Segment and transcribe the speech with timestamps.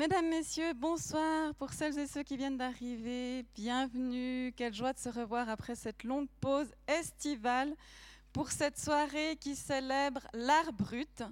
[0.00, 3.44] Mesdames, Messieurs, bonsoir pour celles et ceux qui viennent d'arriver.
[3.54, 7.76] Bienvenue, quelle joie de se revoir après cette longue pause estivale
[8.32, 11.22] pour cette soirée qui célèbre l'art brut.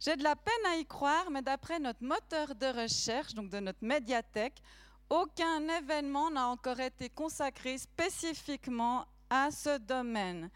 [0.00, 3.60] J'ai de la peine à y croire, mais d'après notre moteur de recherche, donc de
[3.60, 4.60] notre médiathèque,
[5.08, 10.50] aucun événement n'a encore été consacré spécifiquement à ce domaine.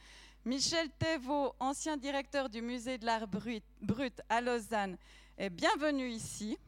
[0.45, 4.99] Michel Thévaux, ancien directeur du musée de l'art brut, brut à Lausanne,
[5.39, 6.59] est bienvenu ici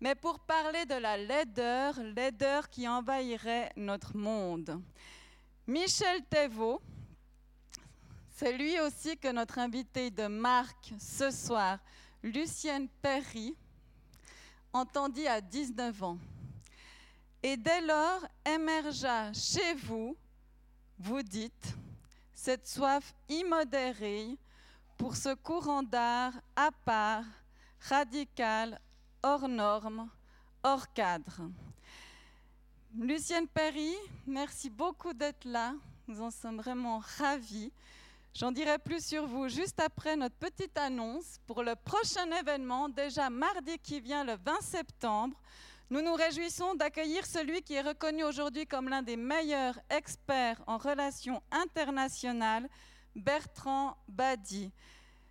[0.00, 4.80] mais pour parler de la laideur, laideur qui envahirait notre monde.
[5.66, 6.80] Michel Thévaux,
[8.30, 11.78] c'est lui aussi que notre invité de marque ce soir,
[12.22, 13.54] Lucienne Perry,
[14.72, 16.18] entendit à 19 ans.
[17.42, 20.16] Et dès lors émergea chez vous,
[20.98, 21.74] vous dites,
[22.34, 24.36] cette soif immodérée
[24.96, 27.24] pour ce courant d'art à part,
[27.80, 28.78] radical,
[29.22, 30.08] hors norme,
[30.62, 31.42] hors cadre.
[32.98, 33.94] Lucienne Perry,
[34.26, 35.74] merci beaucoup d'être là.
[36.08, 37.70] Nous en sommes vraiment ravis.
[38.32, 43.30] J'en dirai plus sur vous juste après notre petite annonce pour le prochain événement, déjà
[43.30, 45.36] mardi qui vient, le 20 septembre.
[45.88, 50.78] Nous nous réjouissons d'accueillir celui qui est reconnu aujourd'hui comme l'un des meilleurs experts en
[50.78, 52.68] relations internationales,
[53.14, 54.70] Bertrand Badi.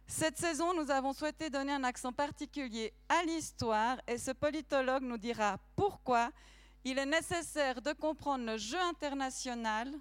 [0.07, 5.17] Cette saison, nous avons souhaité donner un accent particulier à l'histoire et ce politologue nous
[5.17, 6.31] dira pourquoi
[6.83, 9.91] il est nécessaire de comprendre le jeu international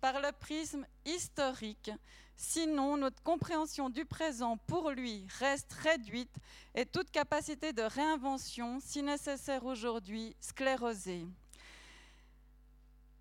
[0.00, 1.90] par le prisme historique.
[2.36, 6.34] Sinon, notre compréhension du présent pour lui reste réduite
[6.74, 11.26] et toute capacité de réinvention, si nécessaire aujourd'hui, sclérosée.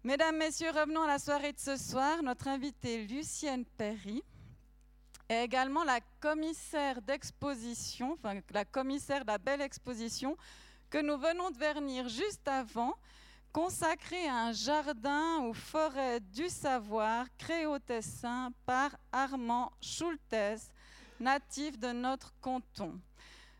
[0.03, 2.23] Mesdames, Messieurs, revenons à la soirée de ce soir.
[2.23, 4.23] Notre invitée Lucienne Perry
[5.31, 10.35] et également la commissaire d'exposition, enfin la commissaire de la belle exposition
[10.89, 12.95] que nous venons de vernir juste avant,
[13.53, 20.69] consacrée à un jardin ou forêt du savoir créé au Tessin par Armand Schultes,
[21.17, 22.99] natif de notre canton.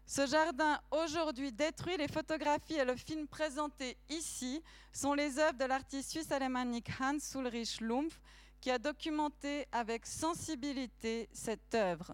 [0.05, 4.61] Ce jardin, aujourd'hui détruit, les photographies et le film présenté ici
[4.91, 8.19] sont les œuvres de l'artiste suisse alémanique Hans Ulrich Lumpf,
[8.61, 12.13] qui a documenté avec sensibilité cette œuvre.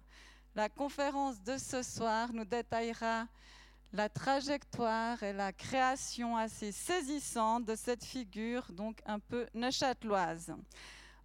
[0.56, 3.28] La conférence de ce soir nous détaillera
[3.94, 10.56] la trajectoire et la création assez saisissante de cette figure, donc un peu neuchâteloise.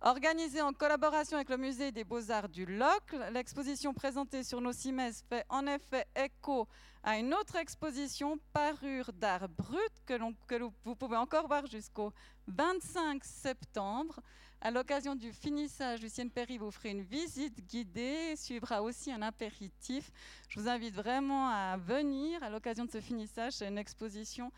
[0.00, 5.12] Organisée en collaboration avec le Musée des Beaux-Arts du Locle, l'exposition présentée sur nos CIMES
[5.28, 6.66] fait en effet écho
[7.04, 10.15] à une autre exposition, Parure d'art brut, que,
[10.47, 12.12] que vous pouvez encore voir jusqu'au
[12.49, 14.21] 25 septembre.
[14.65, 20.12] À l'occasion du finissage, Lucienne Perry vous fera une visite guidée, suivra aussi un apéritif.
[20.49, 23.55] Je vous invite vraiment à venir à l'occasion de ce finissage.
[23.55, 24.53] C'est une exposition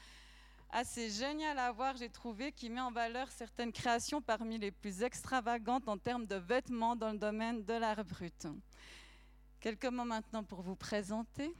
[0.69, 5.03] assez génial à voir, j'ai trouvé, qui met en valeur certaines créations parmi les plus
[5.03, 8.47] extravagantes en termes de vêtements dans le domaine de l'art brut.
[9.59, 11.51] Quelques mots maintenant pour vous présenter.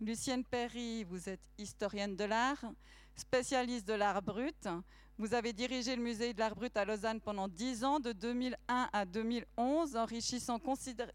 [0.00, 2.64] Lucienne Perry, vous êtes historienne de l'art,
[3.14, 4.68] spécialiste de l'art brut.
[5.16, 8.88] Vous avez dirigé le musée de l'art brut à Lausanne pendant 10 ans, de 2001
[8.92, 10.58] à 2011, enrichissant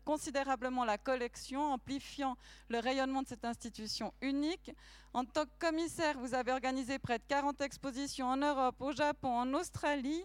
[0.05, 2.37] considérablement la collection, amplifiant
[2.69, 4.71] le rayonnement de cette institution unique.
[5.13, 9.37] En tant que commissaire, vous avez organisé près de 40 expositions en Europe, au Japon,
[9.37, 10.23] en Australie,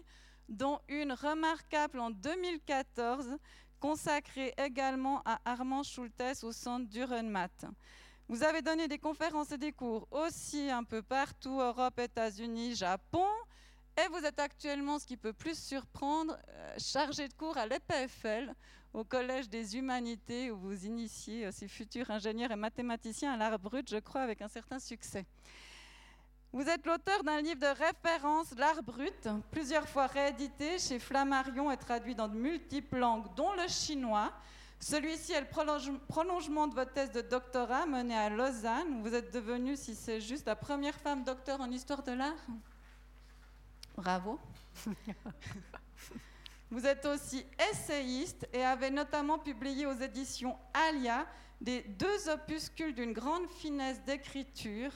[0.49, 3.39] dont une remarquable en 2014,
[3.81, 7.49] consacrée également à Armand Schultes au centre d'Urenmat.
[8.29, 13.27] Vous avez donné des conférences et des cours aussi un peu partout, Europe, États-Unis, Japon.
[13.97, 18.53] Et vous êtes actuellement, ce qui peut plus surprendre, euh, chargé de cours à l'EPFL,
[18.93, 23.89] au Collège des Humanités, où vous initiez ces futurs ingénieurs et mathématiciens à l'art brut,
[23.89, 25.27] je crois, avec un certain succès.
[26.55, 31.77] Vous êtes l'auteur d'un livre de référence, L'art brut, plusieurs fois réédité chez Flammarion et
[31.77, 34.33] traduit dans de multiples langues, dont le chinois.
[34.79, 39.03] Celui-ci est le prolongement de votre thèse de doctorat menée à Lausanne.
[39.03, 42.47] Vous êtes devenue, si c'est juste, la première femme docteur en histoire de l'art.
[43.97, 44.39] Bravo.
[46.71, 51.27] Vous êtes aussi essayiste et avez notamment publié aux éditions Alia
[51.61, 54.93] des deux opuscules d'une grande finesse d'écriture.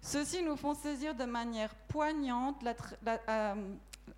[0.00, 2.64] Ceux-ci nous font saisir de manière poignante
[3.06, 3.54] euh,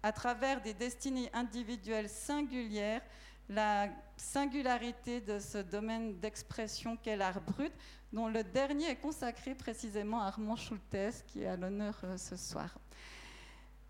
[0.02, 3.02] à travers des destinées individuelles singulières
[3.49, 7.72] la singularité de ce domaine d'expression qu'est l'art brut,
[8.12, 12.37] dont le dernier est consacré précisément à Armand Schultes, qui est à l'honneur euh, ce
[12.37, 12.78] soir.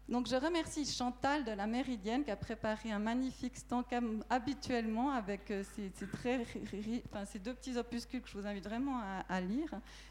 [0.07, 3.87] Donc je remercie Chantal de la Méridienne qui a préparé un magnifique stand
[4.29, 9.71] habituellement avec euh, ces, deux petits opuscules que je vous invite vraiment à, lire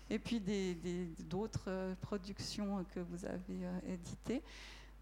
[0.10, 0.42] et puis
[1.20, 4.42] d'autres euh, productions que vous avez euh, éditées.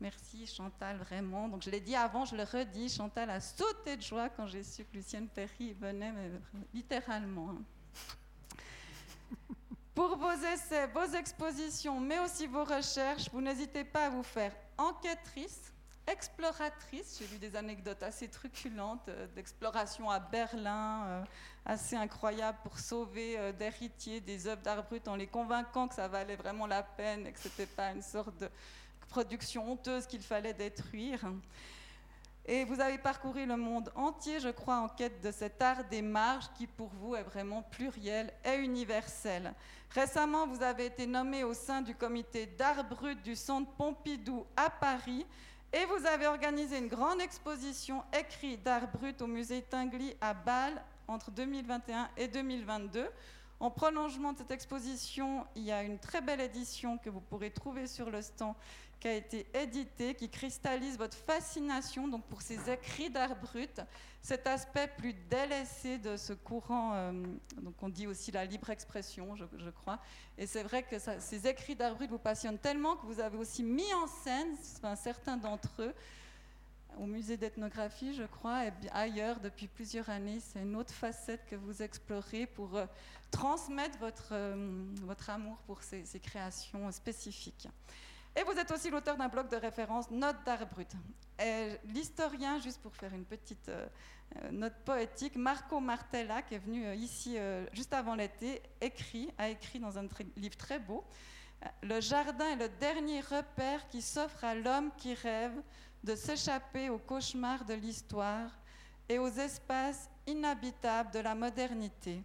[0.02, 1.48] Merci Chantal, vraiment.
[1.48, 4.64] Donc je l'ai dit avant, je le redis, Chantal a sauté de joie quand j'ai
[4.64, 6.12] su que Lucienne Perry venait,
[6.74, 7.52] littéralement.
[7.52, 7.62] Hein.
[9.96, 14.54] Pour vos essais, vos expositions, mais aussi vos recherches, vous n'hésitez pas à vous faire
[14.82, 15.72] enquêtrice,
[16.08, 17.20] exploratrice.
[17.20, 21.24] J'ai lu des anecdotes assez truculentes euh, d'exploration à Berlin, euh,
[21.66, 26.08] assez incroyables pour sauver euh, d'héritiers des œuvres d'art brut en les convainquant que ça
[26.08, 28.50] valait vraiment la peine et que ce n'était pas une sorte de
[29.10, 31.20] production honteuse qu'il fallait détruire.
[32.46, 36.02] Et vous avez parcouru le monde entier, je crois, en quête de cet art des
[36.02, 39.54] marges qui, pour vous, est vraiment pluriel et universel.
[39.92, 44.70] Récemment, vous avez été nommé au sein du comité d'art brut du Centre Pompidou à
[44.70, 45.26] Paris
[45.74, 50.82] et vous avez organisé une grande exposition écrit d'art brut au musée Tinguely à Bâle
[51.08, 53.06] entre 2021 et 2022.
[53.62, 57.52] En prolongement de cette exposition, il y a une très belle édition que vous pourrez
[57.52, 58.56] trouver sur le stand
[59.00, 63.80] qui a été édité, qui cristallise votre fascination donc, pour ces écrits d'art brut,
[64.24, 67.12] cet aspect plus délaissé de ce courant, euh,
[67.62, 70.00] donc on dit aussi la libre expression, je, crois.
[70.40, 73.62] Et c'est vrai que ces écrits d'art brut vous passionnent tellement que vous avez aussi
[73.62, 74.56] mis en scène
[74.96, 75.94] certains d'entre eux
[76.98, 80.40] au musée d'ethnographie, je crois, et ailleurs depuis plusieurs années.
[80.40, 82.86] C'est une autre facette que vous explorez pour euh,
[83.32, 87.68] transmettre votre, euh, votre amour pour ces, créations spécifiques.
[88.36, 90.92] Et vous êtes aussi l'auteur d'un blog de référence Notes d'art brut.
[91.86, 93.88] L'historien, juste pour faire une petite euh,
[94.52, 97.36] note poétique, Marco Martella, qui est venu ici
[97.74, 98.62] juste avant l'été,
[99.38, 101.04] a écrit dans un livre très beau
[101.84, 105.62] Le jardin est le dernier repère qui s'offre à l'homme qui rêve
[106.04, 108.50] de s'échapper aux cauchemars de l'histoire
[109.08, 112.24] et aux espaces inhabitables de la modernité.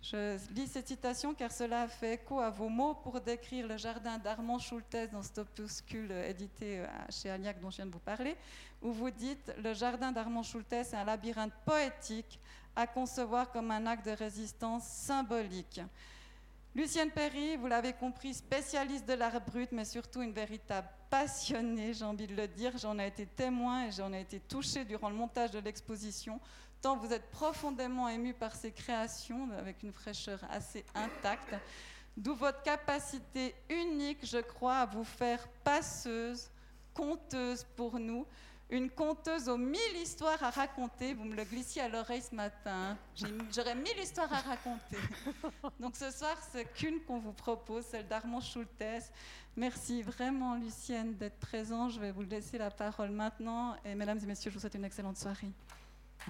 [0.00, 4.16] Je lis cette citation car cela fait écho à vos mots pour décrire le jardin
[4.16, 8.36] d'Armand Schultes dans cet opuscule édité euh, chez Agnac dont je viens de vous parler,
[8.80, 12.38] où vous dites Le jardin d'Armand Schultes est un labyrinthe poétique
[12.76, 15.80] à concevoir comme un acte de résistance symbolique.
[16.76, 22.04] Lucienne Perry, vous l'avez compris, spécialiste de l'art brut, mais surtout une véritable passionnée, j'ai
[22.04, 22.76] envie de le dire.
[22.78, 26.40] J'en ai été témoin et j'en ai été touchée durant le montage de l'exposition
[26.80, 31.54] tant vous êtes profondément ému par ces créations avec une fraîcheur assez intacte,
[32.16, 36.50] d'où votre capacité unique, je crois, à vous faire passeuse,
[36.94, 38.26] conteuse pour nous,
[38.70, 41.14] une conteuse aux mille histoires à raconter.
[41.14, 42.96] Vous me le glissiez à l'oreille ce matin.
[43.14, 44.98] J'aurais mille histoires à raconter.
[45.80, 49.10] Donc ce soir, c'est qu'une qu'on vous propose, celle d'Armand Schultes.
[49.56, 51.92] Merci vraiment, Lucienne, d'être présente.
[51.92, 53.76] Je vais vous laisser la parole maintenant.
[53.84, 55.50] Et mesdames et messieurs, je vous souhaite une excellente soirée.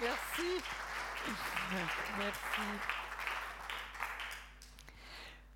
[0.00, 0.62] Merci.
[2.18, 3.03] Merci.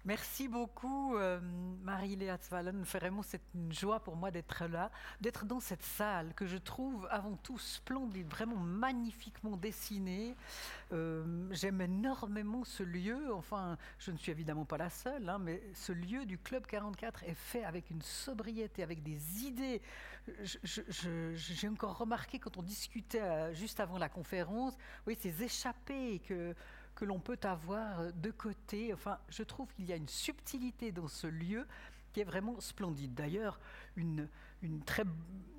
[0.04, 1.40] Merci beaucoup, euh,
[1.82, 2.82] Marie-Léa Zwallen.
[2.82, 4.90] Vraiment, c'est une joie pour moi d'être là,
[5.20, 10.36] d'être dans cette salle que je trouve avant tout splendide, vraiment magnifiquement dessinée.
[10.92, 13.34] Euh, j'aime énormément ce lieu.
[13.34, 17.24] Enfin, je ne suis évidemment pas la seule, hein, mais ce lieu du Club 44
[17.24, 19.82] est fait avec une sobriété, avec des idées.
[20.62, 26.54] J'ai encore remarqué quand on discutait euh, juste avant la conférence, oui, ces échappées que
[26.98, 28.92] que l'on peut avoir de côté.
[28.92, 31.64] Enfin, je trouve qu'il y a une subtilité dans ce lieu
[32.12, 33.14] qui est vraiment splendide.
[33.14, 33.60] D'ailleurs,
[33.94, 34.28] une,
[34.62, 35.04] une très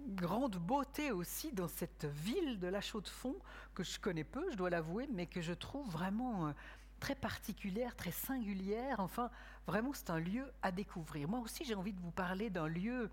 [0.09, 3.39] grande beauté aussi dans cette ville de la Chaux-de-Fonds
[3.73, 6.51] que je connais peu, je dois l'avouer, mais que je trouve vraiment euh,
[6.99, 8.99] très particulière, très singulière.
[8.99, 9.31] Enfin,
[9.65, 11.29] vraiment, c'est un lieu à découvrir.
[11.29, 13.09] Moi aussi, j'ai envie de vous parler d'un lieu,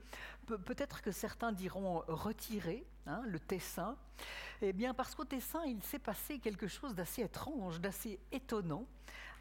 [0.47, 3.97] peut-être que certains diront retiré, hein, le Tessin.
[4.63, 8.87] Eh bien, parce qu'au Tessin, il s'est passé quelque chose d'assez étrange, d'assez étonnant,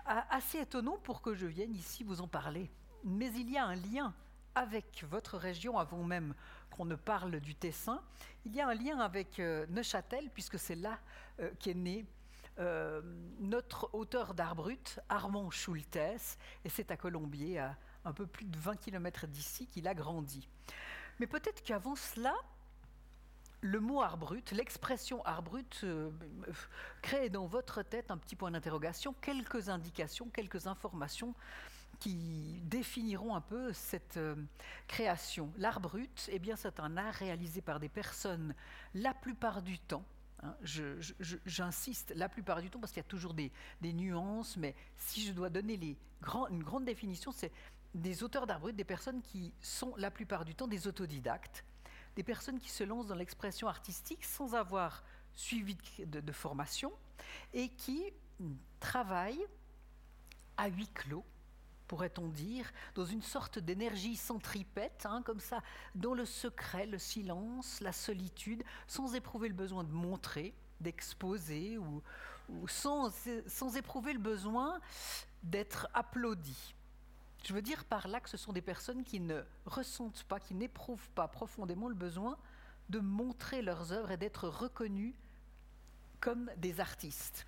[0.06, 2.70] assez étonnant pour que je vienne ici vous en parler.
[3.04, 4.14] Mais il y a un lien
[4.56, 6.34] avec votre région avant même
[6.72, 8.02] qu'on ne parle du Tessin.
[8.46, 11.00] Il y a un lien avec euh, Neuchâtel, puisque c'est là
[11.40, 12.06] euh, qu'est né
[12.60, 13.02] euh,
[13.40, 18.58] notre auteur d'art brut, Armand Schultes, et c'est à Colombier, à un peu plus de
[18.58, 20.48] 20 km d'ici, qu'il a grandi.
[21.20, 22.34] Mais peut-être qu'avant cela,
[23.66, 26.12] le mot art brut, l'expression art brut euh,
[27.02, 31.34] crée dans votre tête un petit point d'interrogation, quelques indications, quelques informations
[32.00, 34.36] qui définiront un peu cette euh,
[34.88, 35.52] création.
[35.58, 38.54] L'art brut, eh bien, c'est un art réalisé par des personnes
[38.94, 40.06] la plupart du temps
[40.46, 40.56] Hein.
[41.46, 45.34] J'insiste la plupart du temps parce qu'il y a toujours des, nuances, mais si je
[45.34, 45.98] dois donner
[46.50, 47.52] une grande définition, c'est
[47.94, 51.64] des auteurs d'art brut, des personnes qui sont la plupart du temps des autodidactes,
[52.16, 55.04] des personnes qui se lancent dans l'expression artistique sans avoir
[55.34, 56.92] suivi de, formation
[57.54, 58.14] et qui
[58.80, 59.46] travaillent
[60.58, 61.26] à huis clos
[61.88, 65.62] pourrait-on dire, dans une sorte d'énergie centripète, hein, comme ça,
[65.94, 72.02] dans le secret, le silence, la solitude, sans éprouver le besoin de montrer, d'exposer, ou,
[72.68, 73.12] sans,
[73.46, 74.80] sans éprouver le besoin
[75.44, 76.74] d'être applaudi.
[77.46, 80.56] Je veux dire par là que ce sont des personnes qui ne ressentent pas, qui
[80.56, 82.38] n'éprouvent pas profondément le besoin
[82.90, 85.14] de montrer leurs œuvres et d'être reconnus
[86.20, 87.46] comme des artistes.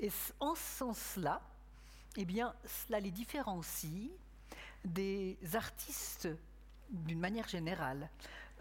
[0.00, 1.42] Et en ce sens-là,
[2.16, 4.10] eh bien, cela les différencie
[4.86, 6.28] des artistes
[6.88, 8.08] d'une manière générale.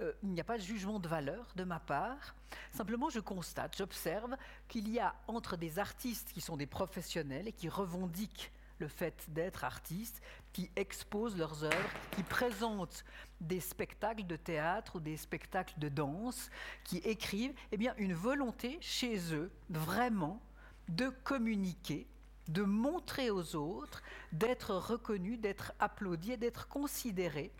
[0.01, 2.35] Euh, il n'y a pas de jugement de valeur de ma part.
[2.73, 4.35] Simplement, je constate, j'observe
[4.67, 9.25] qu'il y a entre des artistes qui sont des professionnels et qui revendiquent le fait
[9.29, 10.21] d'être artistes,
[10.53, 13.05] qui exposent leurs œuvres, qui présentent
[13.41, 16.49] des spectacles de théâtre ou des spectacles de danse,
[16.83, 20.41] qui écrivent, eh bien, une volonté chez eux, vraiment,
[20.89, 22.07] de communiquer
[22.47, 27.51] de montrer aux autres, d'être reconnus, d'être applaudis d'être considérés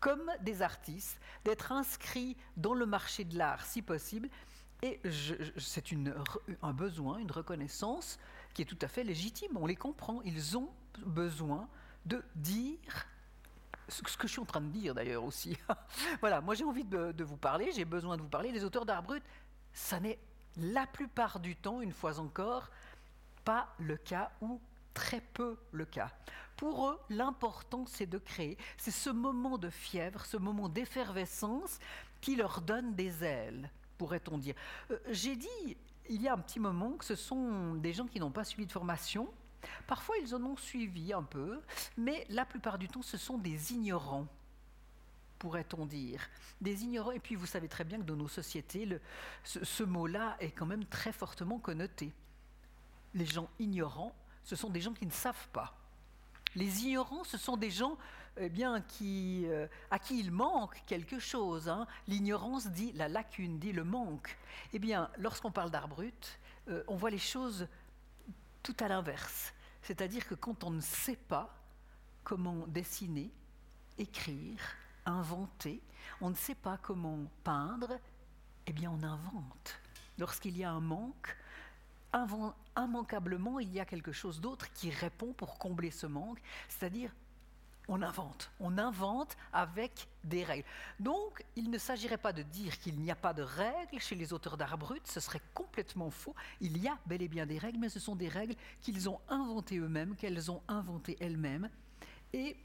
[0.00, 4.28] comme des artistes, d'être inscrits dans le marché de l'art si possible.
[4.82, 5.00] Et
[5.58, 5.84] c'est
[6.62, 8.18] un besoin, une reconnaissance
[8.54, 9.56] qui est tout à fait légitime.
[9.56, 10.22] On les comprend.
[10.22, 10.70] Ils ont
[11.04, 11.68] besoin
[12.06, 12.78] de dire
[13.88, 15.56] ce que je suis en train de dire d'ailleurs aussi.
[16.20, 18.52] voilà, moi j'ai envie de, vous parler, j'ai besoin de vous parler.
[18.52, 19.22] Les auteurs d'art brut,
[19.72, 20.18] ça n'est
[20.56, 22.70] la plupart du temps, une fois encore,
[23.44, 24.60] pas le cas ou
[24.94, 26.10] très peu le cas.
[26.56, 28.58] Pour eux, l'important, c'est de créer.
[28.76, 31.78] C'est ce moment de fièvre, ce moment d'effervescence
[32.20, 34.54] qui leur donne des ailes, pourrait-on dire.
[34.90, 35.76] Euh, j'ai dit
[36.10, 38.66] il y a un petit moment que ce sont des gens qui n'ont pas suivi
[38.66, 39.28] de formation.
[39.86, 41.60] Parfois, ils en ont suivi un peu,
[41.96, 44.26] mais la plupart du temps, ce sont des ignorants
[45.38, 46.20] pourrait-on dire.
[46.60, 48.86] Des ignorants, et puis vous savez très bien que dans nos sociétés,
[49.42, 52.12] ce mot-là est quand même très fortement connoté
[53.14, 54.14] les gens ignorants,
[54.44, 55.76] ce sont des gens qui ne savent pas.
[56.56, 57.96] Les ignorants, ce sont des gens
[58.36, 61.68] eh bien, euh, à qui il manque quelque chose.
[61.68, 61.86] Hein.
[62.06, 64.36] L'ignorance dit la lacune, dit le manque.
[64.72, 66.38] Eh bien, lorsqu'on parle d'art brut,
[66.68, 67.68] euh, on voit les choses
[68.62, 69.52] tout à l'inverse.
[69.82, 71.54] C'est-à-dire que quand on ne sait pas
[72.24, 73.30] comment dessiner,
[73.98, 74.60] écrire,
[75.06, 75.82] inventer,
[76.20, 77.98] on ne sait pas comment peindre,
[78.66, 79.80] eh bien, on invente.
[80.18, 81.36] Lorsqu'il y a un manque,
[82.84, 87.12] immanquablement, il y a quelque chose d'autre qui répond pour combler ce manque, c'est-à-dire
[87.90, 88.50] on invente.
[88.60, 90.66] On invente avec des règles.
[91.00, 94.32] Donc, il ne s'agirait pas de dire qu'il n'y a pas de règles chez les
[94.32, 96.34] auteurs d'art brut, ce serait complètement faux.
[96.60, 99.20] Il y a bel et bien des règles, mais ce sont des règles qu'ils ont
[99.28, 101.68] inventées eux-mêmes, qu'elles ont inventées elles-mêmes.
[102.32, 102.56] Et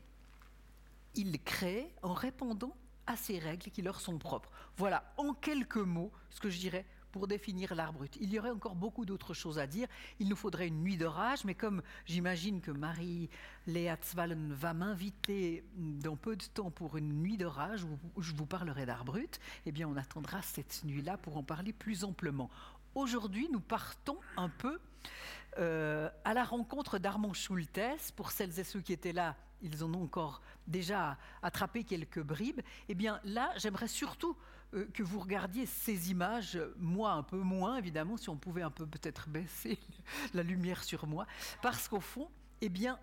[1.15, 2.75] ils créent en répondant
[3.07, 4.51] à ces règles qui leur sont propres.
[4.77, 8.17] Voilà, en quelques mots, ce que je dirais pour définir l'art brut.
[8.19, 9.88] Il y aurait encore beaucoup d'autres choses à dire.
[10.19, 16.17] Il nous faudrait une nuit d'orage, mais comme j'imagine que Marie-Léa Zwallen va m'inviter dans
[16.17, 19.88] peu de temps pour une nuit d'orage où je vous parlerai d'art brut, eh bien
[19.88, 22.50] on attendra cette nuit-là pour en parler plus amplement.
[22.95, 24.77] Aujourd'hui, nous partons un peu
[25.57, 28.12] euh, à la rencontre d'Armand Schultes.
[28.17, 32.60] Pour celles et ceux qui étaient là, ils en ont encore déjà attrapé quelques bribes.
[32.89, 34.36] Eh bien là, j'aimerais surtout
[34.75, 38.72] euh, que vous regardiez ces images, moi un peu moins évidemment, si on pouvait un
[38.72, 39.79] peu peut-être baisser
[40.34, 41.25] la lumière sur moi,
[41.62, 42.29] parce qu'au fond,
[42.62, 43.00] eh bien,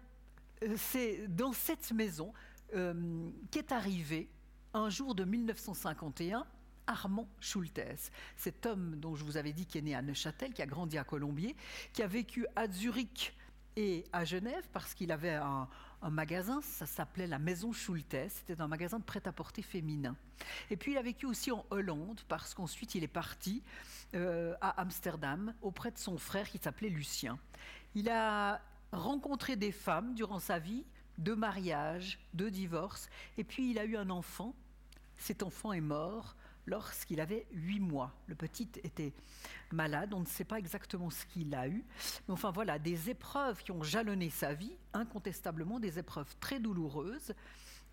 [0.62, 2.32] euh, c'est dans cette maison
[2.74, 4.28] euh, qu'est arrivé
[4.74, 6.46] un jour de 1951
[6.86, 10.62] Armand Schultes, cet homme dont je vous avais dit qui est né à Neuchâtel, qui
[10.62, 11.56] a grandi à Colombier,
[11.92, 13.34] qui a vécu à Zurich
[13.76, 15.68] et à Genève parce qu'il avait un,
[16.02, 20.16] un magasin, ça s'appelait la Maison Schultes, c'était un magasin de prêt-à-porter féminin.
[20.70, 23.62] Et puis il a vécu aussi en Hollande, parce qu'ensuite il est parti
[24.14, 27.38] euh, à Amsterdam auprès de son frère qui s'appelait Lucien.
[27.94, 30.84] Il a rencontré des femmes durant sa vie,
[31.18, 34.54] deux mariages, deux divorces, et puis il a eu un enfant.
[35.16, 36.34] Cet enfant est mort
[36.66, 38.12] lorsqu'il avait huit mois.
[38.26, 39.12] Le petit était
[39.72, 41.84] malade, on ne sait pas exactement ce qu'il a eu.
[42.26, 47.34] Mais enfin voilà, des épreuves qui ont jalonné sa vie, incontestablement des épreuves très douloureuses.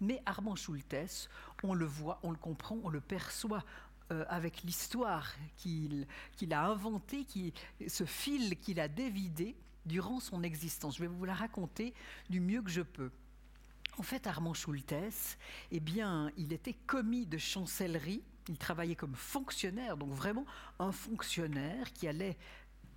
[0.02, 1.30] Mais Armand Schultes,
[1.64, 3.66] on le voit, on le comprend, on le perçoit
[4.12, 6.08] euh, avec l'histoire qu'il
[6.52, 7.54] a inventée, qui,
[7.88, 10.98] ce fil qu'il a dévidé durant son existence.
[10.98, 11.94] Je vais vous la raconter
[12.30, 13.12] du mieux que je peux.
[13.98, 15.38] En fait, Armand Schultes,
[15.72, 20.46] eh bien, il était commis de chancellerie Il travaillait comme fonctionnaire, donc vraiment
[20.80, 22.36] un fonctionnaire qui allait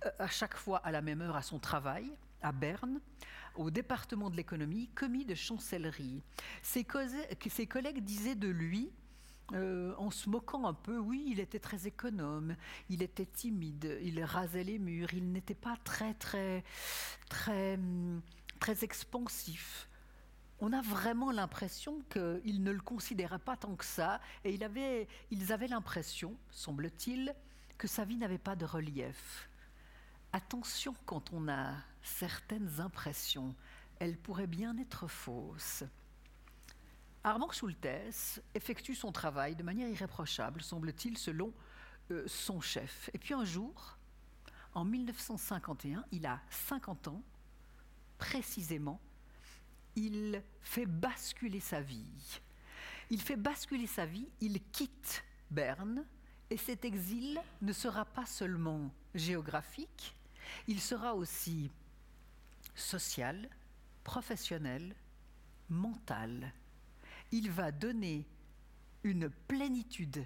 [0.03, 2.99] euh, à chaque fois à la même heure à son travail, à Berne,
[3.55, 6.23] au département de l'économie, commis de chancellerie.
[6.63, 8.91] Ses, collègues disaient de lui,
[9.53, 12.55] euh, en se moquant un peu, oui, il était très économe,
[12.89, 16.63] il était timide, il rasait les murs, il n'était pas très, très,
[17.29, 17.77] très,
[18.59, 19.87] très expansif.
[20.65, 24.57] On a vraiment l'impression qu'il ne le considérait pas tant que ça, et
[25.29, 27.35] ils avaient l'impression, semble-t-il,
[27.77, 29.49] que sa vie n'avait pas de relief.
[30.31, 33.53] Attention quand on a certaines impressions,
[33.99, 35.83] elles pourraient bien être fausses.
[37.25, 41.51] Armand Schultes effectue son travail de manière irréprochable, semble-t-il, selon
[42.09, 43.09] euh, son chef.
[43.13, 43.97] Et puis un jour,
[44.75, 47.21] en 1951, il a 50 ans,
[48.17, 49.01] précisément,
[49.95, 52.39] il fait basculer sa vie.
[53.09, 56.05] Il fait basculer sa vie, il quitte Berne,
[56.49, 60.15] et cet exil ne sera pas seulement géographique,
[60.67, 61.69] il sera aussi
[62.75, 63.49] social,
[64.03, 64.95] professionnel,
[65.69, 66.53] mental.
[67.31, 68.25] Il va donner
[69.03, 70.25] une plénitude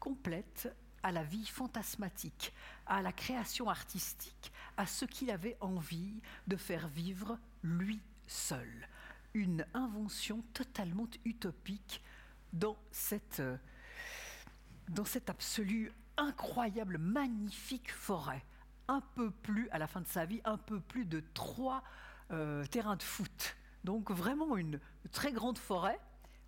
[0.00, 2.52] complète à la vie fantasmatique,
[2.86, 8.87] à la création artistique, à ce qu'il avait envie de faire vivre lui seul.
[9.34, 12.02] Une invention totalement utopique
[12.52, 13.42] dans cette,
[14.88, 18.44] dans cette absolue incroyable, magnifique forêt
[18.88, 21.82] un peu plus, à la fin de sa vie, un peu plus de trois
[22.30, 23.56] euh, terrains de foot.
[23.84, 24.80] Donc vraiment une
[25.12, 26.00] très grande forêt.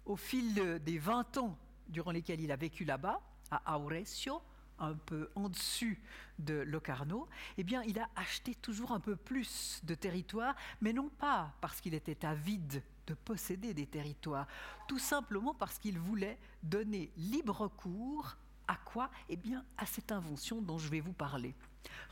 [0.07, 1.57] Au fil des 20 ans
[1.89, 3.21] durant lesquels il a vécu là-bas,
[3.51, 4.41] à Auresio,
[4.81, 6.03] un peu en dessus
[6.39, 11.09] de Locarno, eh bien, il a acheté toujours un peu plus de territoire, mais non
[11.09, 14.47] pas parce qu'il était avide de posséder des territoires,
[14.89, 18.37] tout simplement parce qu'il voulait donner libre cours
[18.69, 19.11] à quoi?
[19.29, 21.55] Eh bien, à cette invention dont je vais vous parler.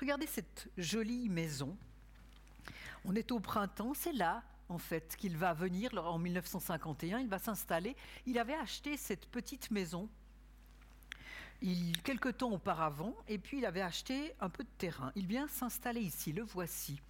[0.01, 1.77] Regardez cette jolie maison.
[3.05, 7.39] On est au printemps, c'est là en fait qu'il va venir en 1951, il va
[7.39, 7.97] s'installer.
[8.27, 10.09] Il avait acheté cette petite maison
[11.63, 15.13] il, quelque temps auparavant, et puis il avait acheté un peu de terrain.
[15.17, 17.01] Il vient s'installer ici, le voici.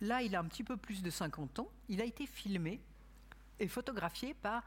[0.00, 1.68] Là, il a un petit peu plus de 50 ans.
[1.88, 2.80] Il a été filmé
[3.58, 4.62] et photographié par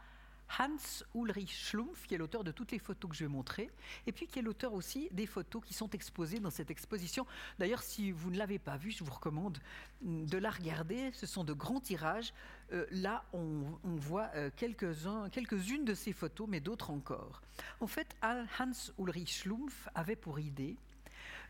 [0.59, 3.69] Hans Ulrich Schlumpf, qui est l'auteur de toutes les photos que je vais montrer,
[4.05, 7.25] et puis qui est l'auteur aussi des photos qui sont exposées dans cette exposition.
[7.59, 9.57] D'ailleurs, si vous ne l'avez pas vue, je vous recommande
[10.01, 11.11] de la regarder.
[11.13, 12.33] Ce sont de grands tirages.
[12.73, 17.41] Euh, là, on, voit euh, quelques-unes de ces photos, mais d'autres encore.
[17.79, 20.77] En fait, Hans Ulrich Schlumpf avait pour idée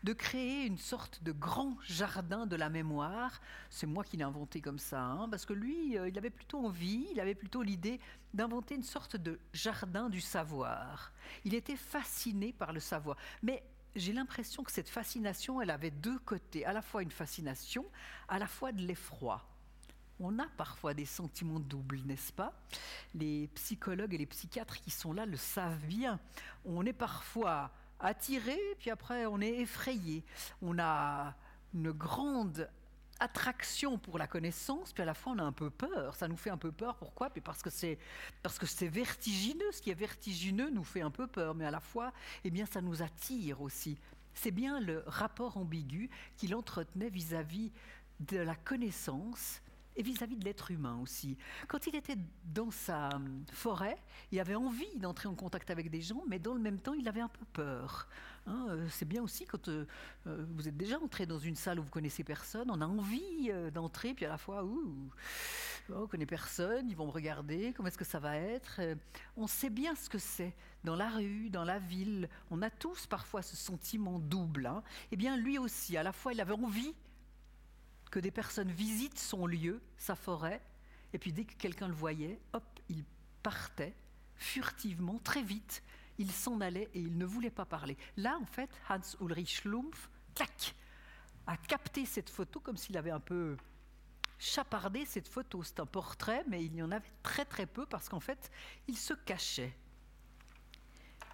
[0.02, 3.40] de créer une sorte de grand jardin de la mémoire.
[3.70, 6.64] C'est moi qui l'ai inventé comme ça, hein, parce que lui, euh, il avait plutôt
[6.64, 8.00] envie, il avait plutôt l'idée
[8.34, 11.12] d'inventer une sorte de jardin du savoir.
[11.44, 13.16] Il était fasciné par le savoir.
[13.42, 13.62] Mais
[13.96, 17.84] j'ai l'impression que cette fascination, elle avait deux côtés, à la fois une fascination,
[18.28, 19.44] à la fois de l'effroi.
[20.20, 22.52] On a parfois des sentiments doubles, n'est-ce pas?
[23.14, 26.18] Les psychologues et les psychiatres qui sont là le savent bien.
[26.64, 30.24] On est parfois attiré, puis après on est effrayé.
[30.62, 31.34] On a
[31.74, 32.68] une grande
[33.20, 36.14] attraction pour la connaissance, puis à la fois on a un peu peur.
[36.14, 36.96] Ça nous fait un peu peur.
[36.96, 37.30] Pourquoi?
[37.30, 37.98] Puis parce que c'est
[38.42, 39.70] parce que c'est vertigineux.
[39.72, 42.12] Ce qui est vertigineux nous fait un peu peur, mais à la fois,
[42.44, 43.98] eh bien, ça nous attire aussi.
[44.34, 47.72] C'est bien le rapport ambigu qu'il entretenait vis-à-vis
[48.20, 49.60] de la connaissance
[49.98, 51.36] et vis-à-vis de l'être humain aussi.
[51.66, 53.98] Quand il était dans sa hum, forêt,
[54.30, 57.06] il avait envie d'entrer en contact avec des gens, mais dans le même temps, il
[57.08, 58.08] avait un peu peur.
[58.46, 58.68] Hein.
[58.70, 59.86] Euh, c'est bien aussi quand euh,
[60.28, 63.50] euh, vous êtes déjà entré dans une salle où vous connaissez personne, on a envie
[63.74, 65.10] d'entrer, puis à la fois, ouh,
[65.90, 68.80] oh, on connaît personne, ils vont me regarder, comment est-ce que ça va être
[69.36, 72.28] On sait bien ce que c'est dans la rue, dans la ville.
[72.50, 74.66] On a tous parfois ce sentiment double.
[74.66, 74.84] Hein.
[75.10, 76.94] Eh bien, lui aussi, à la fois, il avait envie
[78.10, 80.62] que des personnes visitent son lieu, sa forêt,
[81.12, 83.04] et puis dès que quelqu'un le voyait, hop, il
[83.42, 83.94] partait
[84.36, 85.82] furtivement, très vite,
[86.18, 87.96] il s'en allait et il ne voulait pas parler.
[88.16, 90.74] Là, en fait, Hans Ulrich Schlumpf, clac,
[91.46, 93.56] a capté cette photo comme s'il avait un peu
[94.38, 95.62] chapardé cette photo.
[95.62, 98.50] C'est un portrait, mais il y en avait très très peu parce qu'en fait,
[98.86, 99.74] il se cachait.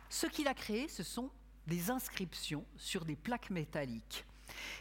[0.09, 1.31] Ce qu'il a créé, ce sont
[1.67, 4.25] des inscriptions sur des plaques métalliques.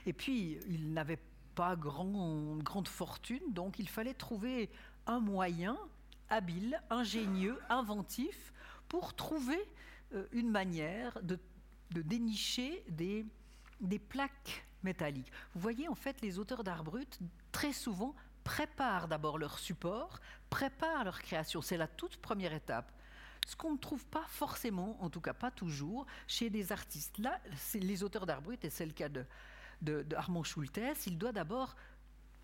[0.06, 1.19] Et puis, il n'avait
[1.53, 4.69] pas grand, grande fortune, donc il fallait trouver
[5.05, 5.77] un moyen
[6.29, 8.53] habile, ingénieux, inventif
[8.89, 9.59] pour trouver
[10.13, 11.39] euh, une manière de,
[11.91, 13.25] dénicher des,
[13.79, 15.31] des plaques métalliques.
[15.53, 17.19] Vous voyez, en fait, les auteurs d'art brut,
[17.51, 21.61] très souvent, préparent d'abord leur support, préparent leur création.
[21.61, 22.91] C'est la toute première étape.
[23.45, 27.17] Ce qu'on ne trouve pas forcément, en tout cas pas toujours, chez des artistes.
[27.19, 29.25] Là, c'est les auteurs d'art brut, et c'est le cas de,
[29.81, 31.75] de, Armand Schultes, il doit d'abord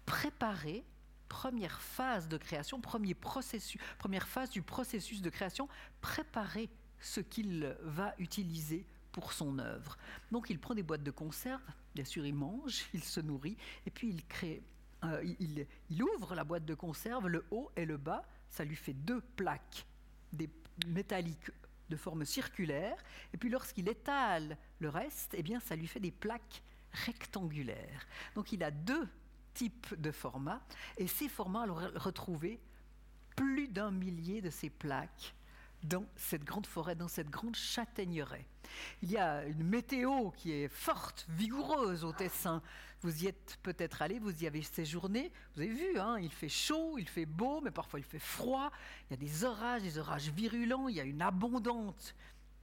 [0.06, 0.84] préparer
[1.28, 5.70] première phase de création, premier processus, première phase du processus de création,
[6.02, 9.98] préparer ce qu'il va utiliser pour son œuvre.
[10.32, 11.62] Donc il prend des boîtes de conserve,
[11.96, 14.62] bien sûr il mange, il se nourrit, et puis il crée,
[15.04, 18.94] euh, il, ouvre la boîte de conserve, le haut et le bas, ça lui fait
[18.94, 19.86] deux plaques
[20.34, 20.50] des
[20.88, 21.52] métalliques
[21.90, 22.98] de forme circulaire,
[23.34, 26.62] et puis lorsqu'il étale le reste, eh bien ça lui fait des plaques
[26.92, 28.08] rectangulaires.
[28.36, 29.08] Donc il a deux
[29.54, 30.62] types de formats,
[30.98, 32.60] et ces formats, on retrouver
[33.36, 35.34] plus d'un millier de ces plaques
[35.84, 38.46] dans cette grande forêt, dans cette grande châtaigneraie.
[39.02, 42.62] Il y a une météo qui est forte, vigoureuse au Tessin.
[43.02, 45.32] Vous y êtes peut-être allé, vous y avez séjourné.
[45.56, 48.72] Vous avez vu, hein, il fait chaud, il fait beau, mais parfois il fait froid.
[49.10, 50.90] Il y a des orages, des orages virulents.
[50.90, 52.14] Il y a une abondante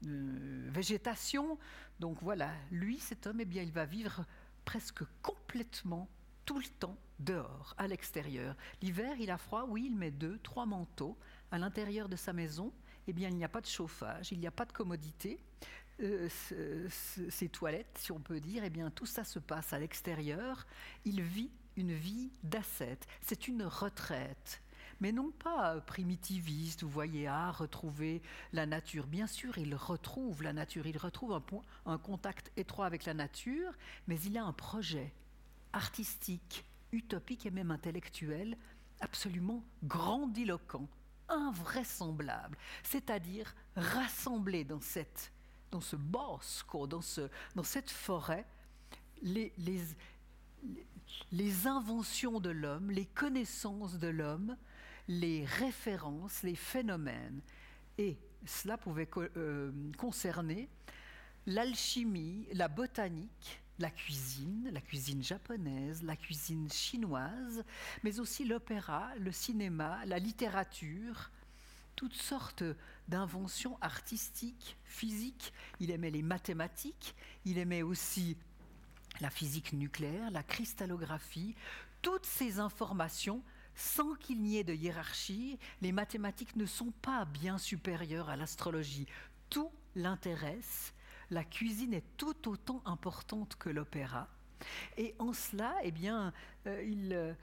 [0.07, 1.59] euh, végétation.
[2.01, 4.25] Donc voilà, lui, cet homme, eh bien, il va vivre
[4.65, 6.09] presque complètement
[6.45, 8.55] tout le temps dehors, à l'extérieur.
[8.83, 11.17] L'hiver, il a froid, oui, il met deux, trois manteaux
[11.51, 12.73] à l'intérieur de sa maison
[13.07, 15.39] eh bien, il n'y a pas de chauffage, il n'y a pas de commodité.
[16.01, 16.29] Euh,
[16.89, 20.67] ces toilettes, si on peut dire, eh bien, tout ça se passe à l'extérieur.
[21.05, 23.07] Il vit une vie d'ascète.
[23.23, 24.61] C'est une retraite.
[25.01, 29.07] Mais non pas primitiviste, vous voyez, à retrouver la nature.
[29.07, 31.43] Bien sûr, il retrouve la nature, il retrouve un,
[31.85, 33.73] un contact étroit avec la nature,
[34.07, 35.13] mais il a un projet
[35.73, 38.57] artistique, utopique et même intellectuel
[39.01, 40.89] absolument grandiloquent
[41.29, 45.33] invraisemblable, c'est-à-dire rassembler dans, cette,
[45.71, 48.47] dans ce bosco, dans, ce, dans cette forêt,
[49.23, 49.81] les, les,
[51.33, 54.57] les inventions de l'homme, les connaissances de l'homme,
[55.09, 57.41] les références, les phénomènes.
[57.99, 60.69] Et cela pouvait euh, concerner
[61.47, 67.65] l'alchimie, la botanique, la cuisine, la cuisine japonaise, la cuisine chinoise,
[68.03, 71.31] mais aussi l'opéra, le cinéma, la littérature,
[71.95, 72.65] toutes sortes
[73.09, 75.53] d'inventions artistiques, physiques.
[75.81, 77.15] Il aimait les mathématiques,
[77.45, 78.37] il aimait aussi
[79.21, 81.55] la physique nucléaire, la cristallographie,
[82.03, 83.43] toutes ces informations
[83.77, 89.07] sans qu'il n'y ait de hiérarchie, les mathématiques ne sont pas bien supérieures à l'astrologie.
[89.49, 90.93] Tout l'intéresse
[91.31, 94.29] la cuisine est tout autant importante que l'opéra.
[94.97, 96.33] Et en cela, eh bien,
[96.67, 97.35] euh, il, euh,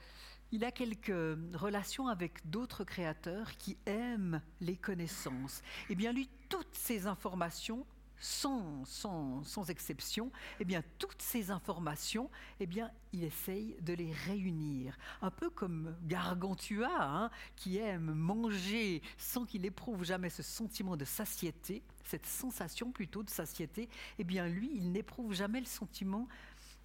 [0.52, 5.62] il a quelques relations avec d'autres créateurs qui aiment les connaissances.
[5.90, 7.86] Eh bien, lui, toutes ces informations
[8.20, 14.98] sans, exception, eh bien, toutes ces informations, eh bien, il essaye de les réunir.
[15.22, 21.06] Un peu comme Gargantua, hein, qui aime manger sans qu'il éprouve jamais ce sentiment de
[21.06, 26.28] satiété, cette sensation plutôt de satiété, eh bien, lui, il n'éprouve jamais le sentiment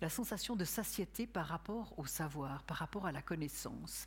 [0.00, 4.06] la sensation de satiété par rapport au savoir, par rapport à la connaissance.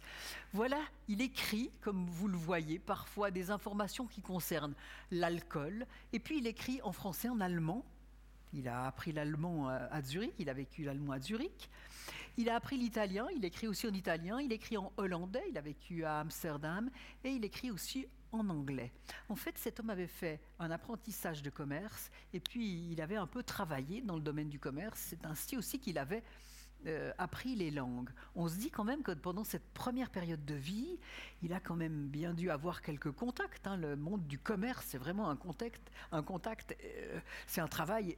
[0.53, 4.75] Voilà, il écrit, comme vous le voyez, parfois des informations qui concernent
[5.11, 7.85] l'alcool, et puis il écrit en français, en allemand.
[8.53, 11.69] Il a appris l'allemand à Zurich, il a vécu l'allemand à Zurich.
[12.37, 15.61] Il a appris l'italien, il écrit aussi en italien, il écrit en hollandais, il a
[15.61, 16.89] vécu à Amsterdam,
[17.23, 18.91] et il écrit aussi en anglais.
[19.29, 23.27] En fait, cet homme avait fait un apprentissage de commerce et puis il avait un
[23.27, 24.99] peu travaillé dans le domaine du commerce.
[25.09, 26.23] C'est ainsi aussi qu'il avait
[26.87, 28.09] euh, appris les langues.
[28.35, 30.97] On se dit quand même que pendant cette première période de vie,
[31.43, 33.67] il a quand même bien dû avoir quelques contacts.
[33.67, 33.77] Hein.
[33.77, 38.17] Le monde du commerce, c'est vraiment un contact, un contact, euh, c'est un travail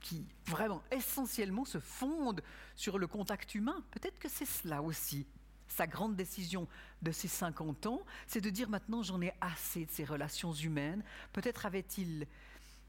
[0.00, 2.42] qui vraiment essentiellement se fonde
[2.76, 3.84] sur le contact humain.
[3.90, 5.26] Peut-être que c'est cela aussi
[5.68, 6.66] sa grande décision
[7.02, 11.02] de ses 50 ans, c'est de dire maintenant j'en ai assez de ces relations humaines.
[11.32, 12.26] Peut-être avait-il...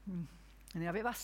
[0.06, 0.22] Hmm,
[0.74, 1.14] il avait pas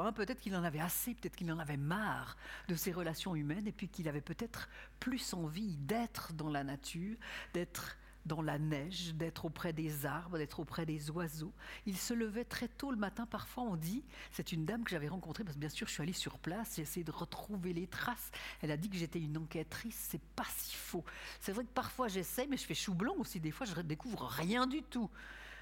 [0.00, 0.12] hein.
[0.12, 3.72] peut-être qu'il en avait assez, peut-être qu'il en avait marre de ces relations humaines et
[3.72, 4.68] puis qu'il avait peut-être
[4.98, 7.16] plus envie d'être dans la nature,
[7.54, 7.96] d'être
[8.28, 11.52] dans la neige, d'être auprès des arbres, d'être auprès des oiseaux.
[11.86, 13.26] Il se levait très tôt le matin.
[13.26, 16.02] Parfois, on dit, c'est une dame que j'avais rencontrée, parce que bien sûr, je suis
[16.02, 18.30] allée sur place, j'ai essayé de retrouver les traces.
[18.62, 20.06] Elle a dit que j'étais une enquêtrice.
[20.10, 21.04] C'est pas si faux.
[21.40, 23.40] C'est vrai que parfois, j'essaie, mais je fais chou blanc aussi.
[23.40, 25.10] Des fois, je découvre rien du tout.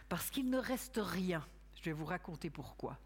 [0.08, 1.46] Parce qu'il ne reste rien.
[1.76, 2.98] Je vais vous raconter pourquoi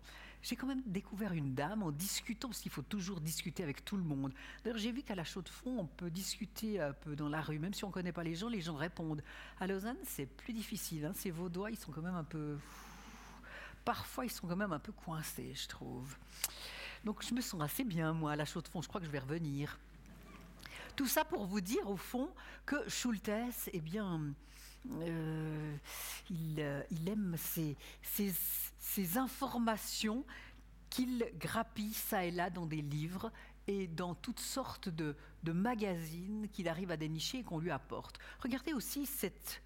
[0.43, 3.97] j'ai quand même découvert une dame en discutant, parce qu'il faut toujours discuter avec tout
[3.97, 4.33] le monde.
[4.65, 7.43] D'ailleurs, j'ai vu qu'à la chaux de fond, on peut discuter un peu dans la
[7.43, 9.23] rue, même si on ne connaît pas les gens, les gens répondent.
[9.59, 11.05] À Lausanne, c'est plus difficile.
[11.05, 11.13] Hein.
[11.15, 12.57] Ces Vaudois, ils sont quand même un peu.
[13.85, 16.17] Parfois, ils sont quand même un peu coincés, je trouve.
[17.05, 18.81] Donc, je me sens assez bien, moi, à la chaux de fond.
[18.81, 19.79] Je crois que je vais revenir.
[20.97, 22.31] Tout ça pour vous dire, au fond,
[22.67, 23.31] que Schultes,
[23.73, 24.23] eh bien,
[26.31, 30.25] il, il, aime ces informations
[30.89, 33.31] qu'il grappille ça et là dans des livres
[33.67, 38.19] et dans toutes sortes de, de magazines qu'il arrive à dénicher et qu'on lui apporte.
[38.41, 39.63] Regardez aussi cette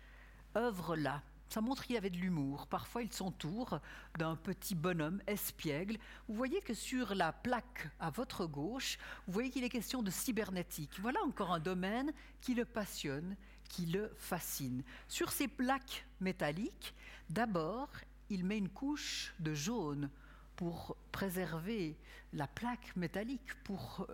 [0.57, 1.23] œuvre-là.
[1.49, 2.67] Ça montre qu'il avait de l'humour.
[2.67, 3.79] Parfois, il s'entoure
[4.19, 5.99] d'un petit bonhomme espiègle.
[6.27, 10.11] Vous voyez que sur la plaque à votre gauche, vous voyez qu'il est question de
[10.11, 10.99] cybernétique.
[11.01, 13.37] Voilà encore un domaine qui le passionne,
[13.69, 14.83] qui le fascine.
[15.09, 16.95] Sur ces plaques métalliques,
[17.31, 17.89] d'abord,
[18.31, 20.11] il met une couche de jaune
[20.57, 21.97] pour préserver
[22.33, 24.07] la plaque métallique, pour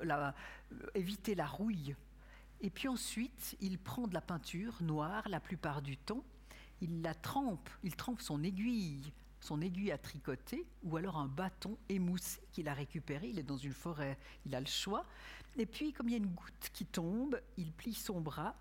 [0.94, 1.94] éviter la rouille.
[2.60, 6.24] Et puis ensuite, il prend de la peinture noire la plupart du temps,
[6.80, 11.78] il la trempe, il trempe son aiguille, son aiguille à tricoter, ou alors un bâton
[11.88, 15.06] émoussé qu'il a récupéré, il est dans une forêt, il a le choix.
[15.56, 18.54] Et puis, comme il y a une goutte qui tombe, il plie son bras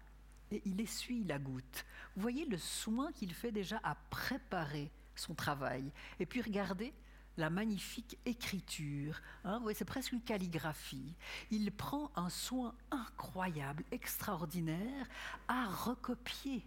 [0.51, 1.85] et il essuie la goutte.
[2.15, 5.91] Vous voyez le soin qu'il fait déjà à préparer son travail.
[6.19, 6.93] Et puis regardez,
[7.37, 9.21] la magnifique écriture.
[9.43, 11.15] Hein, c'est presque une calligraphie.
[11.51, 15.07] Il prend un soin incroyable, extraordinaire,
[15.47, 16.65] à recopier,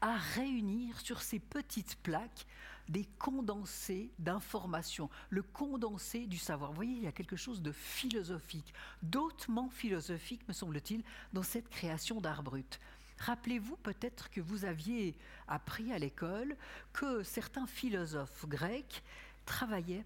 [0.00, 2.46] à réunir sur ces petites plaques
[2.88, 6.70] des condensés d'informations, le condensé du savoir.
[6.70, 11.70] Vous voyez, il y a quelque chose de philosophique, d'autement philosophique, me semble-t-il, dans cette
[11.70, 12.78] création d'art brut.
[13.18, 15.16] Rappelez-vous peut-être que vous aviez
[15.48, 16.56] appris à l'école
[16.92, 19.02] que certains philosophes grecs
[19.46, 20.04] travaillait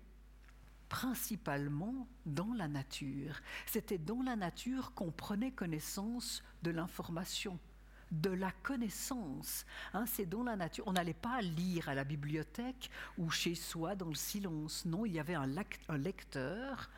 [0.88, 3.40] principalement dans la nature.
[3.66, 7.58] C'était dans la nature qu'on prenait connaissance de l'information
[8.10, 9.66] de la connaissance.
[9.94, 10.84] Hein, c'est dans la nature.
[10.86, 14.84] On n'allait pas lire à la bibliothèque ou chez soi dans le silence.
[14.84, 15.48] Non, il y avait un,
[15.88, 16.90] un lecteur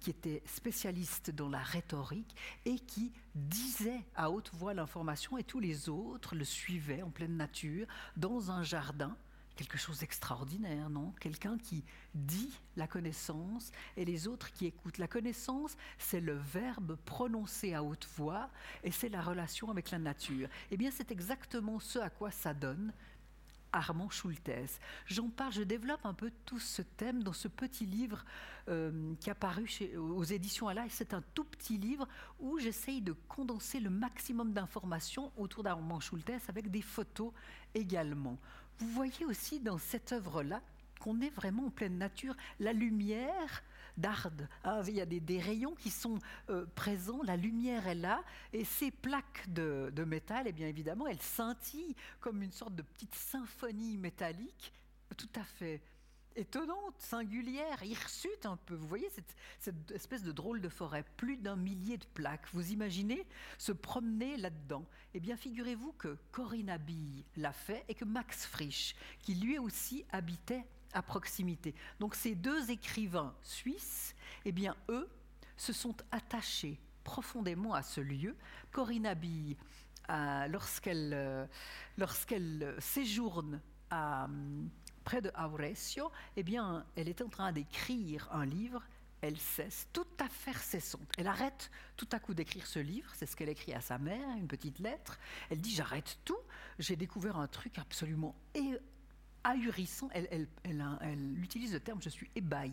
[0.00, 2.34] qui était spécialiste dans la rhétorique
[2.64, 7.36] et qui disait à haute voix l'information et tous les autres le suivaient en pleine
[7.36, 7.86] nature
[8.16, 9.16] dans un jardin
[9.60, 11.12] quelque chose d'extraordinaire, non?
[11.20, 14.96] Quelqu'un qui dit la connaissance et les autres qui écoutent.
[14.96, 18.48] La connaissance, c'est le verbe prononcé à haute voix
[18.84, 20.48] et c'est la relation avec la nature.
[20.70, 22.90] Eh bien, c'est exactement ce à quoi ça donne
[23.70, 24.80] Armand Schultes.
[25.04, 28.24] J'en parle, je développe un peu tout ce thème dans ce petit livre
[28.68, 29.68] euh, qui a paru
[29.98, 30.86] aux éditions Ala.
[30.88, 36.48] C'est un tout petit livre où j'essaye de condenser le maximum d'informations autour d'Armand Schultes
[36.48, 37.30] avec des photos
[37.74, 38.38] également.
[38.80, 40.62] Vous voyez aussi dans cette œuvre-là
[41.00, 42.34] qu'on est vraiment en pleine nature.
[42.60, 43.62] La lumière
[43.98, 48.22] d'Arde, hein, il y a des, rayons qui sont euh, présents, la lumière est là,
[48.54, 52.82] et ces plaques de, de métal, eh bien évidemment, elles scintillent comme une sorte de
[52.82, 54.72] petite symphonie métallique,
[55.16, 55.82] tout à fait
[56.36, 58.74] étonnante, singulière, hirsute un peu.
[58.74, 62.46] Vous voyez cette, espèce de drôle de forêt, plus d'un millier de plaques.
[62.52, 63.26] Vous imaginez
[63.58, 68.94] se promener là-dedans Eh bien, figurez-vous que Corinne Abille l'a fait et que Max Frisch,
[69.20, 71.74] qui lui aussi habitait à proximité.
[72.00, 74.14] Donc ces deux écrivains suisses,
[74.44, 75.08] eh bien, eux,
[75.56, 78.36] se sont attachés profondément à ce lieu.
[78.72, 79.56] Corinne Abille,
[80.48, 81.46] lorsqu'elle euh,
[81.98, 84.28] lorsqu'elle séjourne à
[85.04, 88.82] près de Auresio, eh bien, elle est en train d'écrire un livre.
[89.22, 91.06] Elle cesse tout à fait cessante.
[91.18, 93.10] Elle arrête tout à coup d'écrire ce livre.
[93.14, 95.18] C'est ce qu'elle écrit à sa mère, une petite lettre.
[95.50, 96.38] Elle dit J'arrête tout.
[96.78, 98.34] J'ai découvert un truc absolument
[99.44, 100.08] ahurissant.
[100.12, 100.48] Elle,
[101.42, 102.72] utilise le terme Je suis ébahie.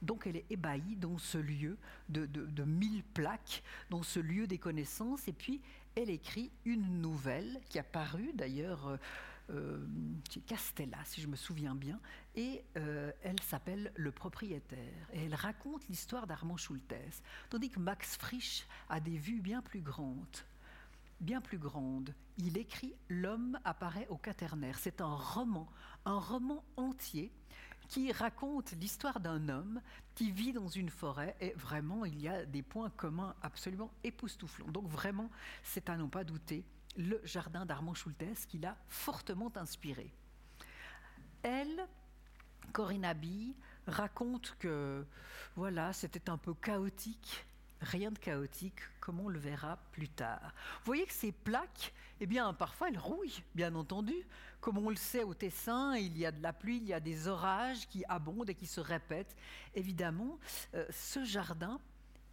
[0.00, 1.76] Donc elle est ébahie dans ce lieu
[2.08, 5.26] de, mille plaques, dans ce lieu des connaissances.
[5.26, 5.60] Et puis
[5.96, 8.96] elle écrit une nouvelle qui a paru d'ailleurs euh,
[10.46, 12.00] Castella, si je me souviens bien,
[12.34, 15.08] et euh, elle s'appelle Le propriétaire.
[15.12, 19.80] Et elle raconte l'histoire d'Armand Schultes, tandis que Max Frisch a des vues bien plus
[19.80, 20.36] grandes.
[21.20, 22.14] Bien plus grandes.
[22.36, 24.78] Il écrit L'homme apparaît au quaternaire.
[24.78, 25.68] C'est un roman,
[26.04, 27.32] un roman entier
[27.88, 29.80] qui raconte l'histoire d'un homme
[30.14, 34.70] qui vit dans une forêt et vraiment il y a des points communs absolument époustouflants.
[34.70, 35.30] Donc vraiment,
[35.62, 36.64] c'est à n'en pas douter
[36.98, 40.12] le jardin d'Armand Schultes qui l'a fortement inspiré.
[41.42, 41.86] Elle,
[42.72, 43.54] Corinne Bille,
[43.86, 45.06] raconte que
[45.56, 47.46] voilà, c'était un peu chaotique,
[47.80, 50.52] rien de chaotique, comme on le verra plus tard.
[50.78, 54.16] Vous voyez que ces plaques, eh bien, parfois elles rouillent, bien entendu.
[54.60, 56.98] Comme on le sait au Tessin, il y a de la pluie, il y a
[56.98, 59.36] des orages qui abondent et qui se répètent.
[59.72, 60.36] Évidemment,
[60.74, 61.80] euh, ce jardin,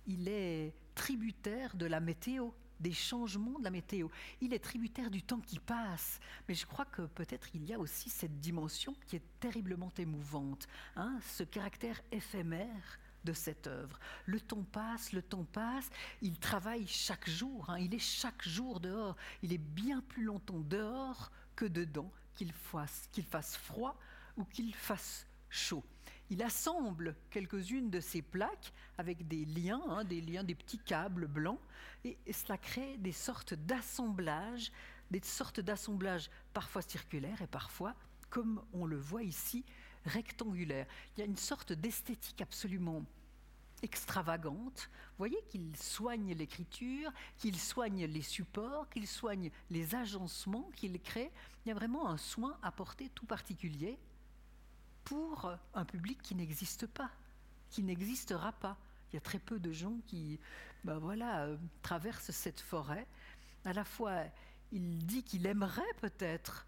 [0.07, 4.07] il est tributaire de la météo des changements de la météo.
[4.41, 6.19] Il est tributaire du temps qui passe.
[6.47, 10.67] Mais je crois que peut-être il y a aussi cette dimension qui est terriblement émouvante,
[10.95, 13.99] hein, ce caractère éphémère de cette œuvre.
[14.25, 15.89] Le temps passe, le temps passe,
[16.21, 20.59] il travaille chaque jour, hein, il est chaque jour dehors, il est bien plus longtemps
[20.59, 23.97] dehors que dedans, qu'il fasse, qu'il fasse froid
[24.37, 25.83] ou qu'il fasse chaud.
[26.31, 31.27] Il assemble quelques-unes de ces plaques avec des liens, hein, des liens, des petits câbles
[31.27, 31.59] blancs,
[32.03, 34.71] et, cela crée des sortes d'assemblages,
[35.11, 37.95] des sortes d'assemblages parfois circulaires et parfois,
[38.29, 39.63] comme on le voit ici,
[40.05, 40.87] rectangulaires.
[41.15, 43.05] Il y a une sorte d'esthétique absolument
[43.83, 44.89] extravagante.
[45.11, 51.31] Vous voyez qu'il soigne l'écriture, qu'il soigne les supports, qu'il soigne les agencements qu'il crée.
[51.65, 53.99] Il y a vraiment un soin apporté tout particulier
[55.05, 57.09] pour un public qui n'existe pas,
[57.69, 58.77] qui n'existera pas.
[59.11, 60.39] Il y a très peu de gens qui
[60.83, 63.07] ben voilà, euh, traversent cette forêt.
[63.63, 64.23] À la fois,
[64.71, 66.67] il dit qu'il aimerait peut-être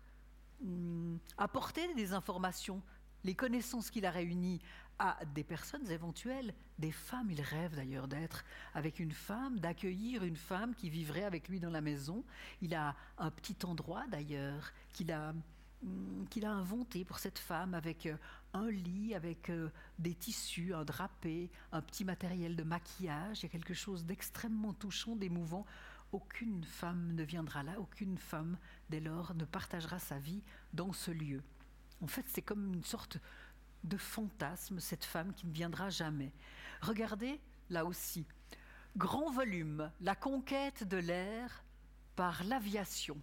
[0.64, 2.82] hum, apporter des informations,
[3.24, 4.62] les connaissances qu'il a réunies
[5.00, 7.30] à des personnes éventuelles, des femmes.
[7.30, 11.70] Il rêve d'ailleurs d'être avec une femme, d'accueillir une femme qui vivrait avec lui dans
[11.70, 12.24] la maison.
[12.62, 15.34] Il a un petit endroit d'ailleurs qu'il a
[16.30, 18.18] qu'il a inventé pour cette femme avec euh,
[18.54, 23.40] un lit, avec euh, des tissus, un drapé, un petit matériel de maquillage.
[23.40, 25.66] Il y a quelque chose d'extrêmement touchant, d'émouvant.
[26.12, 28.58] Aucune femme ne viendra là, aucune femme
[28.90, 30.42] dès lors ne partagera sa vie
[30.74, 31.44] dans ce lieu.
[32.02, 33.18] En fait, c'est comme une sorte
[33.84, 36.32] de fantasme, cette femme qui ne viendra jamais.
[36.82, 38.26] Regardez là aussi.
[38.96, 41.64] Grand volume, la conquête de l'air
[42.16, 43.18] par l'aviation.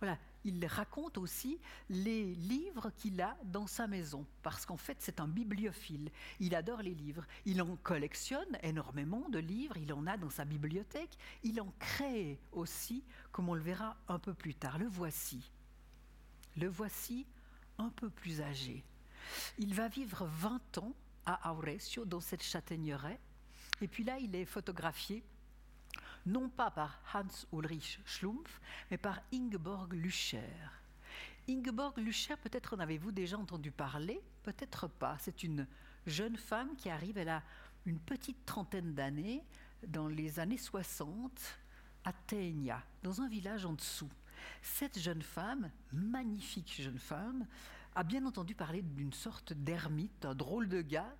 [0.00, 5.20] Voilà, il raconte aussi les livres qu'il a dans sa maison, parce qu'en fait c'est
[5.20, 6.10] un bibliophile.
[6.40, 7.24] Il adore les livres.
[7.44, 12.38] Il en collectionne énormément de livres, il en a dans sa bibliothèque, il en crée
[12.52, 14.78] aussi, comme on le verra un peu plus tard.
[14.78, 15.50] Le voici.
[16.56, 17.26] Le voici
[17.78, 18.84] un peu plus âgé.
[19.58, 20.94] Il va vivre 20 ans
[21.26, 23.20] à Auresio, dans cette châtaigneraie,
[23.80, 25.22] et puis là il est photographié
[26.28, 28.60] non pas par Hans Ulrich Schlumpf,
[28.90, 30.42] mais par Ingeborg Lüscher.
[31.48, 35.16] Ingeborg Lüscher, peut-être en avez-vous déjà entendu parler, peut-être pas.
[35.18, 35.66] C'est une
[36.06, 37.42] jeune femme qui arrive, elle a
[37.86, 39.42] une petite trentaine d'années,
[39.86, 41.30] dans les années 60,
[42.04, 44.10] à Teigna, dans un village en dessous.
[44.60, 47.46] Cette jeune femme, magnifique jeune femme,
[47.94, 51.16] a bien entendu parler d'une sorte d'ermite, un drôle de gars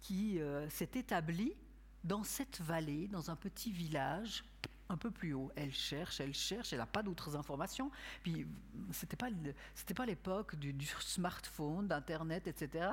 [0.00, 1.54] qui euh, s'est établi
[2.04, 4.44] dans cette vallée, dans un petit village,
[4.88, 5.50] un peu plus haut.
[5.56, 7.90] Elle cherche, elle cherche, elle n'a pas d'autres informations.
[8.22, 8.46] Puis,
[8.92, 9.28] c'était pas,
[9.74, 12.88] c'était pas l'époque du, smartphone, d'Internet, etc.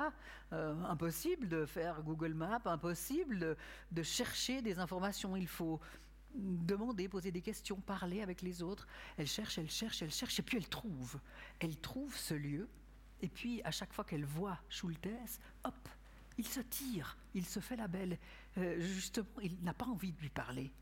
[0.52, 3.56] Euh, impossible de faire Google Maps, impossible
[3.90, 5.36] de, chercher des informations.
[5.36, 5.80] Il faut
[6.34, 8.86] demander, poser des questions, parler avec les autres.
[9.16, 11.18] Elle cherche, elle cherche, elle cherche, et puis elle trouve.
[11.60, 12.68] Elle trouve ce lieu.
[13.22, 15.08] Et puis, à chaque fois qu'elle voit Schultes,
[15.64, 15.88] hop,
[16.36, 18.18] il se tire, il se fait la belle.
[18.58, 20.72] Euh, justement, il n'a pas envie de lui parler.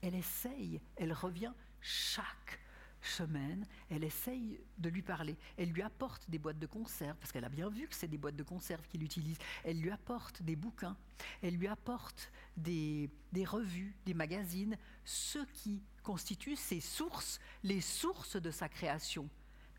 [0.00, 2.60] Elle essaye, elle revient chaque
[3.02, 5.36] semaine, elle essaye de lui parler.
[5.56, 8.18] Elle lui apporte des boîtes de conserve, parce qu'elle a bien vu que c'est des
[8.18, 9.38] boîtes de conserve qu'il utilise.
[9.64, 10.96] Elle lui apporte des bouquins,
[11.42, 13.10] elle lui apporte des,
[13.44, 19.28] revues, des magazines, ce qui constitue ses sources, les sources de sa création.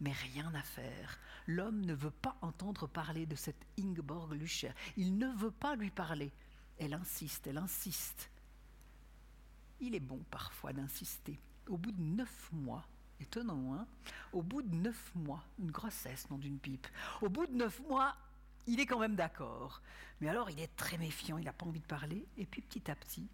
[0.01, 1.19] Mais rien à faire.
[1.47, 4.71] L'homme ne veut pas entendre parler de cette Ingeborg Lüscher.
[4.97, 6.33] Il ne veut pas lui parler.
[6.77, 8.29] Elle insiste, elle insiste.
[9.79, 11.39] Il est bon parfois d'insister.
[11.67, 12.85] Au bout de neuf mois,
[13.19, 13.87] étonnant, hein
[14.31, 16.87] Au bout de neuf mois, une grossesse, non d'une pipe.
[17.21, 18.15] Au bout de neuf mois,
[18.67, 19.81] il est quand même d'accord.
[20.21, 22.25] Mais alors, il est très méfiant, il n'a pas envie de parler.
[22.37, 23.27] Et puis, petit à petit,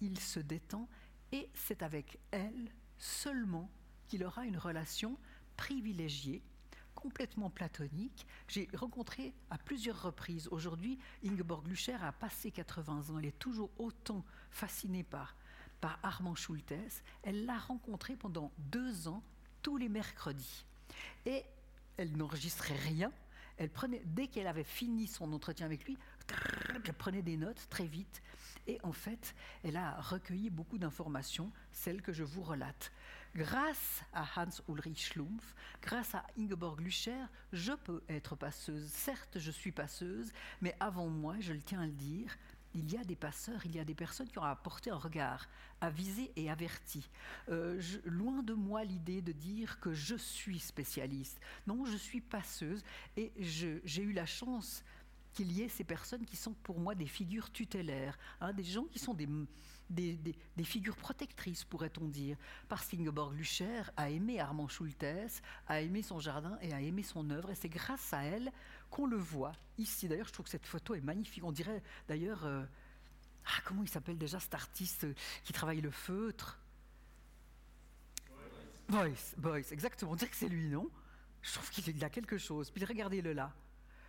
[0.00, 0.88] il se détend
[1.32, 3.70] et c'est avec elle seulement
[4.06, 5.18] qu'il aura une relation
[5.56, 6.42] privilégiée
[6.98, 8.26] complètement platonique.
[8.48, 10.48] J'ai rencontré à plusieurs reprises.
[10.50, 13.18] Aujourd'hui, Ingeborg Lucher a passé 80 ans.
[13.18, 15.36] Elle est toujours autant fascinée par,
[15.80, 16.74] par Armand Schultes.
[17.22, 19.22] Elle l'a rencontré pendant deux ans,
[19.62, 20.64] tous les mercredis.
[21.24, 21.44] Et
[21.96, 23.12] elle n'enregistrait rien.
[23.58, 25.96] Elle prenait, dès qu'elle avait fini son entretien avec lui,
[26.84, 28.22] elle prenait des notes très vite.
[28.66, 32.92] Et en fait, elle a recueilli beaucoup d'informations, celles que je vous relate.
[33.34, 38.88] Grâce à Hans Ulrich Schlumpf, grâce à Ingeborg Lüscher, je peux être passeuse.
[38.88, 42.36] Certes, je suis passeuse, mais avant moi, je le tiens à le dire,
[42.74, 45.48] il y a des passeurs, il y a des personnes qui ont apporté un regard
[45.80, 47.08] avisé et averti.
[47.48, 51.40] Euh, loin de moi l'idée de dire que je suis spécialiste.
[51.66, 52.82] Non, je suis passeuse
[53.16, 54.84] et j'ai eu la chance
[55.32, 58.84] qu'il y ait ces personnes qui sont pour moi des figures tutélaires, hein, des gens
[58.84, 59.28] qui sont des,
[59.90, 62.36] des, figures protectrices, pourrait-on dire.
[62.68, 67.30] Parce qu'Ingeborg Lücher a aimé Armand Schultes, a aimé son jardin et a aimé son
[67.30, 68.52] œuvre, et c'est grâce à elle
[68.90, 70.08] qu'on le voit ici.
[70.08, 71.44] D'ailleurs, je trouve que cette photo est magnifique.
[71.44, 72.64] On dirait d'ailleurs, euh,
[73.46, 75.06] ah, comment il s'appelle déjà cet artiste
[75.44, 76.58] qui travaille le feutre?
[78.88, 80.12] Boyce, Boyce, exactement.
[80.12, 80.88] On dirait que c'est lui, non?
[81.42, 82.70] Je trouve qu'il a quelque chose.
[82.70, 83.52] Puis regardez-le là.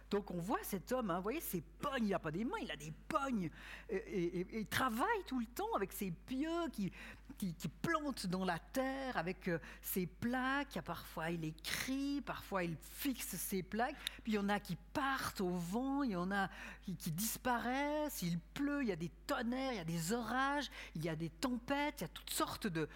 [0.10, 2.58] Donc on voit cet homme, hein, vous voyez ses pognes, il n'a pas des mains,
[2.62, 3.50] il a des pognes.
[3.90, 6.92] Et, il travaille tout le temps avec ses pieux qui,
[7.38, 10.80] qui, plantent dans la terre, avec euh, ses plaques.
[10.84, 13.96] Parfois il écrit, parfois il fixe ses plaques.
[14.24, 16.50] Puis il y en a qui partent au vent, il y en a
[16.82, 21.04] qui, disparaissent, il pleut, il y a des tonnerres, il y a des orages, il
[21.04, 22.90] y a des tempêtes, il y a toutes sortes de,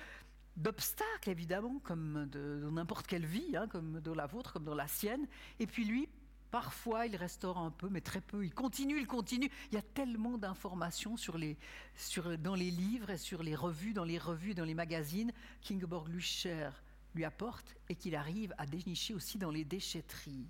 [0.57, 4.87] d'obstacles, évidemment, comme dans n'importe quelle vie, hein, comme dans la vôtre, comme dans la
[4.87, 5.27] sienne.
[5.59, 6.09] Et puis lui,
[6.53, 8.45] Parfois, il restaure un peu, mais très peu.
[8.45, 9.49] Il continue, il continue.
[9.71, 11.15] Il y a tellement d'informations
[12.43, 15.31] dans les livres et sur les revues, dans les revues, dans les magazines
[15.63, 16.69] qu'Ingeborg Lucher
[17.15, 20.45] lui apporte et qu'il arrive à dénicher aussi dans les déchetteries.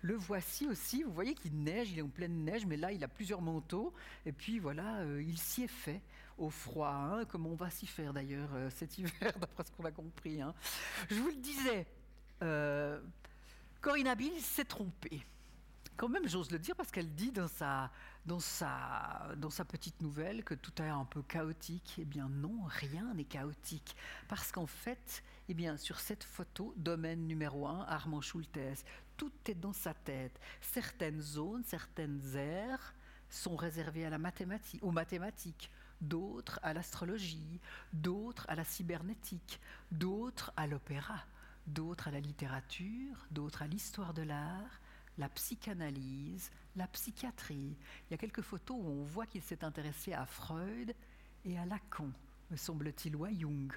[0.00, 3.02] Le voici aussi, vous voyez qu'il neige, il est en pleine neige, mais là il
[3.02, 3.92] a plusieurs manteaux,
[4.26, 6.02] et puis voilà, euh, il s'y est fait
[6.38, 9.86] au froid, hein, comme on va s'y faire d'ailleurs euh, cet hiver, d'après ce qu'on
[9.86, 10.40] a compris.
[10.40, 10.54] Hein.
[11.10, 11.84] Je vous le disais,
[12.42, 13.00] euh,
[13.86, 15.24] Corinne Bill s'est trompée.
[15.96, 17.92] Quand même, j'ose le dire, parce qu'elle dit dans sa,
[18.24, 21.94] dans, sa, dans sa petite nouvelle que tout est un peu chaotique.
[21.98, 23.94] Eh bien non, rien n'est chaotique.
[24.26, 28.84] Parce qu'en fait, eh bien, sur cette photo, domaine numéro 1, Armand Schultes,
[29.16, 30.36] tout est dans sa tête.
[30.60, 32.92] Certaines zones, certaines aires
[33.30, 34.18] sont réservées à la
[34.82, 35.70] aux mathématiques,
[36.00, 37.60] d'autres à l'astrologie,
[37.92, 39.60] d'autres à la cybernétique,
[39.92, 41.24] d'autres à l'opéra
[41.66, 44.80] d'autres à la littérature, d'autres à l'histoire de l'art,
[45.18, 47.76] la psychanalyse, la psychiatrie.
[48.08, 50.94] Il y a quelques photos où on voit qu'il s'est intéressé à Freud
[51.44, 52.10] et à Lacan,
[52.50, 53.72] me semble-t-il, ou à Jung.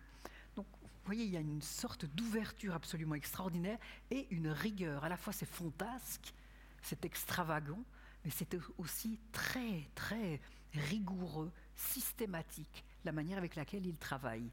[0.55, 3.79] Donc, vous voyez, il y a une sorte d'ouverture absolument extraordinaire
[4.11, 5.03] et une rigueur.
[5.03, 6.33] À la fois, c'est fantasque,
[6.81, 7.83] c'est extravagant,
[8.23, 10.41] mais c'est aussi très, très
[10.73, 14.51] rigoureux, systématique, la manière avec laquelle il travaille.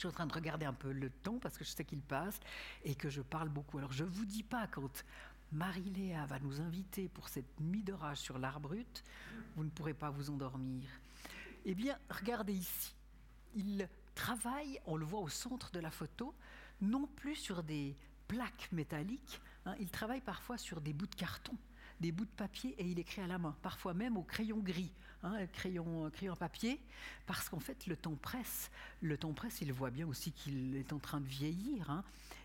[0.00, 2.00] Je suis en train de regarder un peu le temps parce que je sais qu'il
[2.00, 2.40] passe
[2.84, 3.76] et que je parle beaucoup.
[3.76, 5.04] Alors je ne vous dis pas quand
[5.52, 9.04] Marie-Léa va nous inviter pour cette nuit d'orage sur l'art brut,
[9.56, 10.88] vous ne pourrez pas vous endormir.
[11.66, 12.94] Eh bien, regardez ici.
[13.54, 16.34] Il travaille, on le voit au centre de la photo,
[16.80, 17.94] non plus sur des
[18.26, 21.58] plaques métalliques, hein, il travaille parfois sur des bouts de carton
[22.00, 24.92] des bouts de papier et il écrit à la main, parfois même au crayon gris,
[25.22, 26.80] hein, crayon, crayon papier,
[27.26, 28.70] parce qu'en fait le temps presse.
[29.00, 31.90] Le temps presse, il voit bien aussi qu'il est en train de vieillir.
[31.90, 32.04] Hein.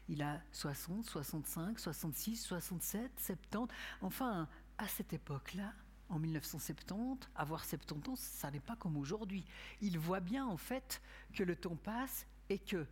[0.09, 3.73] Il a 60, 65, 66, 67, 70.
[4.01, 4.47] Enfin,
[4.77, 5.73] à cette époque-là,
[6.09, 9.43] en 1970, avoir 70 ans, ça n'est pas comme aujourd'hui.
[9.81, 11.01] Il voit bien en fait
[11.33, 12.85] que le temps passe et que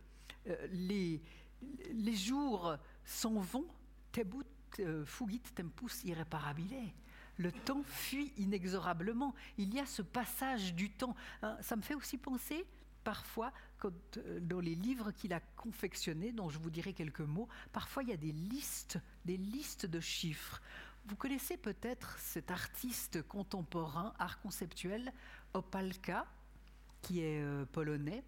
[0.48, 1.22] euh, les,
[1.92, 3.66] les jours s'en vont,
[4.12, 4.53] Tebut euh,
[5.04, 6.92] fugit tempus irreparabile.
[7.36, 9.34] Le temps fuit inexorablement.
[9.58, 11.16] Il y a ce passage du temps.
[11.42, 12.64] Hein, ça me fait aussi penser
[13.04, 13.52] parfois,
[13.84, 18.08] euh, dans les livres qu'il a confectionnés, dont je vous dirai quelques mots, parfois il
[18.08, 20.60] y a des listes, des listes de chiffres.
[21.06, 25.12] Vous connaissez peut-être cet artiste contemporain, art conceptuel,
[25.52, 26.26] Opalka,
[27.02, 28.24] qui est euh, polonais,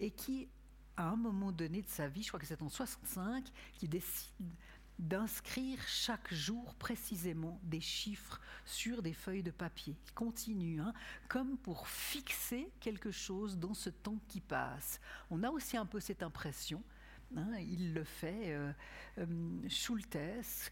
[0.00, 0.48] et qui,
[0.96, 3.44] à un moment donné de sa vie, je crois que c'est en 65,
[3.78, 4.50] qui décide
[4.98, 9.94] d'inscrire chaque jour précisément des chiffres sur des feuilles de papier.
[10.06, 10.92] Il continue, hein,
[11.28, 15.00] comme pour fixer quelque chose dans ce temps qui passe.
[15.30, 16.82] On a aussi un peu cette impression.
[17.34, 18.72] Hein, il le fait, euh,
[19.18, 20.16] euh, Schultes,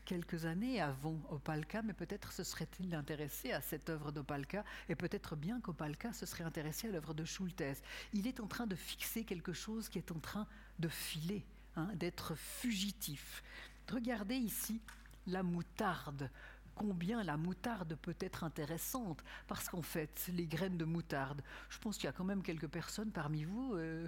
[0.05, 5.35] quelques années avant Opalka, mais peut-être se serait-il intéressé à cette œuvre d'Opalka, et peut-être
[5.35, 7.83] bien qu'Opalka se serait intéressé à l'œuvre de Schultes.
[8.13, 10.47] Il est en train de fixer quelque chose qui est en train
[10.79, 11.45] de filer,
[11.75, 13.43] hein, d'être fugitif.
[13.91, 14.81] Regardez ici
[15.27, 16.31] la moutarde.
[16.75, 21.97] Combien la moutarde peut être intéressante, parce qu'en fait, les graines de moutarde, je pense
[21.97, 24.05] qu'il y a quand même quelques personnes parmi vous, euh,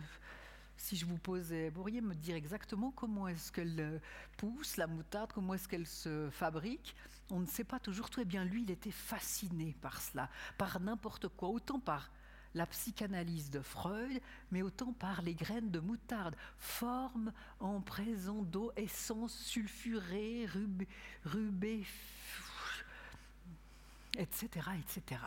[0.76, 3.98] si je vous posais, pourriez me dire exactement comment est-ce qu'elle euh,
[4.36, 6.96] pousse, la moutarde, comment est-ce qu'elle se fabrique
[7.30, 8.20] On ne sait pas toujours tout.
[8.20, 12.10] Eh bien, lui, il était fasciné par cela, par n'importe quoi, autant par
[12.56, 18.72] la psychanalyse de Freud, mais autant par les graines de moutarde, forme en présent d'eau,
[18.76, 20.48] essence sulfurée,
[21.24, 21.84] rubé,
[24.18, 24.48] etc.,
[24.80, 25.20] etc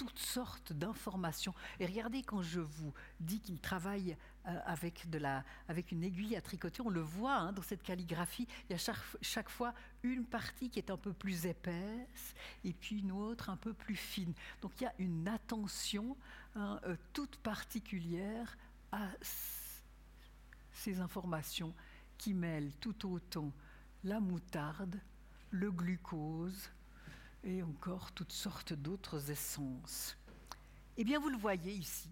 [0.00, 1.52] toutes sortes d'informations.
[1.78, 4.16] Et regardez, quand je vous dis qu'il travaille
[4.48, 7.82] euh, avec, de la, avec une aiguille à tricoter, on le voit hein, dans cette
[7.82, 12.72] calligraphie, il y a chaque, fois une partie qui est un peu plus épaisse et
[12.72, 14.32] puis une autre un peu plus fine.
[14.62, 16.16] Donc il y a une attention
[16.54, 18.56] hein, euh, toute particulière
[18.92, 19.08] à
[20.72, 21.74] ces informations
[22.18, 23.52] qui mêlent tout autant
[24.04, 25.00] la moutarde,
[25.50, 26.70] le glucose,
[27.44, 30.16] et encore toutes sortes d'autres essences.
[30.96, 32.10] Eh bien, vous le voyez ici,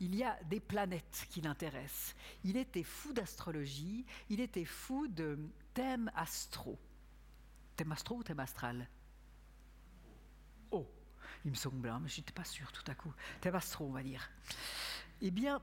[0.00, 2.14] il y a des planètes qui l'intéressent.
[2.44, 5.38] Il était fou d'astrologie, il était fou de
[5.72, 6.78] thème astro.
[7.76, 8.88] Thème astro ou thème astral?
[11.44, 13.12] Il me semble, hein, mais je n'étais pas sûr tout à coup.
[13.40, 14.30] Thème astro, on va dire.
[15.20, 15.60] Eh bien,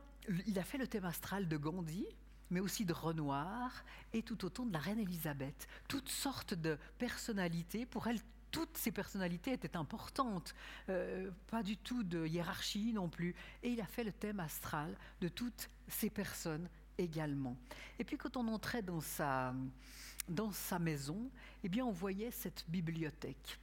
[0.47, 2.05] il a fait le thème astral de Gandhi,
[2.49, 3.71] mais aussi de Renoir
[4.13, 5.67] et tout autant de la reine Elisabeth.
[5.87, 8.19] Toutes sortes de personnalités, pour elle,
[8.51, 10.55] toutes ces personnalités étaient importantes,
[10.89, 13.35] euh, pas du tout de hiérarchie non plus.
[13.63, 16.67] Et il a fait le thème astral de toutes ces personnes
[16.97, 17.55] également.
[17.99, 19.53] Et puis quand on entrait dans sa,
[20.27, 21.29] dans sa maison,
[21.63, 23.59] eh bien on voyait cette bibliothèque.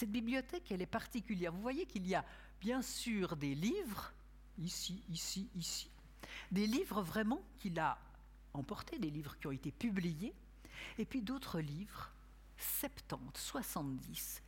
[0.00, 1.52] Cette bibliothèque, elle est particulière.
[1.52, 2.24] Vous voyez qu'il y a
[2.58, 4.14] bien sûr des livres,
[4.56, 5.90] ici, ici, ici,
[6.50, 7.98] des livres vraiment qu'il a
[8.54, 10.32] emportés, des livres qui ont été publiés,
[10.96, 12.10] et puis d'autres livres,
[12.56, 14.42] 70, 70,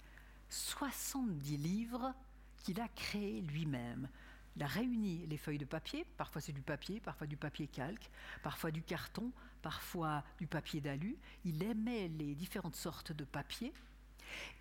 [0.49, 2.15] 70 livres
[2.57, 4.09] qu'il a créés lui-même.
[4.57, 8.11] Il a réuni les feuilles de papier, parfois c'est du papier, parfois du papier calque,
[8.43, 9.31] parfois du carton,
[9.61, 11.19] parfois du papier d'alu.
[11.45, 13.75] Il aimait les différentes sortes de papier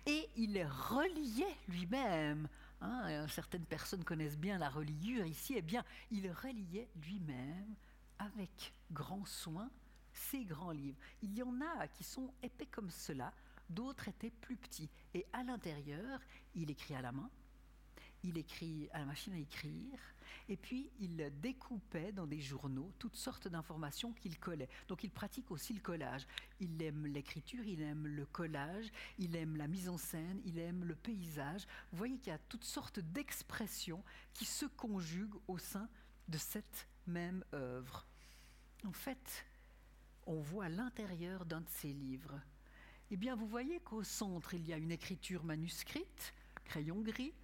[0.06, 2.48] et il reliait lui-même
[2.82, 7.76] Hein, certaines personnes connaissent bien la reliure ici, eh bien, il reliait lui-même
[8.18, 9.70] avec grand soin
[10.12, 10.98] ces grands livres.
[11.22, 13.32] Il y en a qui sont épais comme cela,
[13.70, 14.90] d'autres étaient plus petits.
[15.14, 16.18] Et à l'intérieur,
[16.56, 17.30] il écrit à la main,
[18.24, 19.98] il écrit à la machine à écrire,
[20.48, 24.68] et puis il découpait dans des journaux toutes sortes d'informations qu'il collait.
[24.88, 26.26] Donc il pratique aussi le collage.
[26.60, 30.84] Il aime l'écriture, il aime le collage, il aime la mise en scène, il aime
[30.84, 31.66] le paysage.
[31.90, 34.02] Vous voyez qu'il y a toutes sortes d'expressions
[34.34, 35.88] qui se conjuguent au sein
[36.28, 38.06] de cette même œuvre.
[38.84, 39.46] En fait,
[40.26, 42.40] on voit l'intérieur d'un de ces livres.
[43.10, 47.34] Eh bien, vous voyez qu'au centre, il y a une écriture manuscrite, crayon gris,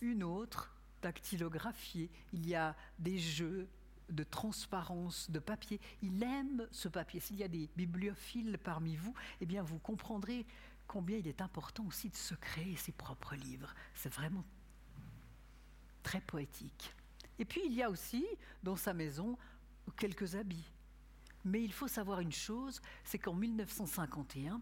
[0.00, 0.72] une autre
[1.02, 3.68] dactylographiée, il y a des jeux
[4.08, 5.80] de transparence de papier.
[6.02, 7.20] Il aime ce papier.
[7.20, 10.46] S'il y a des bibliophiles parmi vous, eh bien vous comprendrez
[10.86, 13.74] combien il est important aussi de se créer ses propres livres.
[13.94, 14.44] C'est vraiment
[16.02, 16.94] très poétique.
[17.38, 18.24] Et puis il y a aussi
[18.62, 19.36] dans sa maison
[19.96, 20.70] quelques habits.
[21.44, 24.60] Mais il faut savoir une chose, c'est qu'en 1951,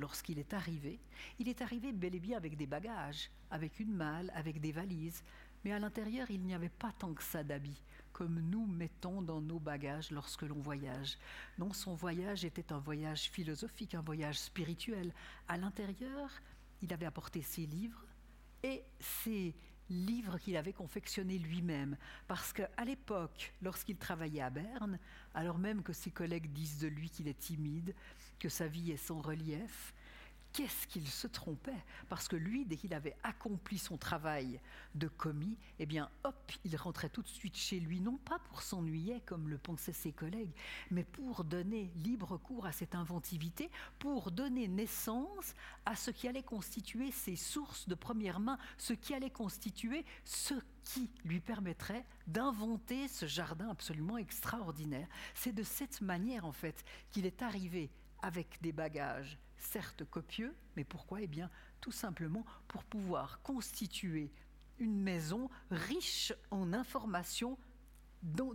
[0.00, 0.98] lorsqu'il est arrivé,
[1.38, 5.22] il est arrivé bel et bien avec des bagages, avec une malle, avec des valises.
[5.64, 9.40] Mais à l'intérieur, il n'y avait pas tant que ça d'habits, comme nous mettons dans
[9.40, 11.18] nos bagages lorsque l'on voyage.
[11.58, 15.12] Non, son voyage était un voyage philosophique, un voyage spirituel.
[15.46, 16.30] À l'intérieur,
[16.82, 18.04] il avait apporté ses livres
[18.62, 19.54] et ses
[19.90, 21.96] livres qu'il avait confectionnés lui-même.
[22.26, 24.98] Parce qu'à l'époque, lorsqu'il travaillait à Berne,
[25.34, 27.94] alors même que ses collègues disent de lui qu'il est timide,
[28.40, 29.94] que sa vie est sans relief,
[30.52, 31.84] qu'est-ce qu'il se trompait?
[32.08, 34.60] Parce que lui, dès qu'il avait accompli son travail
[34.94, 38.62] de commis, eh bien, hop, il rentrait tout de suite chez lui, non pas pour
[38.62, 40.52] s'ennuyer comme le pensaient ses collègues,
[40.90, 45.54] mais pour donner libre cours à cette inventivité, pour donner naissance
[45.86, 50.54] à ce qui allait constituer ses sources de première main, ce qui allait constituer ce
[50.82, 55.06] qui lui permettrait d'inventer ce jardin absolument extraordinaire.
[55.34, 57.90] C'est de cette manière, en fait, qu'il est arrivé
[58.22, 61.20] avec des bagages certes copieux, mais pourquoi?
[61.20, 61.50] Eh bien,
[61.80, 64.30] tout simplement pour pouvoir constituer
[64.78, 67.58] une maison riche en informations
[68.22, 68.52] dans,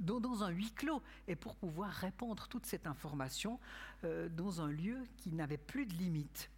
[0.00, 3.60] dans, un huis clos et pour pouvoir répandre toute cette information
[4.04, 6.50] euh, dans un lieu qui n'avait plus de limites.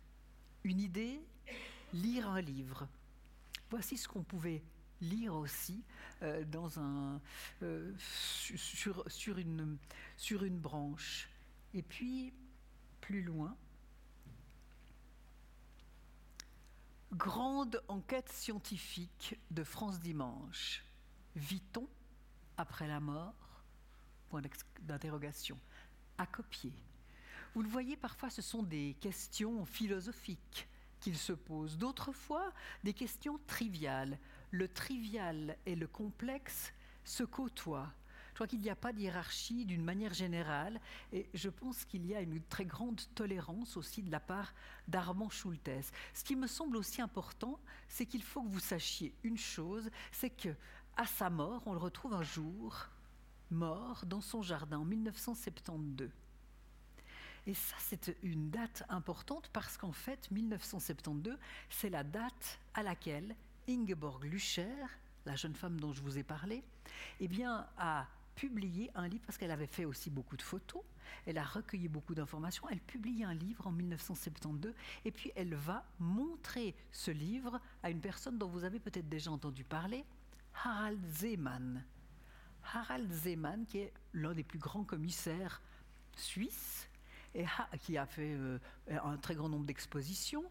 [0.64, 1.20] Une idée,
[1.92, 2.88] lire un livre.
[3.70, 4.62] Voici ce qu'on pouvait
[5.00, 5.84] lire aussi
[6.22, 7.20] euh, dans un,
[7.62, 9.76] euh, sur, une,
[10.16, 11.28] sur une branche.
[11.74, 12.32] Et puis,
[13.00, 13.56] plus loin.
[17.12, 20.84] Grande enquête scientifique de France Dimanche.
[21.36, 21.88] Vit-on
[22.56, 23.34] après la mort?
[24.28, 24.42] Point
[24.82, 25.58] d'interrogation.
[26.18, 26.72] À copier.
[27.54, 30.68] Vous le voyez, parfois ce sont des questions philosophiques
[31.00, 32.52] qu'il se posent, d'autres fois
[32.84, 34.18] des questions triviales.
[34.50, 36.72] Le trivial et le complexe
[37.04, 37.92] se côtoient.
[38.39, 40.80] Crois qu'il n'y a pas de hiérarchie d'une manière générale
[41.12, 44.55] et je pense qu'il y a une très grande tolérance aussi de la part
[44.86, 45.93] d'Armand Schultes.
[46.14, 47.59] Ce qui me semble aussi important,
[47.89, 50.51] c'est qu'il faut que vous sachiez une chose, c'est que
[50.97, 52.86] à sa mort, on le retrouve un jour
[53.51, 56.09] mort dans son jardin en 1972.
[57.45, 61.36] Et ça, c'est une date importante parce qu'en fait, 1972,
[61.70, 63.34] c'est la date à laquelle
[63.68, 64.76] Ingeborg Lucher,
[65.26, 66.62] la jeune femme dont je vous ai parlé,
[67.18, 68.07] eh bien, a
[68.39, 70.82] publié un livre, parce qu'elle avait fait aussi beaucoup de photos,
[71.26, 74.72] elle a recueilli beaucoup d'informations, elle publie un livre en 1972,
[75.05, 79.32] et puis elle va montrer ce livre à une personne dont vous avez peut-être déjà
[79.32, 80.05] entendu parler,
[80.55, 81.84] Harald Zeeman.
[82.72, 85.61] Harald Zeeman, qui est l'un des plus grands commissaires
[86.16, 86.89] suisses,
[87.34, 87.45] et
[87.80, 90.45] qui a fait euh, un très grand nombre d'expositions,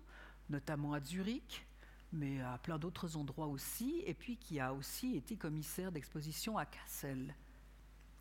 [0.49, 1.65] notamment à Zurich,
[2.11, 6.65] mais à plein d'autres endroits aussi, et puis qui a aussi été commissaire d'exposition à
[6.65, 7.33] Kassel,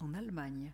[0.00, 0.72] en Allemagne.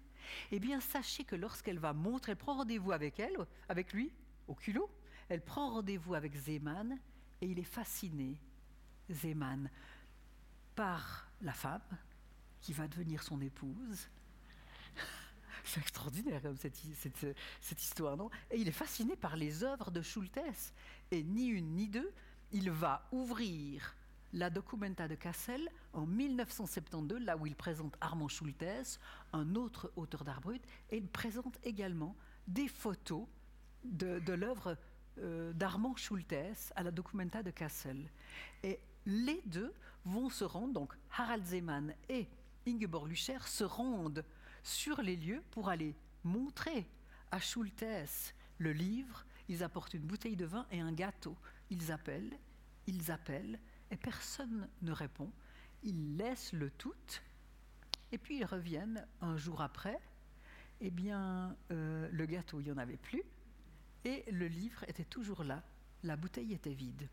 [0.50, 3.36] Eh bien, sachez que lorsqu'elle va montrer, elle prend rendez-vous avec elle,
[3.68, 4.12] avec lui,
[4.48, 4.90] au culot,
[5.28, 6.98] elle prend rendez-vous avec Zeman,
[7.40, 8.38] et il est fasciné,
[9.10, 9.68] Zeman,
[10.74, 11.80] par la femme
[12.60, 14.08] qui va devenir son épouse.
[15.64, 18.30] C'est extraordinaire cette, cette, cette, histoire, non?
[18.50, 20.38] Et il est fasciné par les œuvres de Schultes.
[21.10, 22.12] Et ni une ni deux,
[22.52, 23.94] il va ouvrir
[24.32, 28.98] la Documenta de Cassel en 1972, là où il présente Armand Schultes,
[29.32, 32.16] un autre auteur d'art brut, et il présente également
[32.46, 33.26] des photos
[33.84, 34.76] de, l'œuvre
[35.18, 38.10] euh, d'Armand Schultes à la Documenta de Cassel.
[38.62, 39.74] Et les deux
[40.04, 42.28] vont se rendre, donc Harald Zeman et
[42.66, 44.24] Ingeborg Lucher se rendent
[44.62, 46.86] sur les lieux pour aller montrer
[47.30, 47.84] à Schultes
[48.58, 49.24] le livre.
[49.48, 51.36] Ils apportent une bouteille de vin et un gâteau.
[51.70, 52.38] Ils appellent,
[52.86, 53.58] ils appellent,
[53.92, 55.30] et personne ne répond.
[55.84, 56.94] Ils laissent le tout,
[58.10, 60.00] et puis ils reviennent un jour après.
[60.80, 63.22] Eh bien, euh, le gâteau, il n'y en avait plus,
[64.04, 65.62] et le livre était toujours là.
[66.02, 67.08] La bouteille était vide.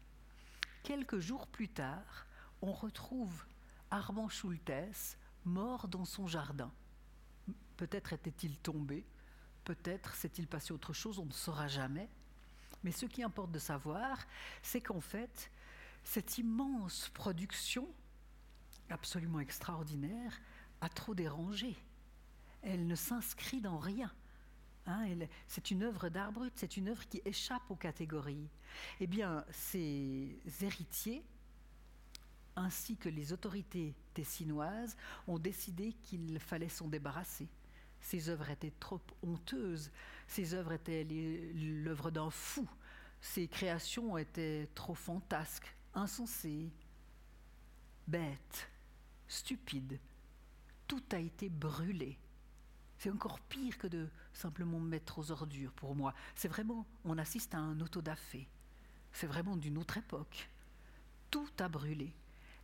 [0.82, 2.26] Quelques jours plus tard,
[2.62, 3.46] on retrouve
[3.92, 6.72] Armand Schultes mort dans son jardin.
[7.78, 9.06] Peut-être était-il tombé,
[9.66, 12.10] peut-être s'est-il passé autre chose, on ne saura jamais.
[12.84, 14.18] Mais ce qui importe de savoir,
[14.62, 15.52] c'est qu'en fait,
[16.04, 17.88] cette immense production,
[18.90, 20.40] absolument extraordinaire,
[20.82, 21.76] a trop dérangé.
[22.62, 24.12] Elle ne s'inscrit dans rien.
[24.86, 25.08] Hein,
[25.48, 28.50] c'est une œuvre d'art brut, c'est une œuvre qui échappe aux catégories.
[29.00, 31.24] Eh bien, ces héritiers,
[32.56, 34.98] ainsi que les autorités tessinoises,
[35.28, 37.48] ont décidé qu'il fallait s'en débarrasser.
[38.02, 39.92] Ces œuvres étaient trop honteuses,
[40.28, 42.68] ces œuvres étaient l'œuvre d'un fou,
[43.22, 46.72] ces créations étaient trop fantasques, insensées,
[48.08, 48.70] bêtes,
[49.28, 50.00] stupides.
[50.88, 52.18] Tout a été brûlé.
[52.98, 56.14] C'est encore pire que de simplement mettre aux ordures pour moi.
[56.36, 58.50] C'est vraiment, on assiste à un autodafé.
[59.14, 60.50] C'est vraiment d'une autre époque.
[61.32, 62.14] Tout a brûlé.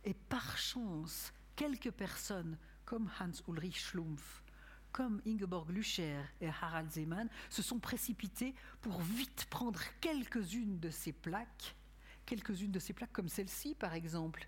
[0.04, 4.42] Et par chance, quelques personnes comme Hans Ulrich Schlumpf,
[4.92, 11.12] comme Ingeborg Lucher et Harald Zeman, se sont précipités pour vite prendre quelques-unes de ces
[11.12, 11.75] plaques,
[12.26, 14.46] quelques-unes de ces plaques comme celle-ci par exemple,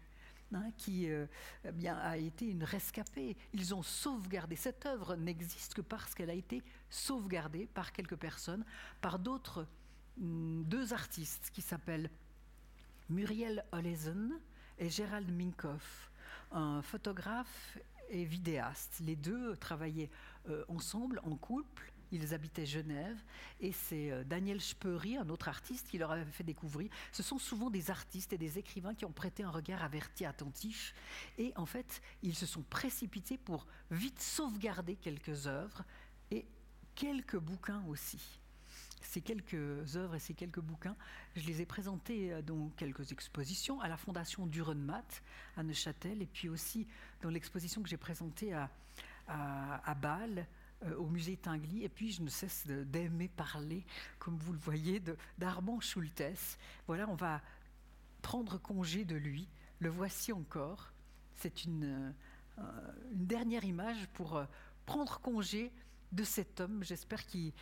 [0.53, 1.26] hein, qui euh,
[1.72, 3.37] bien, a été une rescapée.
[3.53, 4.57] Ils ont sauvegardé.
[4.57, 8.64] Cette œuvre n'existe que parce qu'elle a été sauvegardée par quelques personnes,
[9.01, 9.66] par d'autres,
[10.18, 12.11] hmm, deux artistes qui s'appellent
[13.09, 14.39] Muriel Olesen
[14.79, 16.11] et Gérald Minkoff,
[16.53, 17.79] un photographe
[18.11, 19.01] et vidéaste.
[19.01, 20.11] Les deux travaillaient
[20.49, 21.93] euh, ensemble, en couple.
[22.12, 23.16] Ils habitaient Genève
[23.61, 26.90] et c'est euh, Daniel Speury, un autre artiste, qui leur avait fait découvrir.
[27.12, 30.94] Ce sont souvent des artistes et des écrivains qui ont prêté un regard averti, attentif.
[31.38, 35.84] Et en fait, ils se sont précipités pour vite sauvegarder quelques œuvres
[36.30, 36.46] et
[36.94, 38.40] quelques bouquins aussi
[39.09, 40.96] ces quelques œuvres et ces quelques bouquins,
[41.34, 45.22] je les ai présentés euh, dans quelques expositions à la Fondation Durenmatt
[45.56, 46.86] à Neuchâtel et puis aussi
[47.22, 48.70] dans l'exposition que j'ai présentée à,
[49.26, 50.46] à, Bâle
[50.85, 51.85] euh, au musée Tinguely.
[51.85, 53.85] Et puis je ne cesse d'aimer parler,
[54.18, 55.03] comme vous le voyez,
[55.39, 56.59] d'Armand Schultes.
[56.87, 57.41] Voilà, on va
[58.22, 59.49] prendre congé de lui.
[59.81, 60.93] Le voici encore.
[61.35, 62.14] C'est une,
[62.59, 62.62] euh,
[63.12, 64.43] une dernière image pour
[64.87, 65.72] prendre congé
[66.12, 66.83] de cet homme.
[66.83, 67.53] J'espère qu'il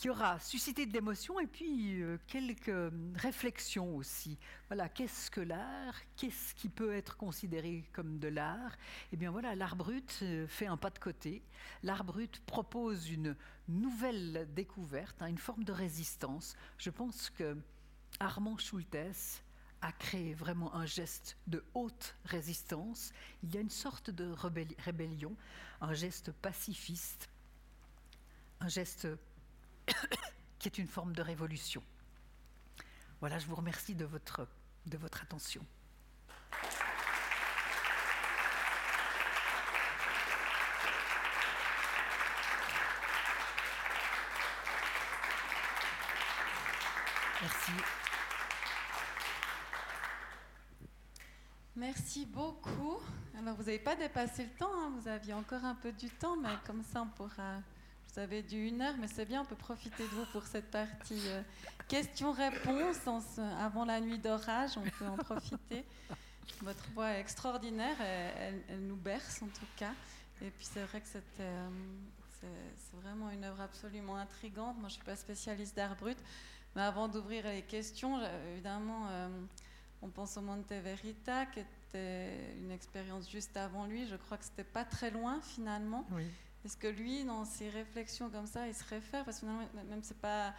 [0.00, 4.38] qui aura suscité de l'émotion et puis euh, quelques euh, réflexions aussi.
[4.68, 5.94] Voilà, qu'est-ce que l'art?
[6.16, 8.78] Qu'est-ce qui peut être considéré comme de l'art?
[9.12, 11.42] Eh bien voilà, l'art brut euh, fait un pas de côté.
[11.82, 13.36] L'art brut propose une
[13.68, 16.56] nouvelle découverte, hein, une forme de résistance.
[16.78, 17.58] Je pense que
[18.20, 19.42] Armand Schultes
[19.82, 23.12] a créé vraiment un geste de haute résistance.
[23.42, 24.34] Il y a une sorte de
[24.78, 25.36] rébellion,
[25.82, 27.28] un geste pacifiste,
[28.60, 29.06] un geste
[30.58, 31.82] qui est une forme de révolution.
[33.20, 34.46] Voilà, je vous remercie de votre,
[34.86, 35.64] de votre attention.
[47.42, 47.72] Merci.
[51.76, 53.00] Merci beaucoup.
[53.38, 54.92] Alors, vous n'avez pas dépassé le temps, hein.
[54.98, 57.62] vous aviez encore un peu du temps, mais comme ça, on pourra
[58.12, 60.70] vous avez dû une heure, mais c'est bien, on peut profiter de vous pour cette
[60.70, 61.42] partie euh,
[61.86, 65.84] questions-réponses avant la nuit d'orage, on peut en profiter.
[66.62, 69.92] Votre voix est extraordinaire, elle, nous berce en tout cas.
[70.42, 71.68] Et puis c'est vrai que c'était, euh,
[72.40, 74.76] c'est vraiment une œuvre absolument intrigante.
[74.78, 76.18] Moi, je ne suis pas spécialiste d'art brut,
[76.74, 78.20] mais avant d'ouvrir les questions,
[78.52, 79.08] évidemment,
[80.02, 84.06] on pense au Monte Verita, qui était une expérience juste avant lui.
[84.08, 86.06] Je crois que c'était pas très loin finalement.
[86.64, 90.02] Est-ce que lui, dans ses réflexions comme ça, il se réfère Parce que finalement, même
[90.02, 90.54] c'est pas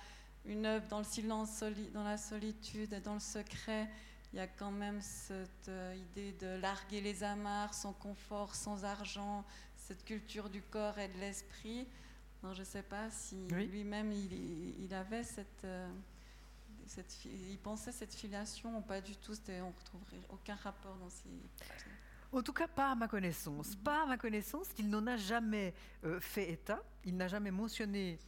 [0.46, 3.88] une œuvre dans le silence, dans la solitude, dans le secret,
[4.34, 8.86] il y a quand même cette euh, idée de larguer les amarres sans confort, sans
[8.86, 9.46] argent,
[9.76, 11.86] cette culture du corps et de l'esprit.
[12.42, 15.92] je ne sais pas si lui-même il, avait cette, euh,
[16.88, 19.34] cette, il pensait cette filiation ou pas du tout.
[19.50, 21.30] On ne retrouverait aucun rapport dans ces.
[22.34, 23.76] En tout cas, pas à ma connaissance.
[23.76, 25.74] Pas à ma connaissance, il n'en a jamais
[26.06, 26.82] euh, fait état.
[27.04, 28.20] Il n'a jamais mentionné,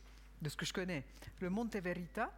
[0.42, 1.06] de ce que je connais,
[1.40, 2.30] le Monte Verita.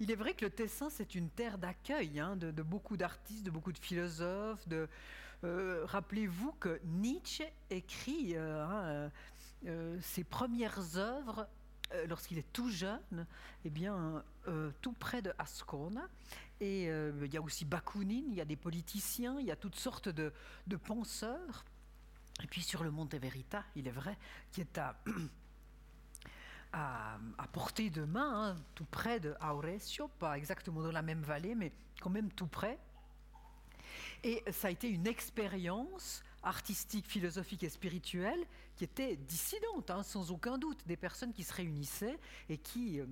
[0.00, 3.50] Il est vrai que le Tessin, c'est une terre d'accueil hein, de, beaucoup d'artistes, de
[3.50, 4.66] beaucoup de philosophes.
[4.66, 4.88] De,
[5.44, 9.10] euh, rappelez-vous que Nietzsche écrit euh, hein,
[10.00, 11.46] ses premières œuvres
[12.08, 13.24] lorsqu'il est tout jeune,
[13.64, 14.24] eh bien,
[14.80, 16.08] tout près de Ascona.
[16.64, 19.76] Euh, il y a aussi Bakounine, il y a des politiciens, il y a toutes
[19.76, 20.32] sortes de,
[20.76, 21.64] penseurs.
[22.42, 24.16] Et puis sur le Monte Verita, il est vrai,
[24.50, 24.96] qui est à,
[26.72, 27.18] à,
[27.52, 31.72] portée de main, hein, tout près de Auresio, pas exactement dans la même vallée, mais
[32.00, 32.78] quand même tout près.
[34.22, 38.44] Et ça a été une expérience artistique, philosophique et spirituelle
[38.76, 43.06] qui était dissidente, hein, sans aucun doute, des personnes qui se réunissaient et qui euh,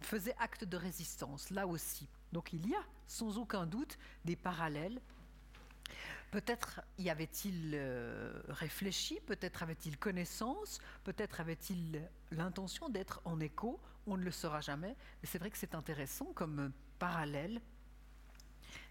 [0.00, 2.08] faisaient acte de résistance, là aussi.
[2.32, 5.00] Donc il y a sans aucun doute des parallèles.
[6.30, 14.18] Peut-être y avait-il euh, réfléchi, peut-être avait-il connaissance, peut-être avait-il l'intention d'être en écho, on
[14.18, 17.62] ne le saura jamais, mais c'est vrai que c'est intéressant comme parallèle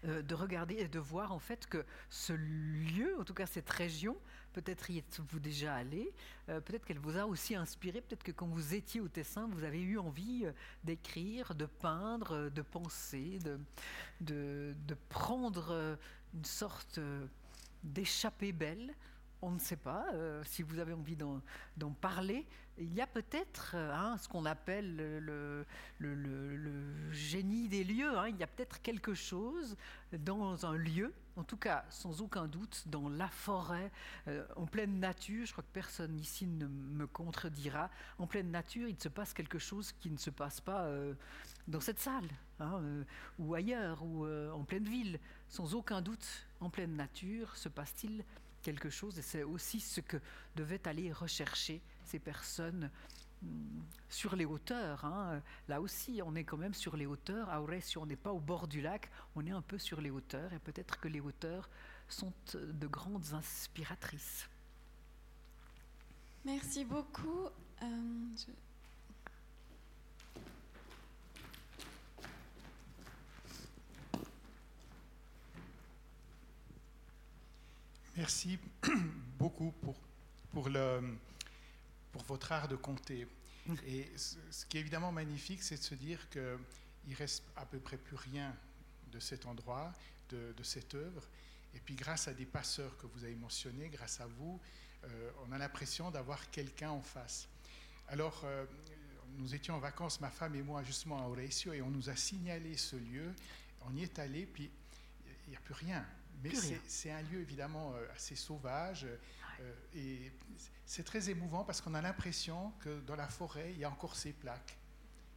[0.04, 3.70] euh, de regarder et de voir en fait que ce lieu, en tout cas cette
[3.70, 4.16] région,
[4.60, 6.12] peut-être y êtes-vous déjà allé,
[6.48, 9.62] euh, peut-être qu'elle vous a aussi inspiré, peut-être que quand vous étiez au Tessin, vous
[9.62, 10.52] avez eu envie euh,
[10.82, 13.38] d'écrire, de peindre, de penser,
[14.20, 15.96] de, prendre
[16.34, 16.98] une sorte
[17.84, 18.94] d'échappée belle
[19.42, 22.46] on ne sait pas euh, si vous avez envie d'en parler.
[22.78, 25.64] Il y a peut-être euh, hein, ce qu'on appelle le,
[27.10, 28.16] génie des lieux.
[28.18, 28.28] Hein.
[28.28, 29.76] Il y a peut-être quelque chose
[30.12, 33.90] dans un lieu, en tout cas sans aucun doute dans la forêt,
[34.26, 35.46] euh, en pleine nature.
[35.46, 37.90] Je crois que personne ici ne me contredira.
[38.18, 40.88] En pleine nature, il se passe quelque chose qui ne se passe pas
[41.66, 42.28] dans cette salle
[42.60, 42.82] hein,
[43.38, 45.18] ou ailleurs ou en pleine ville.
[45.48, 48.24] Sans aucun doute, en pleine nature, se passe-t-il
[48.62, 50.18] quelque chose, et c'est aussi ce que
[50.56, 52.90] devaient aller rechercher ces personnes
[54.08, 55.04] sur les hauteurs.
[55.04, 55.42] Hein.
[55.68, 57.48] Là aussi, on est quand même sur les hauteurs.
[57.50, 60.10] À si on n'est pas au bord du lac, on est un peu sur les
[60.10, 61.68] hauteurs, et peut-être que les hauteurs
[62.08, 64.48] sont de grandes inspiratrices.
[66.44, 67.48] Merci beaucoup.
[67.82, 67.86] Euh,
[78.18, 78.58] Merci
[79.38, 79.94] beaucoup pour,
[80.52, 81.00] pour, le,
[82.18, 83.28] pour votre art de compter.
[83.86, 87.96] Et ce qui est évidemment magnifique, c'est de se dire qu'il reste à peu près
[87.96, 88.54] plus rien
[89.12, 89.92] de cet endroit,
[90.30, 91.22] de, de, cette œuvre.
[91.74, 94.60] Et puis grâce à des passeurs que vous avez mentionnés, grâce à vous,
[95.04, 97.46] euh, on a l'impression d'avoir quelqu'un en face.
[98.08, 98.64] Alors, euh,
[99.36, 102.16] nous étions en vacances, ma femme et moi, justement à Auresio, et on nous a
[102.16, 103.32] signalé ce lieu.
[103.82, 104.70] On y est allé, puis
[105.46, 106.04] il n'y a plus rien.
[106.42, 106.50] Mais
[106.86, 109.06] c'est un lieu évidemment euh, assez sauvage
[109.94, 110.32] et
[110.86, 114.16] c'est très émouvant parce qu'on a l'impression que dans la forêt, il y a encore
[114.16, 114.78] ces plaques.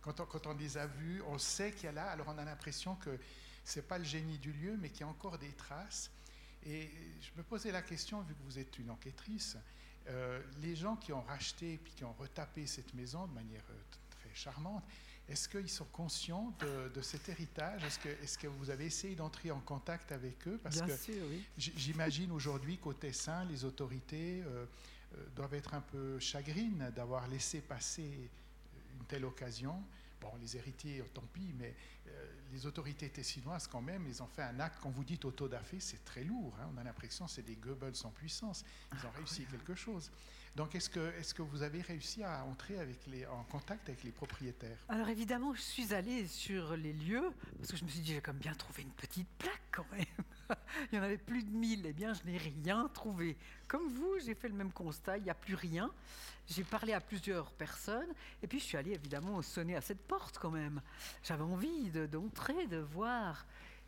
[0.01, 2.95] Quand on, les a vues, on sait qu'il y a là, alors on a l'impression
[2.95, 3.19] que
[3.63, 6.09] ce n'est pas le génie du lieu, mais qu'il y a encore des traces.
[6.65, 6.89] Et
[7.21, 9.57] je me posais la question, vu que vous êtes une enquêtrice,
[10.07, 13.63] euh, les gens qui ont racheté puis qui ont retapé cette maison de manière
[14.09, 14.83] très charmante,
[15.31, 17.83] est-ce qu'ils sont conscients de, cet héritage?
[17.85, 20.59] Est-ce que, est que, vous avez essayé d'entrer en contact avec eux?
[20.61, 21.41] Parce Bien sûr, oui.
[21.57, 24.65] J'imagine aujourd'hui qu'au Tessin, les autorités euh,
[25.15, 28.29] euh, doivent être un peu chagrines d'avoir laissé passer
[28.99, 29.81] une telle occasion.
[30.19, 31.73] Bon, les héritiers, tant pis, mais
[32.07, 34.79] euh, les autorités tessinoises, quand même, ils ont fait un acte.
[34.81, 36.53] Quand vous dites autodafé, c'est très lourd.
[36.59, 36.69] Hein.
[36.75, 38.65] on a l'impression que c'est des Goebbels en puissance.
[38.93, 40.11] Ils ont réussi quelque chose.
[40.55, 44.77] Donc, est-ce que, vous avez réussi à entrer avec les, en contact avec les propriétaires?
[44.89, 48.21] Alors, évidemment, je suis allée sur les lieux, parce que je me suis dit, j'ai
[48.21, 50.05] comme bien trouvé une petite plaque quand même.
[50.91, 51.85] il y en avait plus de 1000.
[51.85, 53.37] Eh bien, je n'ai rien trouvé.
[53.67, 55.89] Comme vous, j'ai fait le même constat, il n'y a plus rien.
[56.49, 60.37] J'ai parlé à plusieurs personnes, et puis je suis allée évidemment sonner à cette porte
[60.37, 60.81] quand même.
[61.23, 63.45] J'avais envie d'entrer, de, voir.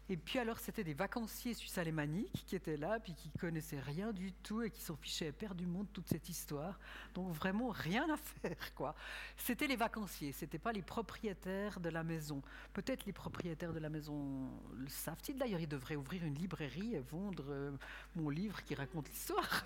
[0.09, 4.11] Et puis alors, c'était des vacanciers suisses alémaniques qui étaient là, puis qui connaissaient rien
[4.11, 5.33] du tout et qui s'en fichaient
[5.65, 6.79] monde toute cette histoire.
[7.13, 8.95] Donc vraiment rien à faire, quoi.
[9.37, 12.41] C'était les vacanciers, c'était pas les propriétaires de la maison.
[12.73, 15.37] Peut-être les propriétaires de la maison le savent-ils.
[15.37, 17.71] D'ailleurs, ils devraient ouvrir une librairie et vendre euh,
[18.15, 19.65] mon livre qui raconte l'histoire.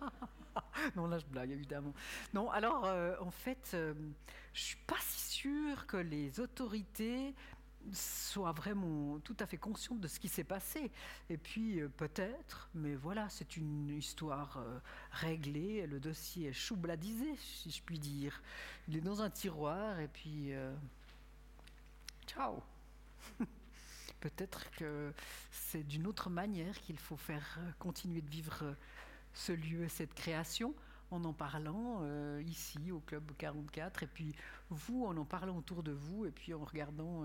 [0.96, 1.92] non, là je blague évidemment.
[2.34, 3.94] Non, alors euh, en fait, euh,
[4.52, 7.34] je suis pas si sûre que les autorités
[7.92, 10.90] soit vraiment tout à fait consciente de ce qui s'est passé.
[11.28, 14.78] Et puis euh, peut-être, mais voilà, c'est une histoire euh,
[15.10, 18.42] réglée, le dossier est choubladisé, si je puis dire.
[18.88, 20.52] Il est dans un tiroir et puis...
[20.52, 20.74] Euh,
[22.26, 22.62] ciao
[24.20, 25.12] Peut-être que
[25.50, 28.76] c'est d'une autre manière qu'il faut faire continuer de vivre
[29.32, 30.74] ce lieu, cette création,
[31.10, 32.04] en en parlant
[32.40, 34.34] ici au Club 44, et puis
[34.68, 37.24] vous en en parlant autour de vous, et puis en regardant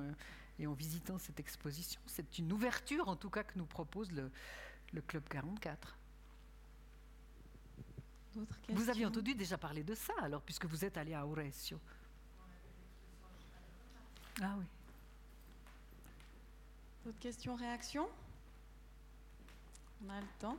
[0.60, 2.00] et en visitant cette exposition.
[2.06, 4.32] C'est une ouverture en tout cas que nous propose le,
[5.08, 5.98] Club 44.
[8.70, 11.80] Vous aviez entendu déjà parler de ça alors, puisque vous êtes allé à Auresio.
[14.42, 14.66] Ah oui.
[17.06, 18.10] D'autres questions, réactions?
[20.04, 20.58] On a le temps.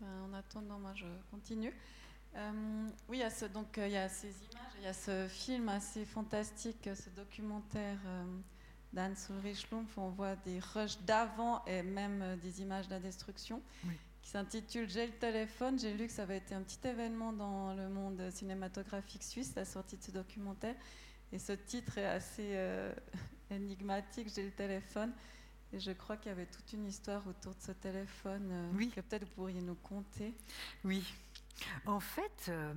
[0.00, 1.72] Ben, en attendant, moi je continue.
[2.34, 4.86] Euh, oui, il y, a ce, donc, euh, il y a ces images, il y
[4.86, 8.24] a ce film assez fantastique, ce documentaire euh,
[8.92, 13.62] d'Anne Ulrich où on voit des rushs d'avant et même des images de la destruction,
[14.22, 15.78] qui s'intitule J'ai le téléphone.
[15.78, 19.64] J'ai lu que ça avait été un petit événement dans le monde cinématographique suisse, la
[19.64, 20.76] sortie de ce documentaire.
[21.32, 22.56] Et ce titre est assez
[23.50, 25.12] énigmatique, J'ai le téléphone.
[25.74, 28.90] Et je crois qu'il y avait toute une histoire autour de ce téléphone oui.
[28.90, 30.34] que peut-être vous pourriez nous conter.
[30.84, 31.02] Oui,
[31.86, 32.74] en fait, euh,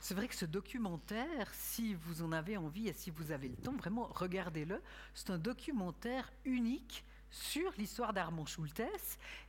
[0.00, 3.56] c'est vrai que ce documentaire, si vous en avez envie et si vous avez le
[3.56, 4.80] temps, vraiment regardez-le.
[5.14, 8.82] C'est un documentaire unique sur l'histoire d'Armand Schultes.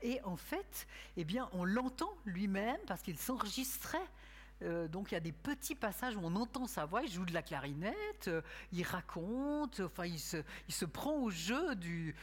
[0.01, 4.09] Et en fait, eh bien, on l'entend lui-même parce qu'il s'enregistrait
[4.61, 7.25] euh, donc il y a des petits passages où on entend sa voix, il joue
[7.25, 8.41] de la clarinette, euh,
[8.71, 12.15] il raconte, enfin il se, prend au jeu du,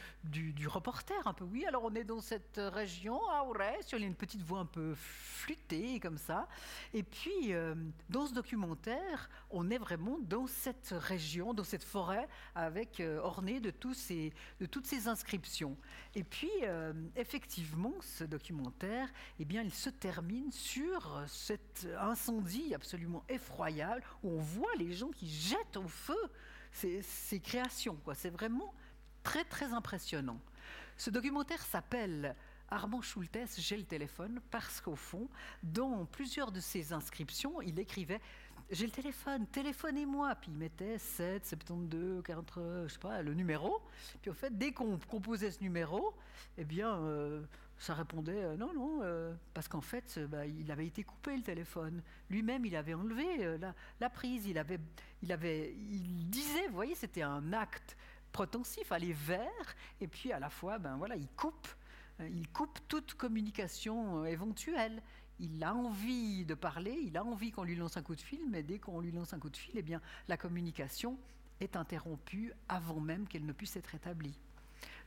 [0.67, 1.43] reporter un peu.
[1.45, 4.59] Oui, alors on est dans cette région, à Aurès, il y a une petite voix
[4.59, 6.47] un peu flûtée comme ça.
[6.93, 7.75] Et puis euh,
[8.09, 13.71] dans ce documentaire, on est vraiment dans cette région, dans cette forêt, avec ornée de,
[13.71, 14.33] tous ces,
[14.71, 15.77] toutes ces inscriptions.
[16.15, 16.49] Et puis
[17.15, 19.09] effectivement, ce documentaire,
[19.39, 21.87] eh bien, il se termine sur cet
[22.21, 26.17] incendie absolument effroyable où on voit les gens qui jettent au feu
[26.71, 27.95] ces, créations.
[28.03, 28.13] Quoi.
[28.15, 28.73] C'est vraiment
[29.23, 30.39] très très impressionnant.
[30.97, 32.35] Ce documentaire s'appelle
[32.69, 35.27] Armand Schultes, j'ai le téléphone, parce qu'au fond,
[35.63, 38.21] dans plusieurs de ses inscriptions, il écrivait
[38.69, 40.35] J'ai le téléphone, téléphonez-moi.
[40.35, 43.81] Puis il mettait 7, 72, 43, je sais pas, le numéro.
[44.21, 46.13] Puis au fait, dès qu'on composait ce numéro,
[46.57, 47.41] eh bien, euh,
[47.81, 51.35] ça répondait euh, non, non, euh, parce qu'en fait, euh, bah, il avait été coupé
[51.35, 52.03] le téléphone.
[52.29, 53.57] Lui-même, il avait enlevé
[53.99, 54.45] la, prise.
[54.45, 54.79] Il avait,
[55.23, 57.97] il disait, vous voyez, c'était un acte
[58.31, 61.67] protensif, aller vers, et puis à la fois, ben voilà, il coupe,
[62.19, 65.01] il coupe toute communication éventuelle.
[65.39, 68.41] Il a envie de parler, il a envie qu'on lui lance un coup de fil,
[68.49, 71.17] mais dès qu'on lui lance un coup de fil, eh bien, la communication
[71.59, 74.37] est interrompue avant même qu'elle ne puisse être établie.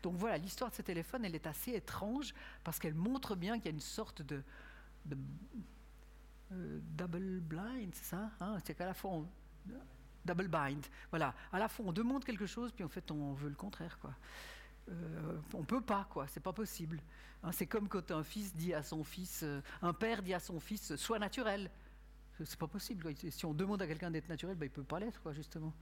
[0.05, 3.65] Donc voilà, l'histoire de ce téléphone, elle est assez étrange parce qu'elle montre bien qu'il
[3.65, 4.43] y a une sorte de,
[6.53, 8.59] euh, double blind, c'est ça hein?
[8.67, 9.27] C'est qu'à la fois on,
[10.27, 11.35] double bind, voilà.
[11.51, 14.15] À la fois on demande quelque chose, puis en fait on veut le contraire, quoi.
[14.91, 16.27] Euh, on peut pas, quoi.
[16.29, 17.01] C'est pas possible.
[17.43, 20.41] Hein, c'est comme quand un fils dit à son fils, euh, un père dit à
[20.41, 21.71] son fils, sois naturel.
[22.43, 23.15] C'est pas possible.
[23.31, 25.73] Si on demande à quelqu'un d'être naturel, ben, il peut pas l'être, justement.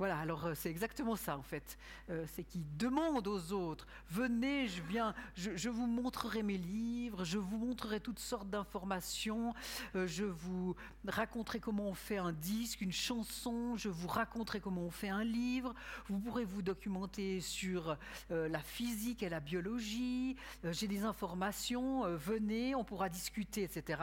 [0.00, 1.76] Voilà, alors euh, c'est exactement ça, en fait.
[2.08, 7.36] Euh, c'est qu'il demande aux autres, venez, je viens, je, vous montrerai mes livres, je
[7.36, 9.52] vous montrerai toutes sortes d'informations,
[9.94, 10.74] euh, je vous
[11.06, 15.22] raconterai comment on fait un disque, une chanson, je vous raconterai comment on fait un
[15.22, 15.74] livre,
[16.08, 17.98] vous pourrez vous documenter sur
[18.30, 24.00] la physique et la biologie, j'ai des informations, venez, on pourra discuter, etc.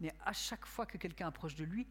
[0.00, 1.86] Mais à chaque fois que quelqu'un approche de lui,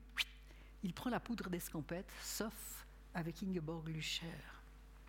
[0.83, 4.25] il prend la poudre d'escampette, sauf avec Ingeborg Lucher,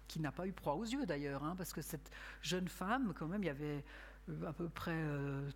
[0.07, 2.11] qui n'a pas eu proie aux yeux d'ailleurs, hein, parce que cette
[2.43, 3.85] jeune femme, quand même, il y avait
[4.29, 5.03] euh, à peu près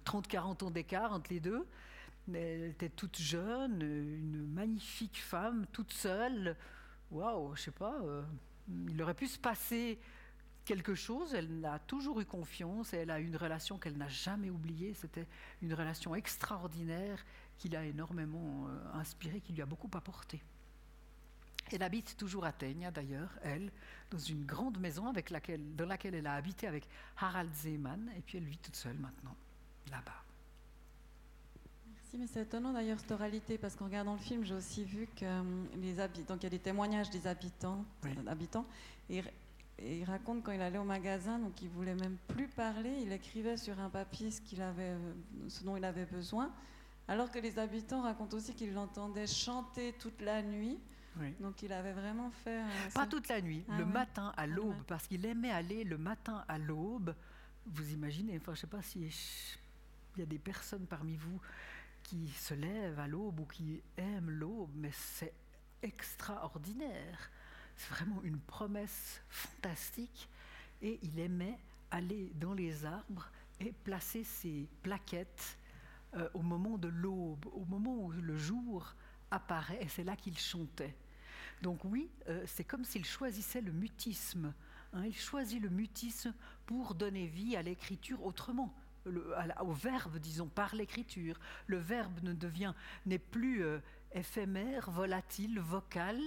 [0.04, 1.66] 30-40 euh, ans d'écart entre les deux.
[2.32, 6.56] Elle était toute jeune, une magnifique femme, toute seule.
[7.10, 8.22] Waouh, je sais pas, euh,
[8.88, 9.98] il aurait pu se passer
[10.68, 14.50] quelque chose, elle a toujours eu confiance et elle a une relation qu'elle n'a jamais
[14.50, 14.92] oubliée.
[14.92, 15.26] C'était
[15.62, 17.24] une relation extraordinaire
[17.56, 20.42] qui l'a énormément euh, inspirée, qui lui a beaucoup apporté.
[21.72, 23.72] Elle habite toujours à Tegna, d'ailleurs, elle,
[24.10, 28.20] dans une grande maison avec laquelle, dans laquelle elle a habité avec Harald Zeeman, et
[28.20, 29.36] puis elle vit toute seule maintenant,
[29.90, 30.22] là-bas.
[31.94, 35.08] Merci, mais c'est étonnant d'ailleurs cette oralité, parce qu'en regardant le film, j'ai aussi vu
[35.16, 35.42] que euh,
[35.76, 38.10] les habitants, donc il y a des témoignages des habitants, Oui.
[38.26, 38.66] habitants
[39.08, 39.22] et,
[39.78, 43.12] et il raconte quand il allait au magasin, donc il voulait même plus parler, il
[43.12, 44.96] écrivait sur un papier ce, qu'il avait,
[45.48, 46.52] ce dont il avait besoin,
[47.06, 50.78] alors que les habitants racontent aussi qu'ils l'entendaient chanter toute la nuit,
[51.18, 51.34] Oui.
[51.40, 52.60] donc il avait vraiment fait...
[52.94, 53.90] Pas toute la nuit, Ah le ouais.
[53.92, 57.14] matin à le l'aube, parce qu'il aimait aller le matin à l'aube.
[57.66, 59.00] Vous imaginez, enfin, je ne sais pas si
[60.16, 61.40] il y a des personnes parmi vous
[62.02, 65.34] qui se lèvent à l'aube ou qui aiment l'aube, mais c'est
[65.82, 67.30] extraordinaire.
[67.78, 70.28] C'est vraiment une promesse fantastique.
[70.82, 71.58] Et il aimait
[71.90, 75.56] aller dans les arbres et placer ses plaquettes
[76.14, 78.94] euh, au moment de l'aube, au moment où le jour
[79.30, 80.94] apparaît, et c'est là qu'il chantait.
[81.62, 84.52] Donc oui, euh, c'est comme s'il choisissait le mutisme.
[84.92, 85.04] hein.
[85.04, 86.32] il choisit le mutisme
[86.66, 88.74] pour donner vie à l'écriture autrement.
[89.06, 91.38] au verbe, disons, par l'écriture.
[91.66, 92.74] Le verbe ne devient,
[93.06, 93.80] n'est plus euh,
[94.12, 96.20] éphémère, volatile, vocal.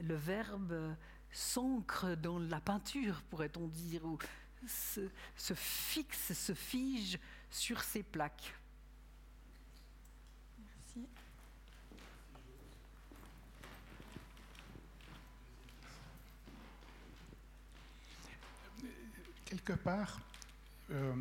[0.00, 0.96] Le verbe
[1.30, 4.18] s'ancre dans la peinture, pourrait-on dire, ou
[4.66, 7.18] se, se fixe, se fige
[7.50, 8.54] sur ses plaques.
[10.58, 11.06] Merci.
[19.52, 20.18] quelque part,
[20.92, 21.14] euh,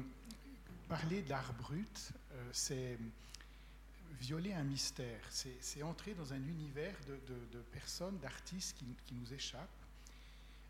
[0.88, 2.97] parler de l'art brut, euh, c'est
[4.20, 9.70] violer un mystère, c'est entrer dans un univers de, personnes, d'artistes qui, nous échappent.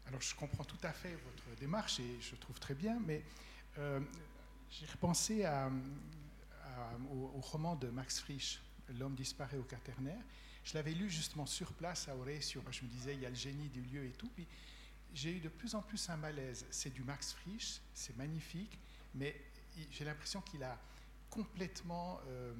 [0.08, 3.24] Alors je comprends tout à fait votre démarche et je trouve très bien, mais
[3.78, 4.00] euh,
[4.70, 5.46] j'ai repensé
[7.12, 8.60] au, roman de Max Frisch,
[9.00, 10.22] L'homme disparaît au quaternaire.
[10.66, 12.62] Je l'avais lu justement sur place à Auresio.
[12.72, 14.30] Je me disais, il y a le génie du lieu et tout.
[14.36, 14.46] Puis
[15.14, 16.66] j'ai eu de plus en plus un malaise.
[16.72, 18.78] C'est du Max Frisch, c'est magnifique,
[19.16, 19.36] mais
[19.92, 20.78] j'ai l'impression qu'il a
[21.30, 22.54] complètement euh,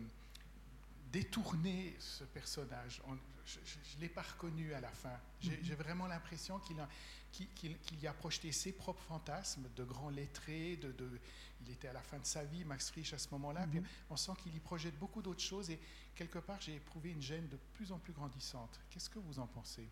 [1.12, 3.02] détourné ce personnage.
[3.08, 3.58] On- je
[3.98, 5.20] ne l'ai pas reconnu à la fin.
[5.40, 6.78] J'ai j'ai vraiment l'impression qu'il
[8.02, 10.78] y a projeté ses propres fantasmes de grand lettré.
[10.78, 11.20] De, de-
[11.64, 13.68] il était à la fin de sa vie, Max Frisch, à ce moment-là.
[13.68, 15.70] Puis on sent qu'il y projette beaucoup d'autres choses.
[15.70, 15.80] Et
[16.16, 18.80] quelque part, j'ai éprouvé une gêne de plus en plus grandissante.
[18.90, 19.88] Qu'est-ce que vous en pensez?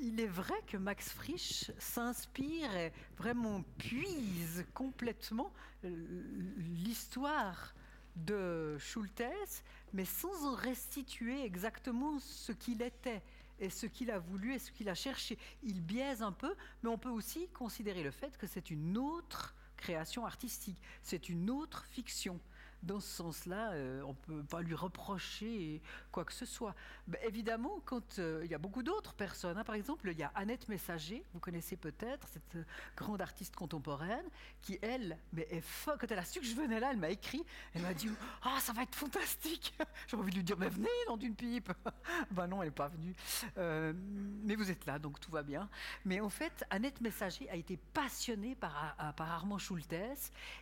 [0.00, 5.52] Il est vrai que Max Frisch s'inspire et vraiment puise complètement
[5.84, 7.74] l'histoire
[8.16, 9.62] de Schultes,
[9.92, 13.22] mais sans en restituer exactement ce qu'il était
[13.58, 15.38] et ce qu'il a voulu et ce qu'il a cherché.
[15.62, 19.54] Il biaise un peu, mais on peut aussi considérer le fait que c'est une autre
[19.76, 22.40] création artistique, c'est une autre fiction.
[22.82, 25.80] Dans ce sens-là, euh, on ne peut pas lui reprocher
[26.12, 26.74] quoi que ce soit.
[27.08, 30.22] Ben, évidemment, quand euh, il y a beaucoup d'autres personnes, hein, par exemple, il y
[30.22, 32.64] a Annette Messager, vous connaissez peut-être, cette euh,
[32.96, 34.24] grande artiste contemporaine,
[34.62, 35.96] qui, elle, mais est folle.
[36.00, 38.08] Quand elle a su que je venais là, elle m'a écrit, elle m'a dit
[38.42, 39.74] Ah, ça va être fantastique
[40.06, 41.72] J'ai envie de lui dire Mais venez, dans d'une pipe
[42.30, 43.14] Ben non, elle n'est pas venue.
[43.56, 45.68] Mais vous êtes là, donc tout va bien.
[46.04, 49.92] Mais en fait, Annette Messager a été passionnée par, Ar- par Armand Schultes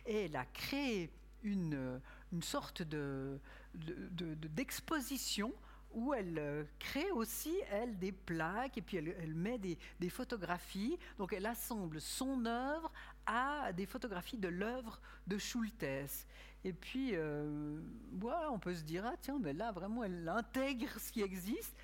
[0.05, 1.11] et elle a créé
[1.45, 2.01] une,
[2.33, 3.39] une sorte de,
[3.75, 5.53] de- de- d'exposition
[5.93, 10.09] où elle euh, crée aussi, elle, des plaques et puis elle, elle met des, des
[10.09, 10.97] photographies.
[11.17, 12.91] Donc elle assemble son œuvre
[13.25, 16.27] à des photographies de l'œuvre de Schultes.
[16.65, 17.79] Et puis, euh,
[18.11, 21.77] voilà, on peut se dire, ah tiens, mais là, vraiment, elle intègre ce qui existe.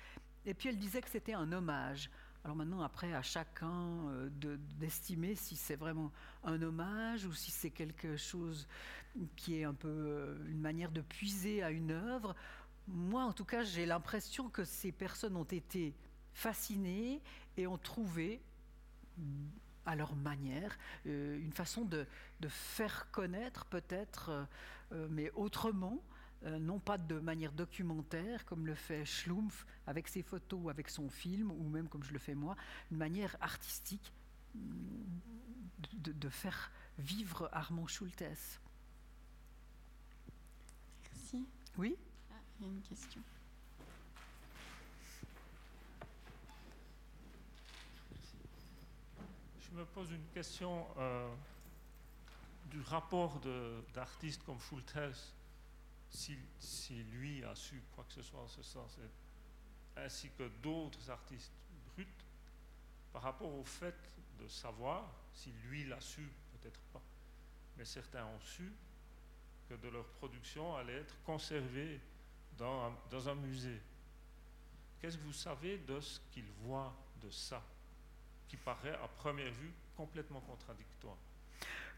[0.44, 2.10] Et puis elle disait que c'était un hommage.
[2.44, 6.10] Alors maintenant, après, à chacun euh, de- d'estimer si c'est vraiment
[6.42, 8.66] un hommage ou si c'est quelque chose
[9.36, 12.34] qui est un peu euh, une manière de puiser à une œuvre.
[12.88, 15.94] Moi, en tout cas, j'ai l'impression que ces personnes ont été
[16.32, 17.22] fascinées
[17.56, 18.40] et ont trouvé,
[19.86, 20.76] à leur manière,
[21.06, 22.06] euh, une façon de,
[22.48, 24.48] faire connaître peut-être,
[25.10, 26.02] mais autrement,
[26.44, 30.88] euh, non pas de manière documentaire comme le fait Schlumpf avec ses photos ou avec
[30.88, 32.56] son film, ou même comme je le fais moi,
[32.90, 34.12] une manière artistique
[34.54, 34.60] mm,
[35.98, 38.24] de, de faire vivre Armand Schultes.
[41.04, 41.46] Merci.
[41.78, 41.96] Oui
[42.30, 43.22] Ah, il y a une question.
[49.60, 51.28] Je me pose une question euh,
[52.70, 53.40] du rapport
[53.94, 54.98] d'artistes comme Schultes,
[56.12, 58.98] si, lui a su quoi que ce soit en ce sens,
[59.96, 61.52] ainsi que d'autres artistes
[61.86, 62.06] bruts,
[63.12, 63.96] par rapport au fait
[64.38, 67.02] de savoir, si lui l'a su, peut-être pas,
[67.76, 68.72] mais certains ont su
[69.68, 72.00] que de leur production allait être conservée
[72.58, 73.80] dans un, dans un musée.
[75.00, 77.62] Qu'est-ce que vous savez de ce qu'ils voient de ça,
[78.48, 81.16] qui paraît à première vue complètement contradictoire?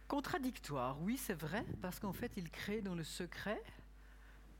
[0.06, 3.60] Contradictoire, oui, c'est vrai, parce qu'en fait, il crée dans le secret,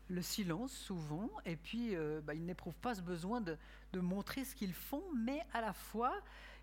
[0.09, 3.57] le silence souvent, et puis euh, bah, ils n'éprouvent pas ce besoin de,
[3.95, 6.15] montrer ce qu'ils font, mais à la fois,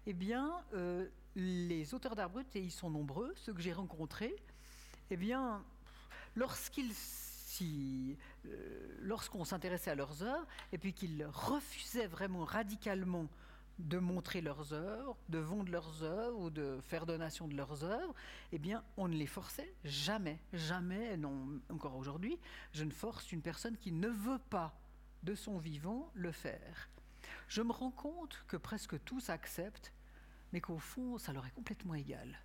[0.06, 4.36] eh bien, euh, les auteurs d'art brut, et ils sont nombreux, ceux que j'ai rencontrés,
[5.10, 5.64] eh bien,
[6.36, 6.94] lorsqu'ils
[7.62, 13.28] euh, lorsqu'on s'intéressait à leurs œuvres, et puis qu'ils refusaient vraiment radicalement
[13.80, 18.14] de montrer leurs œuvres, de vendre leurs œuvres ou de faire donation de leurs œuvres,
[18.52, 22.38] eh bien, on ne les forçait jamais, jamais, non, encore aujourd'hui,
[22.74, 24.74] je ne force une personne qui ne veut pas
[25.24, 26.90] de son vivant le faire.
[27.48, 29.94] Je me rends compte que presque tous acceptent,
[30.54, 32.40] mais qu'au fond, ça leur est complètement égal.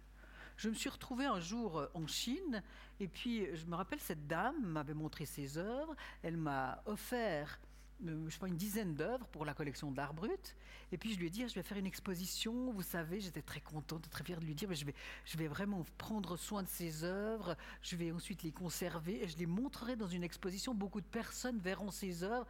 [0.56, 2.62] Je me suis retrouvée un jour euh, en Chine,
[2.98, 7.60] et puis je me rappelle, cette dame m'avait montré ses œuvres, elle m'a offert
[8.04, 10.56] je sais une dizaine d'œuvres pour la collection d'art brut.
[10.92, 12.70] Et puis je lui ai dit, je vais faire une exposition.
[12.72, 14.94] Vous savez, j'étais très contente, très fière de lui dire, mais je vais,
[15.24, 17.56] je vais vraiment prendre soin de ces œuvres.
[17.82, 20.74] Je vais ensuite les conserver et je les montrerai dans une exposition.
[20.74, 22.46] Beaucoup de personnes verront ces œuvres.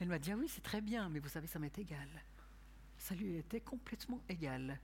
[0.00, 2.08] Elle m'a dit, ah oui, c'est très bien, mais vous savez, ça m'est égal.
[2.98, 4.80] Ça lui était complètement égal.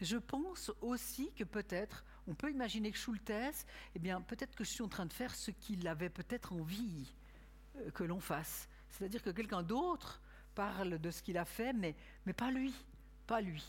[0.00, 3.32] Je pense aussi que peut-être, on peut imaginer que Schultes,
[3.94, 7.12] eh bien, peut-être que je suis en train de faire ce qu'il avait peut-être envie
[7.76, 8.68] euh, que l'on fasse.
[8.90, 10.20] C'est-à-dire que quelqu'un d'autre
[10.54, 11.94] parle de ce qu'il a fait, mais,
[12.36, 12.74] pas lui,
[13.26, 13.64] pas lui.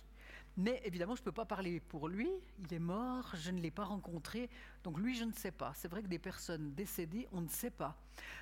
[0.58, 3.72] Mais évidemment, je ne peux pas parler pour lui, il est mort, je ne l'ai
[3.72, 4.50] pas rencontré,
[4.84, 5.72] donc lui, je ne sais pas.
[5.76, 7.96] C'est vrai que des personnes décédées, on ne sait pas.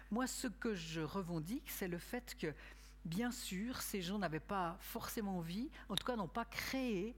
[0.09, 2.53] Moi, ce que je revendique, c'est le fait que,
[3.05, 7.15] bien sûr, ces gens n'avaient pas forcément envie, en tout cas n'ont pas créé,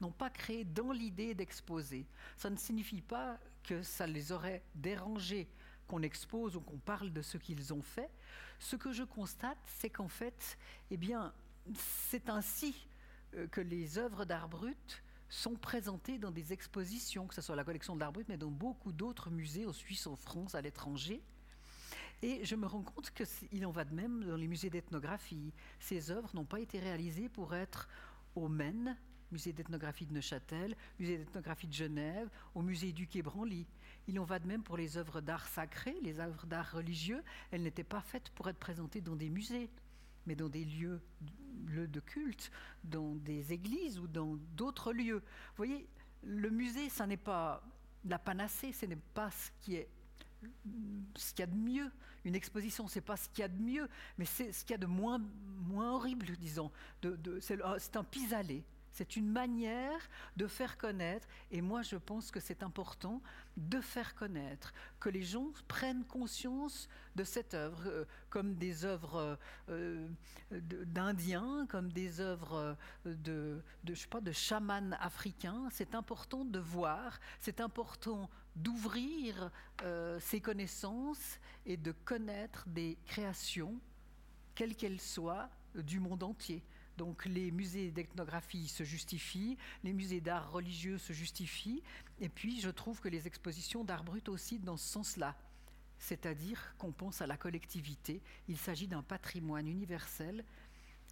[0.00, 2.06] n'ont pas créé dans l'idée d'exposer.
[2.36, 5.48] Ça ne signifie pas que ça les aurait dérangés
[5.86, 8.10] qu'on expose ou qu'on parle de ce qu'ils ont fait.
[8.58, 10.58] Ce que je constate, c'est qu'en fait,
[10.90, 11.32] eh bien,
[11.74, 12.74] c'est ainsi
[13.34, 17.64] euh, que les œuvres d'art brut sont présentées dans des expositions, que ce soit la
[17.64, 21.22] collection de l'art brut, mais dans beaucoup d'autres musées, en Suisse, en France, à l'étranger.
[22.22, 25.52] Et je me rends compte qu'il en va de même dans les musées d'ethnographie.
[25.80, 27.88] Ces œuvres n'ont pas été réalisées pour être
[28.34, 28.96] au Maine,
[29.32, 33.66] musée d'ethnographie de Neuchâtel, musée d'ethnographie de Genève, au musée du Quai Branly.
[34.06, 37.22] Il en va de même pour les œuvres d'art sacré, les œuvres d'art religieux.
[37.50, 39.70] Elles n'étaient pas faites pour être présentées dans des musées,
[40.26, 41.00] mais dans des lieux,
[41.66, 42.50] de culte,
[42.84, 45.18] dans des églises ou dans d'autres lieux.
[45.18, 45.88] Vous voyez,
[46.22, 47.62] le musée, ça n'est pas
[48.04, 49.88] la panacée, ce n'est pas ce qui est
[51.16, 51.90] ce qu'il y a de mieux.
[52.24, 53.88] Une exposition, c'est pas ce qu'il y a de mieux,
[54.18, 55.20] mais c'est ce qu'il y a de moins,
[55.66, 56.70] moins horrible, disons.
[57.02, 58.62] De, c'est un pis-aller.
[58.94, 63.20] C'est une manière de faire connaître, et moi je pense que c'est important
[63.56, 69.36] de faire connaître, que les gens prennent conscience de cette œuvre, euh, comme des œuvres
[69.68, 70.06] euh,
[70.52, 75.68] d'Indiens, comme des œuvres de, de, chamans africains.
[75.72, 79.50] C'est important de voir, c'est important d'ouvrir
[79.82, 83.74] euh, ses connaissances et de connaître des créations,
[84.54, 86.62] quelles qu'elles soient, du monde entier.
[86.96, 91.82] Donc les musées d'ethnographie se justifient, les musées d'art religieux se justifient,
[92.20, 95.36] et puis je trouve que les expositions d'art brut aussi dans ce sens-là,
[95.98, 100.44] c'est-à-dire qu'on pense à la collectivité, il s'agit d'un patrimoine universel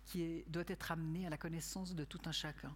[0.06, 2.74] qui doit être amené à la connaissance de tout un chacun.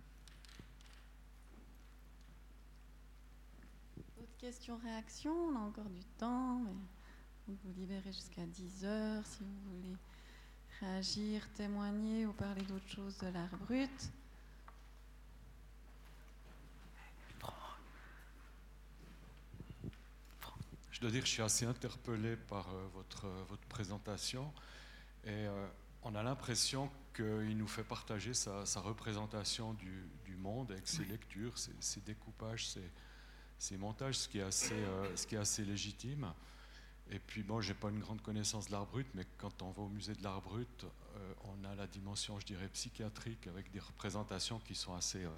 [4.19, 6.61] Autre question, réaction, on a encore du temps,
[7.47, 9.97] mais vous libérer jusqu'à 10 heures si vous voulez
[10.81, 14.11] réagir, témoigner ou parler d'autre chose de l'art brut.
[20.97, 24.51] Je dois dire que je suis assez interpellé par euh, votre, euh, votre présentation
[25.25, 25.67] et euh,
[26.05, 31.53] on a l'impression qu'il nous fait partager sa, représentation du, du, monde avec ses lectures,
[31.59, 32.91] ses, découpages, ses,
[33.59, 34.77] ses, montages, ce qui est assez,
[35.15, 36.33] ce qui est assez légitime.
[37.11, 39.83] Et puis, bon, j'ai pas une grande connaissance de l'art brut, mais quand on va
[39.83, 43.79] au musée de l'art brut, euh, on a la dimension, je dirais, psychiatrique, avec des
[43.79, 45.31] représentations qui sont assez, euh,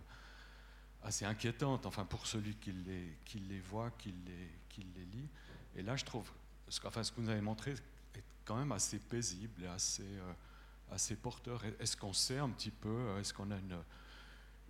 [1.02, 5.28] assez inquiétantes, enfin, pour celui qui les, qui les voit, qui les, qui les lit.
[5.76, 6.30] Et là, je trouve,
[6.68, 7.72] ce, enfin, ce que vous avez montré
[8.14, 10.32] est quand même assez paisible et assez, euh,
[10.90, 11.62] assez porteur.
[11.80, 13.78] Est-ce qu'on sait un petit peu, est-ce qu'on a une,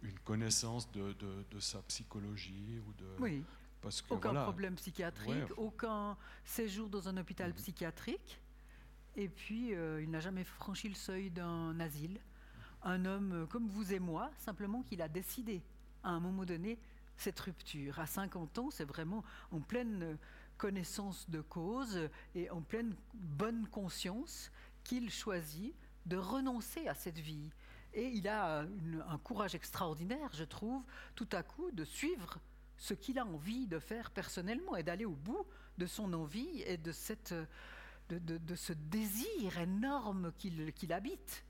[0.03, 3.45] une connaissance de, de, sa psychologie ou de, oui
[4.11, 7.57] aucun problème psychiatrique, aucun séjour dans un hôpital mhm.
[7.57, 8.41] psychiatrique.
[9.17, 12.21] Et puis, euh, il n'a jamais franchi le seuil d'un asile.
[12.83, 15.63] Un homme euh, comme vous et moi, simplement qu'il a décidé,
[16.05, 16.79] à un moment donné,
[17.17, 17.99] cette rupture.
[17.99, 20.17] À 50 ans, c'est vraiment en pleine
[20.57, 24.51] connaissance de cause et en pleine bonne conscience
[24.85, 25.75] qu'il choisit
[26.07, 27.51] de renoncer à cette vie.
[27.95, 28.61] Et il a
[29.09, 30.83] un courage extraordinaire, je trouve,
[31.15, 32.39] tout à coup, de suivre
[32.79, 35.47] ce qu'il a envie de faire personnellement et d'aller au bout
[35.77, 37.35] de son envie et de, cette,
[38.09, 41.45] de, ce désir énorme qu'il habite.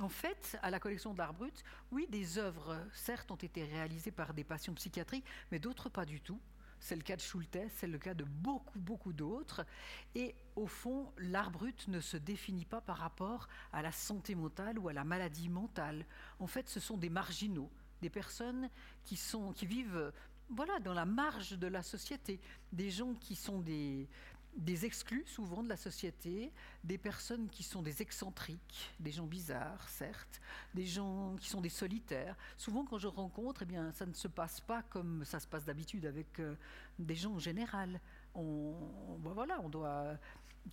[0.00, 4.32] En fait, à la collection d'art brut, oui, des œuvres, certes, ont été réalisées par
[4.32, 6.40] des patients psychiatriques, mais d'autres pas du tout.
[6.80, 9.66] C'est le cas de Schultes, c'est le cas de beaucoup, beaucoup d'autres.
[10.14, 14.78] Et au fond, l'art brut ne se définit pas par rapport à la santé mentale
[14.78, 16.06] ou à la maladie mentale.
[16.38, 17.70] En fait, ce sont des marginaux,
[18.00, 18.70] des personnes
[19.04, 20.12] qui, sont, qui vivent
[20.50, 22.40] voilà, dans la marge de la société,
[22.72, 24.08] des gens qui sont des,
[24.56, 26.52] des exclus souvent de la société,
[26.82, 30.40] des personnes qui sont des excentriques, des gens bizarres, certes,
[30.74, 32.36] des gens qui sont des solitaires.
[32.56, 35.64] Souvent, quand je rencontre, eh bien, ça ne se passe pas comme ça se passe
[35.64, 36.56] d'habitude avec euh,
[36.98, 38.00] des gens en général.
[38.34, 38.74] On,
[39.20, 40.18] ben voilà, on doit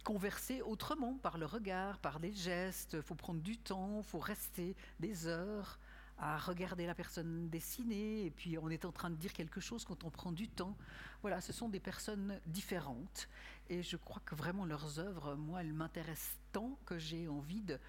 [0.04, 2.94] converser autrement, par le regard, par des gestes.
[2.96, 5.80] Il faut prendre du temps, il faut rester des heures
[6.18, 9.84] à regarder la personne dessiner, et puis on est en train de dire quelque chose
[9.84, 10.78] quand on prend du temps.
[11.22, 13.28] Voilà, ce sont des personnes différentes,
[13.70, 17.80] et je crois que vraiment leurs œuvres, moi, elles m'intéressent tant que j'ai envie de,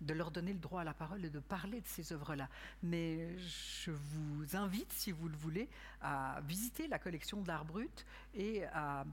[0.00, 2.48] de leur donner le droit à la parole et de parler de ces œuvres-là.
[2.82, 5.68] Mais je vous invite, si vous le voulez,
[6.00, 9.04] à visiter la collection d'art brut et à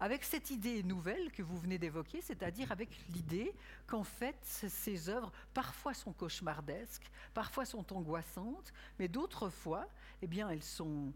[0.00, 3.54] avec cette idée nouvelle que vous venez d'évoquer, c'est-à-dire avec l'idée
[3.86, 9.86] qu'en fait, ces œuvres parfois sont cauchemardesques, parfois sont angoissantes, mais d'autres fois,
[10.20, 11.12] eh bien, elles sont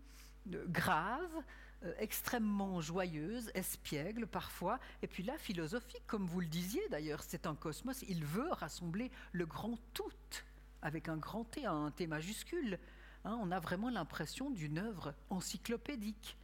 [0.53, 1.43] euh, graves,
[1.85, 7.47] euh, extrêmement joyeuses, espiègles parfois, et puis là, philosophique, comme vous le disiez d'ailleurs, c'est
[7.47, 10.11] un cosmos, il veut rassembler le grand tout,
[10.81, 12.79] avec un grand T, un T majuscule.
[13.25, 13.39] Hein.
[13.43, 16.37] on a vraiment l'impression d'une œuvre encyclopédique.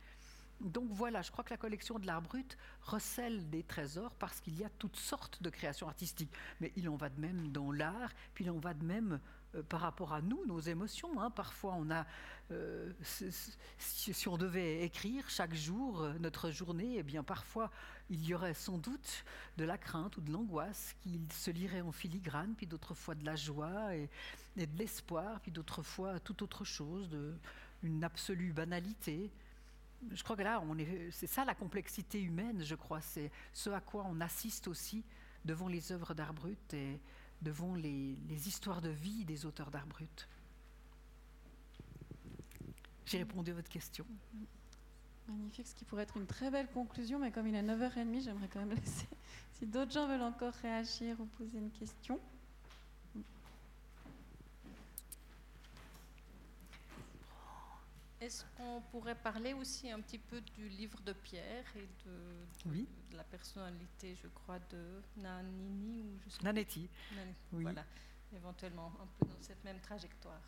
[0.62, 4.58] Donc voilà, je crois que la collection de l'art brut recèle des trésors parce qu'il
[4.58, 6.32] y a toutes sortes de créations artistiques.
[6.60, 9.20] Mais il en va de même dans l'art, puis il en va de même
[9.54, 11.20] euh, par rapport à nous, nos émotions.
[11.20, 11.30] Hein.
[11.30, 12.06] Parfois, on a,
[12.52, 12.92] euh,
[13.78, 17.70] si, on devait écrire chaque jour euh, notre journée, eh bien parfois
[18.08, 19.24] il y aurait sans doute
[19.56, 23.24] de la crainte ou de l'angoisse qui se lirait en filigrane, puis d'autres fois de
[23.24, 24.08] la joie et,
[24.56, 27.16] de l'espoir, puis d'autres fois tout autre chose,
[27.82, 29.30] une absolue banalité
[30.10, 30.62] je crois que là,
[31.10, 33.00] c'est ça la complexité humaine, je crois.
[33.00, 35.04] C'est ce à quoi on assiste aussi
[35.44, 37.00] devant les œuvres d'art brut et
[37.40, 38.16] devant les,
[38.46, 40.28] histoires de vie des auteurs d'art brut.
[43.04, 44.06] J'ai répondu à votre question.
[45.28, 48.48] Magnifique, ce qui pourrait être une très belle conclusion, mais comme il est 9h30, j'aimerais
[48.48, 49.08] quand même laisser.
[49.52, 52.20] Si d'autres gens veulent encore réagir ou poser une question.
[58.22, 63.24] Est-ce qu'on pourrait parler aussi un petit peu du livre de Pierre et de, la
[63.24, 66.88] personnalité, je crois, de Nanini ou je sais Nanetti.
[67.52, 67.64] Oui.
[67.64, 67.84] Voilà,
[68.32, 70.40] éventuellement un peu dans cette même trajectoire.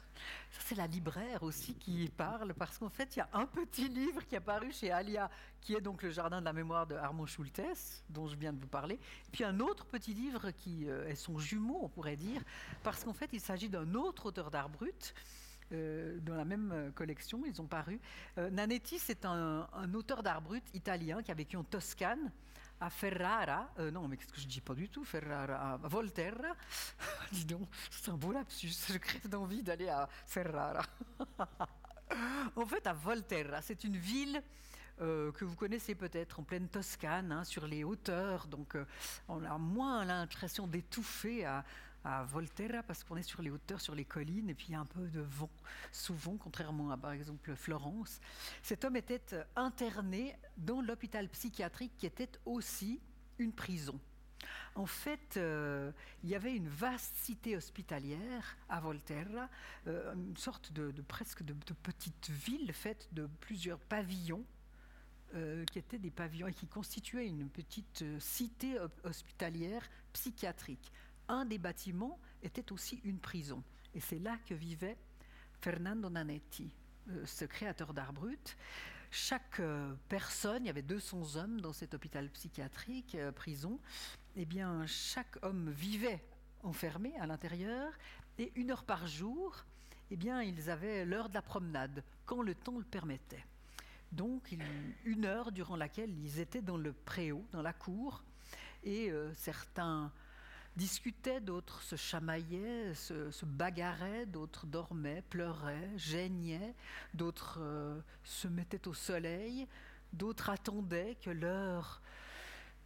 [0.53, 3.89] Ça, c'est la libraire aussi qui parle, parce qu'en fait, il y a un petit
[3.89, 5.29] livre qui est apparu chez Alia,
[5.61, 8.61] qui est donc le Jardin de la mémoire de Armand Schultes, dont je viens de
[8.61, 9.01] vous parler,
[9.33, 12.41] puis un autre petit livre qui euh, est son jumeau, on pourrait dire,
[12.85, 15.13] parce qu'en fait, il s'agit d'un autre auteur d'art brut
[15.73, 18.01] euh, dans la même euh, collection, ils ont paru.
[18.39, 22.31] Euh, Nanetti, c'est un, auteur d'art brut italien qui a vécu en Toscane,
[22.81, 23.71] à Ferrara.
[23.93, 26.55] non, mais qu'est-ce que je dis pas du tout Ferrara, à Volterra.
[27.33, 28.75] Dis donc, c'est un beau lapsus.
[28.89, 30.83] Je crève d'envie d'aller à Ferrara.
[32.57, 34.43] en fait, à Volterra, c'est une ville.
[34.99, 38.49] que vous connaissez peut-être en pleine Toscane, hein, sur les hauteurs.
[38.49, 38.77] Donc,
[39.29, 41.65] on a moins l'impression d'étouffer à,
[42.05, 44.75] à Volterra parce qu'on est sur les hauteurs, sur les collines, et puis il y
[44.75, 45.51] a un peu de vent,
[45.91, 48.21] souvent, contrairement à par exemple Florence.
[48.63, 49.23] Cet homme était
[49.57, 53.01] interné dans l'hôpital psychiatrique qui était aussi
[53.39, 53.99] une prison.
[54.75, 59.49] En fait, euh, il y avait une vaste cité hospitalière à Volterra,
[59.87, 64.45] euh, une sorte de, presque de, petite ville faite de plusieurs pavillons
[65.35, 70.93] euh, qui étaient des pavillons et qui constituaient une petite cité hospitalière psychiatrique
[71.29, 73.63] un des bâtiments était aussi une prison.
[73.95, 74.97] Et c'est là que vivait
[75.61, 76.75] Fernando Nanetti,
[77.11, 78.57] euh, ce créateur d'art brut.
[79.11, 83.79] Chaque euh, personne, il y avait 200 hommes dans cet hôpital psychiatrique, euh, prison,
[84.37, 86.23] eh bien, chaque homme vivait
[86.65, 87.93] enfermé à l'intérieur
[88.39, 89.65] et une heure par jour,
[90.11, 93.45] eh bien, ils avaient l'heure de la promenade, quand le temps le permettait.
[94.13, 94.55] Donc,
[95.05, 98.23] une heure durant laquelle ils étaient dans le préau, dans la cour,
[98.85, 100.13] et certains
[100.77, 106.75] discutaient, d'autres se chamaillaient, se, bagarraient, d'autres dormaient, pleuraient, gênaient,
[107.13, 109.67] d'autres euh, se mettaient au soleil,
[110.13, 112.01] d'autres attendaient que l'heure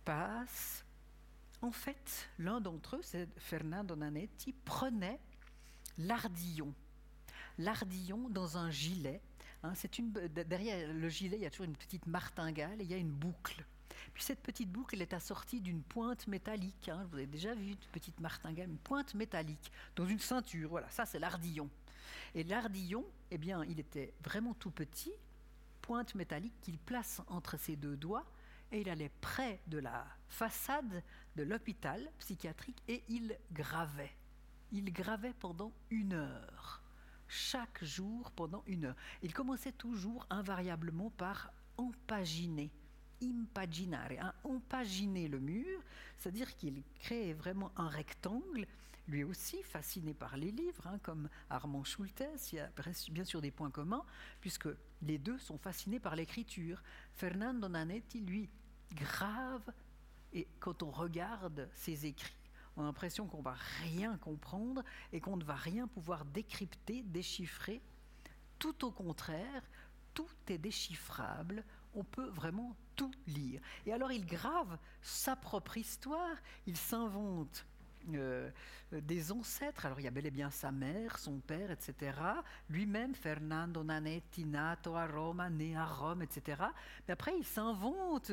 [0.05, 0.85] passe.
[1.61, 5.21] En fait, l'un d'entre eux, c'est Fernando Nanetti, prenait
[5.99, 6.73] l'ardillon.
[7.59, 9.21] L'ardillon dans un gilet.
[9.65, 10.01] Hein, c'est
[10.47, 13.11] derrière le gilet, il y a toujours une petite martingale et il y a une
[13.11, 13.65] boucle.
[14.19, 16.89] Puis cette petite boucle, elle est assortie d'une pointe métallique.
[16.89, 20.71] Hein, vous avez déjà vu une petite martingale, une pointe métallique dans une ceinture.
[20.71, 21.71] Voilà, ça c'est l'ardillon.
[22.35, 25.13] Et l'ardillon, eh bien, il était vraiment tout petit,
[25.81, 28.27] pointe métallique qu'il place entre ses deux doigts
[28.73, 31.05] et il allait près de la façade
[31.37, 34.17] de l'hôpital psychiatrique et il gravait.
[34.73, 36.83] Il gravait pendant une heure,
[37.29, 38.97] chaque jour pendant une heure.
[39.23, 42.73] Il commençait toujours invariablement par empaginer,
[43.23, 45.81] impaginare, hein, empaginer le mur,
[46.19, 48.67] c'est-à-dire qu'il créait vraiment un rectangle
[49.09, 52.25] lui aussi fasciné par les livres, hein, comme Armand Schultes.
[52.53, 52.71] Il y a
[53.11, 54.05] bien sûr des points communs,
[54.41, 54.69] puisque
[55.03, 56.83] les deux sont fascinés par l'écriture.
[57.15, 58.49] Fernando Nanetti, lui,
[58.93, 59.73] grave,
[60.33, 62.35] et quand on regarde ses écrits,
[62.77, 67.81] on a l'impression qu'on va rien comprendre et qu'on ne va rien pouvoir décrypter, déchiffrer.
[68.59, 69.63] Tout au contraire,
[70.15, 71.65] tout est déchiffrable,
[71.95, 73.63] on peut vraiment tout lire.
[73.87, 77.65] Et alors il grave sa propre histoire, il s'invente
[78.15, 78.51] euh,
[78.91, 79.85] des ancêtres.
[79.85, 82.13] Alors il y a bel et bien sa mère, son père, etc.
[82.71, 86.63] Lui-même, Fernando Nanetti, nato a Roma, né à Rome, etc.
[87.07, 88.33] Mais après, il s'invente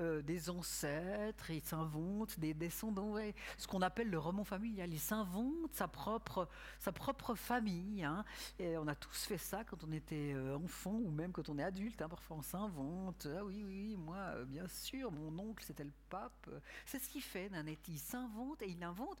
[0.00, 3.14] euh, des ancêtres, il s'invente des descendants,
[3.56, 4.92] ce qu'on appelle le roman familial.
[4.92, 6.48] Il s'invente sa propre,
[6.78, 8.02] sa propre famille.
[8.02, 8.24] Hein.
[8.58, 11.58] Et on a tous fait ça quand on était euh, enfant ou même quand on
[11.58, 12.02] est adulte.
[12.02, 12.08] Hein.
[12.08, 13.28] Parfois, on s'invente.
[13.38, 16.50] Ah oui, oui, moi, bien sûr, mon oncle, c'était le pape.
[16.84, 17.92] C'est ce qu'il fait, Nanetti.
[17.92, 19.18] Il s'invente et il invente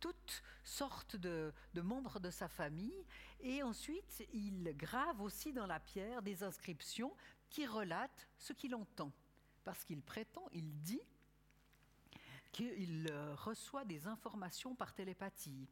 [0.00, 3.06] toutes sortes de, membres de sa famille
[3.40, 7.14] et ensuite il grave aussi dans la pierre des inscriptions
[7.48, 9.12] qui relatent ce qu'il entend.
[9.62, 11.00] Parce qu'il prétend, il dit
[12.52, 15.66] qu'il euh, reçoit des informations par télépathie.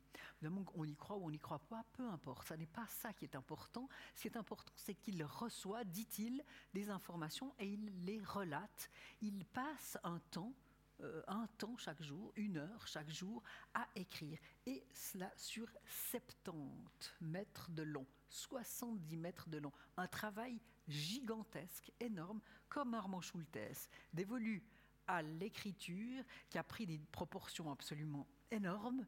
[0.75, 2.49] On y croit ou on n'y croit pas, peu importe.
[2.49, 3.89] Ce n'est pas ça qui est important.
[4.17, 6.43] Ce qui est important, c'est qu'il reçoit, dit-il,
[6.73, 8.91] des informations et il les relate.
[9.21, 10.55] Il passe un temps
[11.03, 13.43] euh, un temps chaque jour, une heure chaque jour,
[13.73, 14.39] à écrire.
[14.67, 19.73] Et cela sur 70 mètres de long, 70 mètres de long.
[19.97, 24.63] Un travail gigantesque, énorme, comme Armand Schultes, dévolu
[25.11, 29.05] à l'écriture, qui a pris des proportions absolument énormes,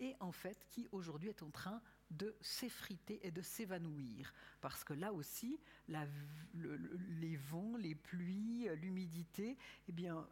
[0.00, 4.32] et en fait qui aujourd'hui est en train de s'effriter et de s'évanouir.
[4.60, 5.58] Parce que là aussi,
[5.88, 9.56] les vents, les pluies, l'humidité,
[9.88, 10.26] eh bien,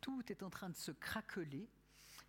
[0.00, 1.68] tout est en train de se craqueler.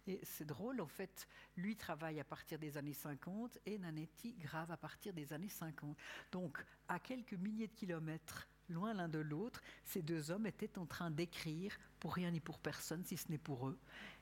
[0.07, 4.72] Et c'est drôle, en fait, lui travaille à partir des années 50 et Nanetti grave
[4.72, 5.97] à partir des années 50.
[6.31, 10.85] Donc, à quelques milliers de kilomètres loin l'un de l'autre, ces deux hommes étaient en
[10.85, 13.77] train d'écrire pour rien ni pour personne, si ce n'est pour eux.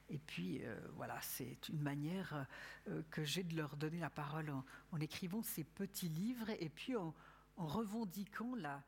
[0.10, 2.45] Et puis, euh, voilà, c'est une manière
[2.88, 4.52] euh, que j'ai de leur donner la parole
[4.91, 7.14] en, écrivant ces petits livres et puis en,
[7.57, 8.84] revendiquant la,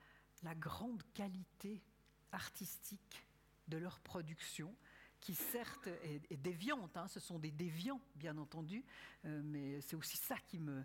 [0.60, 1.82] grande qualité
[2.32, 3.26] artistique
[3.68, 4.76] de leur production,
[5.20, 8.86] qui certes est, déviante, hein, ce sont des déviants bien entendu,
[9.26, 10.84] euh, mais c'est aussi ça qui me,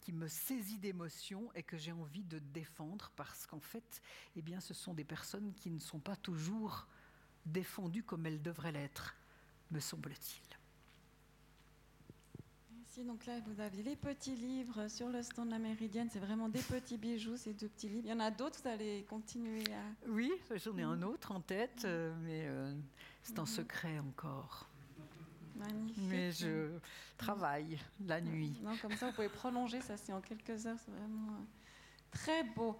[0.00, 4.00] qui me saisit d'émotion et que j'ai envie de défendre parce qu'en fait,
[4.36, 6.86] eh bien, ce sont des personnes qui ne sont pas toujours
[7.46, 9.14] défendues comme elles devraient l'être,
[9.70, 10.50] me semble-t-il
[13.04, 16.48] donc là vous avez les petits livres sur le stand de la Méridienne, c'est vraiment
[16.48, 18.02] des petits bijoux, ces deux petits livres.
[18.06, 20.08] Il y en a d'autres, vous allez continuer à...
[20.08, 22.74] Oui, j'en ai un autre en tête, euh, mais euh,
[23.22, 23.48] c'est en mhm.
[23.48, 24.68] secret encore.
[25.60, 26.04] Magnifique.
[26.08, 26.70] Mais je
[27.16, 28.52] travaille la nuit.
[28.62, 31.44] Non, comme ça vous pouvez prolonger, ça c'est en quelques heures, c'est vraiment euh,
[32.10, 32.78] très beau.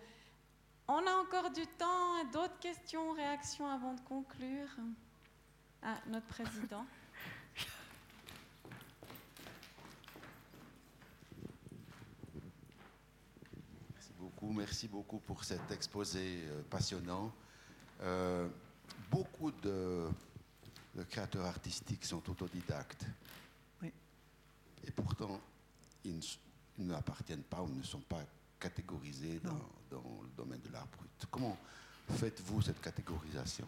[0.89, 4.69] On a encore du temps, d'autres questions, réactions avant de conclure?
[5.83, 6.85] Ah, notre président.
[14.55, 17.33] merci beaucoup pour cet exposé euh, passionnant.
[18.03, 18.49] Euh,
[19.11, 20.07] beaucoup de,
[21.09, 23.07] créateurs artistiques sont autodidactes.
[23.83, 23.93] Oui.
[24.85, 25.41] Et pourtant,
[26.05, 26.21] ils,
[26.79, 28.25] n'appartiennent pas ou ne sont pas
[28.59, 31.27] catégorisés dans, dans, le domaine de l'art brut.
[31.31, 31.57] Comment
[32.09, 33.67] faites-vous cette catégorisation?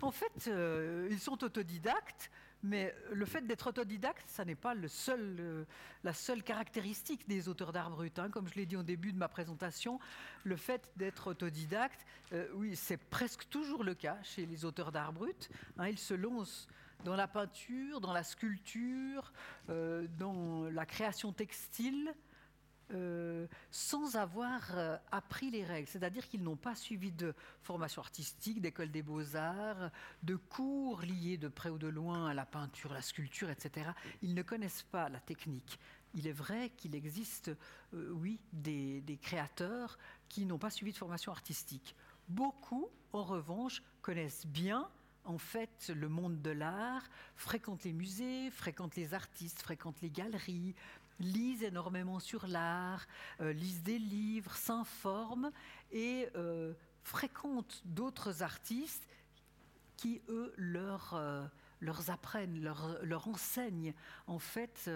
[0.00, 2.30] En fait, euh, ils sont autodidactes,
[2.62, 5.64] mais le fait d'être autodidacte, ça n'est pas le seul, euh,
[6.02, 8.18] la seule caractéristique des auteurs d'art brut.
[8.18, 8.30] Hein.
[8.30, 10.00] Comme je l'ai dit au début de ma présentation,
[10.44, 15.12] le fait d'être autodidacte, euh, oui, c'est presque toujours le cas chez les auteurs d'art
[15.12, 15.50] brut.
[15.78, 15.88] Hein.
[15.88, 16.66] ils se lancent
[17.04, 19.32] dans la peinture, dans la sculpture,
[19.70, 22.12] euh, dans la création textile,
[22.94, 25.88] euh, sans avoir euh, appris les règles.
[25.88, 29.90] C'est-à-dire qu'ils n'ont pas suivi de formation artistique, d'école des beaux-arts,
[30.22, 33.90] de cours liés de près ou de loin à la peinture, la sculpture, etc.
[34.22, 35.78] Ils ne connaissent pas la technique.
[36.14, 37.50] Il est vrai qu'il existe,
[37.92, 39.98] euh, oui, des, des créateurs
[40.28, 41.94] qui n'ont pas suivi de formation artistique.
[42.28, 44.88] Beaucoup, en revanche, connaissent bien
[45.28, 47.06] en fait le monde de l'art,
[47.36, 50.74] fréquentent les musées, fréquentent les artistes, fréquentent les galeries,
[51.20, 53.06] lisent énormément sur l'art,
[53.40, 55.50] euh, lisent des livres, s'informent
[55.90, 56.72] et euh,
[57.02, 59.06] fréquentent d'autres artistes
[59.96, 61.46] qui, eux, leur, euh,
[61.80, 63.94] leur apprennent, leur, leur, enseignent
[64.26, 64.90] en fait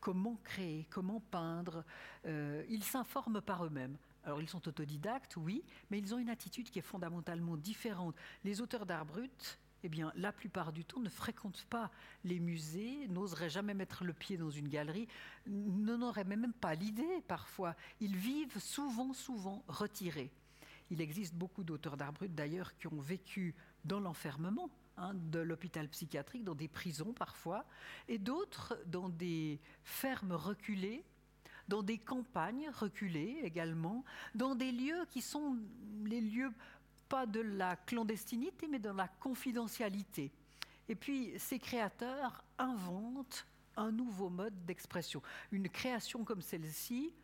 [0.00, 1.84] comment créer, comment peindre.
[2.24, 3.96] ils s'informent par eux-mêmes.
[4.24, 8.14] Alors ils sont autodidactes, oui, mais ils ont une attitude qui est fondamentalement différente.
[8.44, 11.90] Les auteurs d'art brut, eh bien, la plupart du temps, ne fréquentent pas
[12.24, 15.08] les musées, n'oseraient jamais mettre le pied dans une galerie,
[15.46, 17.76] n'en auraient même pas l'idée parfois.
[18.00, 20.30] Ils vivent souvent, souvent retirés.
[20.90, 25.88] Il existe beaucoup d'auteurs d'art brut d'ailleurs qui ont vécu dans l'enfermement hein, de l'hôpital
[25.88, 27.64] psychiatrique, dans des prisons parfois,
[28.08, 31.04] et d'autres dans des fermes reculées,
[31.68, 35.58] dans des campagnes reculées également, dans des lieux qui sont
[36.04, 36.50] les lieux
[37.08, 40.30] pas de la clandestinité, mais de la confidentialité.
[40.88, 45.22] Et puis, ces créateurs inventent un nouveau mode d'expression.
[45.52, 47.14] Une création comme celle-ci,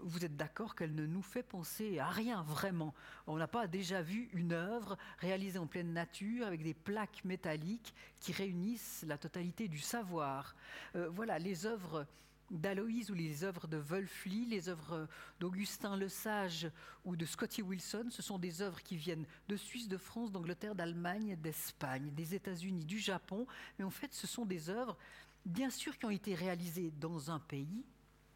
[0.00, 2.94] vous êtes d'accord qu'elle ne nous fait penser à rien vraiment.
[3.26, 7.94] On n'a pas déjà vu une œuvre réalisée en pleine nature avec des plaques métalliques
[8.20, 10.54] qui réunissent la totalité du savoir.
[10.94, 12.06] Euh, voilà, les œuvres
[12.50, 15.08] d'Aloïse ou les œuvres de Wölfli, les œuvres
[15.40, 16.70] d'Augustin Le Sage
[17.04, 20.74] ou de Scotty Wilson, ce sont des œuvres qui viennent de Suisse, de France, d'Angleterre,
[20.74, 23.46] d'Allemagne, d'Espagne, des États-Unis, du Japon.
[23.78, 24.96] Mais en fait, ce sont des œuvres,
[25.44, 27.84] bien sûr, qui ont été réalisées dans un pays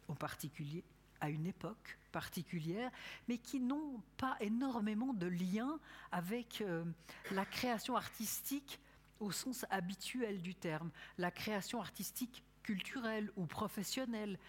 [0.07, 0.83] en particulier,
[1.21, 2.91] à une époque particulière,
[3.27, 5.79] mais qui n'ont pas énormément de lien
[6.11, 6.83] avec euh,
[7.31, 8.79] la création artistique
[9.19, 14.39] au sens habituel du terme, la création artistique culturelle ou professionnelle.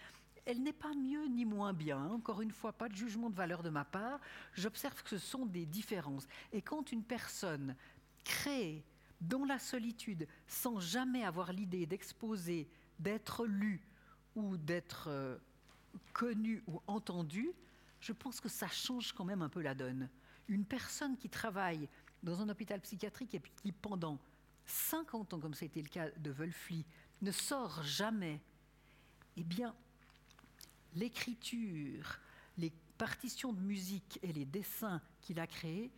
[0.45, 2.05] Elle n'est pas mieux ni moins bien.
[2.05, 4.19] Encore une fois, pas de jugement de valeur de ma part.
[4.53, 6.27] J'observe que ce sont des différences.
[6.51, 7.75] Et quand une personne
[8.23, 8.83] crée
[9.21, 12.67] dans la solitude, sans jamais avoir l'idée d'exposer,
[12.99, 13.81] d'être lu
[14.35, 15.37] ou d'être euh,
[16.13, 17.51] connu ou entendu,
[17.99, 20.09] je pense que ça change quand même un peu la donne.
[20.47, 21.89] Une personne qui travaille
[22.21, 24.19] dans un hôpital psychiatrique et qui pendant
[24.65, 26.85] 50 ans, comme ça a été le cas de Wolfli,
[27.21, 28.41] ne sort jamais,
[29.37, 29.75] eh bien,
[30.95, 32.19] l'écriture,
[32.57, 35.91] les partitions de musique et les dessins qu'il a créés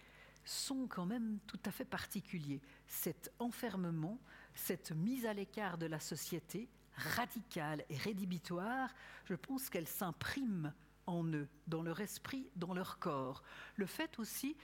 [0.46, 2.62] sont quand même tout à fait particuliers.
[2.88, 4.20] Cet enfermement,
[4.56, 8.94] cette mise à l'écart de la société, radicale et rédhibitoire,
[9.26, 10.74] je pense qu'elle s'imprime
[11.06, 13.44] en eux, dans leur esprit, dans leur corps.
[13.76, 14.58] Le fait aussi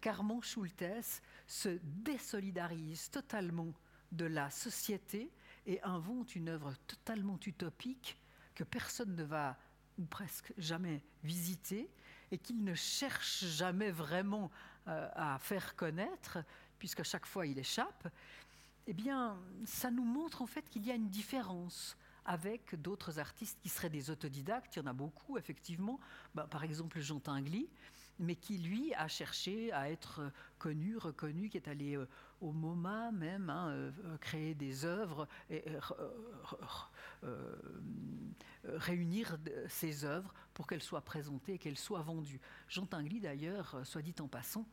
[0.00, 3.72] qu'Armand Schultes se désolidarise totalement
[4.12, 5.30] de la société
[5.66, 8.18] et invente une œuvre totalement utopique
[8.54, 9.56] que personne ne va
[9.98, 11.90] ou presque jamais visiter
[12.30, 14.50] et qu'il ne cherche jamais vraiment
[14.88, 16.38] euh, à faire connaître,
[16.78, 18.08] puisqu'à chaque fois il échappe,
[18.86, 23.58] eh bien, ça nous montre en fait qu'il y a une différence avec d'autres artistes
[23.60, 24.76] qui seraient des autodidactes.
[24.76, 25.98] Il y en a beaucoup, effectivement.
[26.34, 27.68] Ben, par exemple, Jean Tinguely,
[28.20, 32.06] mais qui, lui, a cherché à être connu, reconnu, qui est allé euh,
[32.42, 35.64] au MoMA même, hein, euh, euh, créer des œuvres, et,
[38.64, 39.38] réunir
[39.68, 42.40] ces œuvres pour qu'elles soient présentées et qu'elles soient vendues.
[42.68, 44.66] Jean Tinguely, d'ailleurs, soit dit en passant,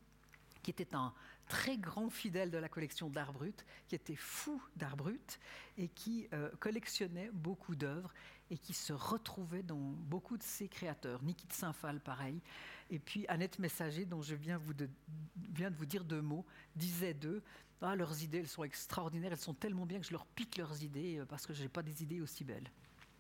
[0.62, 1.14] qui était un
[1.48, 5.40] très grand fidèle de la collection d'art brut, qui était fou d'art brut
[5.78, 6.28] et qui
[6.60, 8.14] collectionnait beaucoup d'œuvres
[8.50, 11.24] et qui se retrouvait dans beaucoup de ses créateurs.
[11.24, 12.42] Niki de Saint-Phal, pareil.
[12.90, 14.90] Et puis Annette Messager, dont je viens, de,
[15.36, 16.46] de vous dire deux mots,
[16.76, 17.44] disait d'eux
[17.82, 20.82] ah, leurs idées, elles sont extraordinaires, elles sont tellement bien que je leur pique leurs
[20.82, 22.70] idées euh, parce que je n'ai pas des idées aussi belles.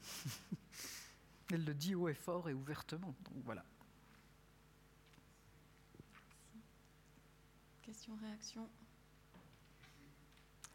[1.51, 3.15] Elle le dit haut et fort et ouvertement.
[3.23, 3.63] Donc voilà.
[7.83, 8.67] Question, réaction?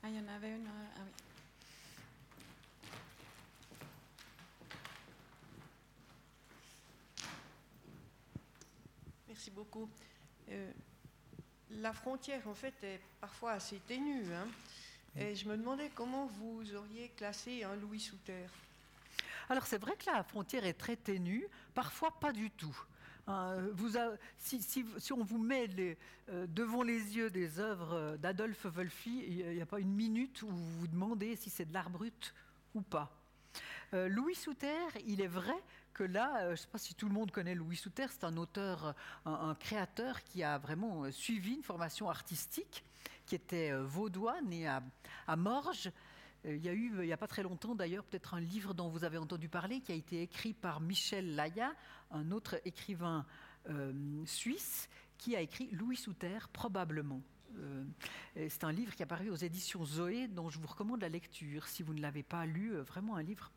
[0.02, 0.66] Ah, il y en avait une.
[0.66, 1.31] Euh, ah oui.
[9.32, 9.88] Merci beaucoup.
[10.50, 10.70] Euh,
[11.70, 14.26] la frontière, en fait, est parfois assez ténue.
[14.34, 14.46] Hein.
[15.16, 18.44] et je me demandais comment vous auriez classé un Louis Souter.
[19.48, 22.78] Alors c'est vrai que la frontière est très ténue, parfois pas du tout.
[23.26, 23.92] Hein, vous
[24.36, 24.84] si,
[25.16, 25.96] on vous met les,
[26.28, 30.48] euh, devant les yeux des œuvres d'Adolphe Wolfi, il n'y a pas une minute où
[30.48, 32.34] vous vous demandez si c'est de l'art brut
[32.74, 33.18] ou pas.
[33.94, 35.62] Louis Souter, il est vrai
[35.92, 38.36] que là, je ne sais pas si tout le monde connaît Louis Souter, c'est un
[38.36, 38.94] auteur,
[39.24, 42.84] un, créateur qui a vraiment suivi une formation artistique,
[43.26, 45.90] qui était vaudois, né à, Morges,
[46.46, 48.74] euh, il y a eu, il n'y a pas très longtemps d'ailleurs, peut-être un livre
[48.74, 51.72] dont vous avez entendu parler, qui a été écrit par Michel Laya,
[52.10, 53.26] un autre écrivain
[53.68, 53.92] euh,
[54.26, 54.88] suisse,
[55.18, 57.22] qui a écrit Louis Souter, probablement.
[57.58, 57.84] Euh,
[58.48, 61.68] c'est un livre qui a paru aux éditions Zoé, dont je vous recommande la lecture,
[61.68, 63.52] si vous ne l'avez pas lu, vraiment un livre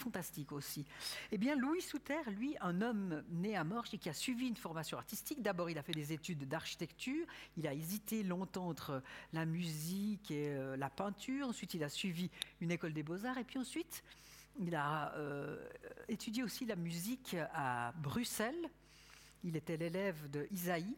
[0.00, 0.84] fantastique aussi.
[1.30, 4.56] Eh bien, Louis Souter, lui, un homme né à Morges et qui a suivi une
[4.56, 5.42] formation artistique.
[5.42, 7.26] D'abord, il a fait des études d'architecture.
[7.56, 9.02] Il a hésité longtemps entre
[9.32, 11.46] la musique et euh, la peinture.
[11.48, 13.38] Ensuite, il a suivi une école des beaux-arts.
[13.38, 14.02] Et puis ensuite,
[14.58, 15.56] il a euh,
[16.08, 18.68] étudié aussi la musique à Bruxelles.
[19.44, 20.96] Il était l'élève de Isaïe,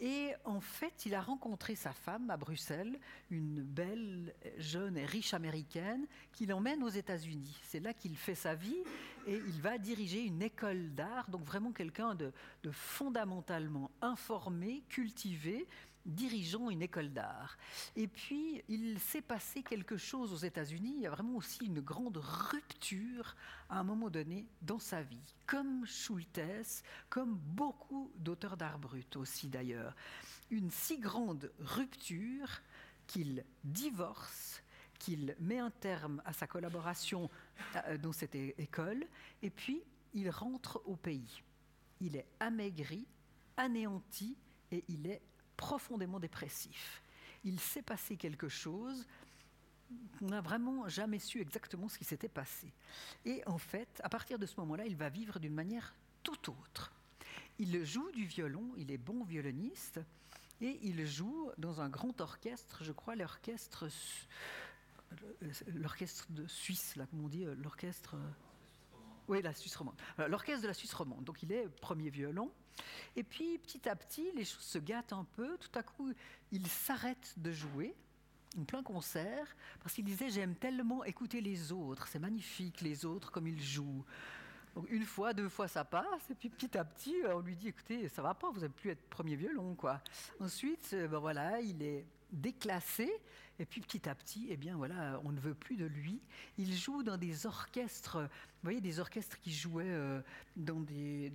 [0.00, 2.98] et en fait, il a rencontré sa femme à Bruxelles,
[3.30, 7.58] une belle, jeune et riche américaine, qui l'emmène aux États-Unis.
[7.62, 8.82] C'est là qu'il fait sa vie
[9.26, 12.32] et il va diriger une école d'art, donc vraiment quelqu'un de,
[12.62, 15.66] de fondamentalement informé, cultivé,
[16.06, 17.56] dirigeant une école d'art.
[17.96, 20.94] Et puis, il s'est passé quelque chose aux États-Unis.
[20.96, 23.36] Il y a vraiment aussi une grande rupture
[23.68, 29.48] à un moment donné dans sa vie, comme Schultes, comme beaucoup d'auteurs d'art brut aussi
[29.48, 29.94] d'ailleurs.
[30.50, 32.48] Une si grande rupture
[33.06, 34.62] qu'il divorce,
[34.98, 37.30] qu'il met un terme à sa collaboration
[37.86, 39.04] euh, dans cette école,
[39.42, 39.82] et puis
[40.14, 41.42] il rentre au pays.
[42.00, 43.06] Il est amaigri,
[43.56, 44.36] anéanti,
[44.72, 45.22] et il est
[45.60, 47.02] profondément dépressif.
[47.44, 49.06] Il s'est passé quelque chose,
[50.22, 52.72] on n'a vraiment jamais su exactement ce qui s'était passé.
[53.26, 56.92] Et en fait, à partir de ce moment-là, il va vivre d'une manière tout autre.
[57.58, 60.00] Il joue du violon, il est bon violoniste,
[60.62, 63.86] et il joue dans un grand orchestre, je crois l'orchestre
[65.74, 68.16] l'orchestre de Suisse, là, comme on dit, l'orchestre...
[69.28, 69.96] Oui, la Suisse romande.
[70.16, 71.24] L'orchestre de la Suisse romande.
[71.24, 72.50] Donc il est premier violon.
[73.16, 75.58] Et puis petit à petit, les choses se gâtent un peu.
[75.58, 76.12] Tout à coup,
[76.52, 77.94] il s'arrête de jouer
[78.58, 79.46] en plein concert
[79.82, 82.08] parce qu'il disait j'aime tellement écouter les autres.
[82.08, 84.04] C'est magnifique les autres comme ils jouent.
[84.88, 88.08] Une fois, deux fois ça passe, et puis petit à petit on lui dit écoutez
[88.08, 90.00] ça va pas, vous n'avez plus être premier violon quoi.
[90.38, 93.12] Ensuite ben voilà il est déclassé
[93.60, 96.18] et puis petit à petit, eh bien voilà, on ne veut plus de lui.
[96.56, 100.22] Il joue dans des orchestres, vous voyez, des orchestres qui jouaient euh,
[100.56, 101.30] dans des,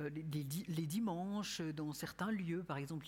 [0.00, 2.64] euh, les dimanches, dans certains lieux.
[2.64, 3.06] Par exemple,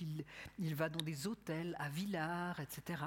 [0.58, 3.02] il, va dans des hôtels à Villars, etc.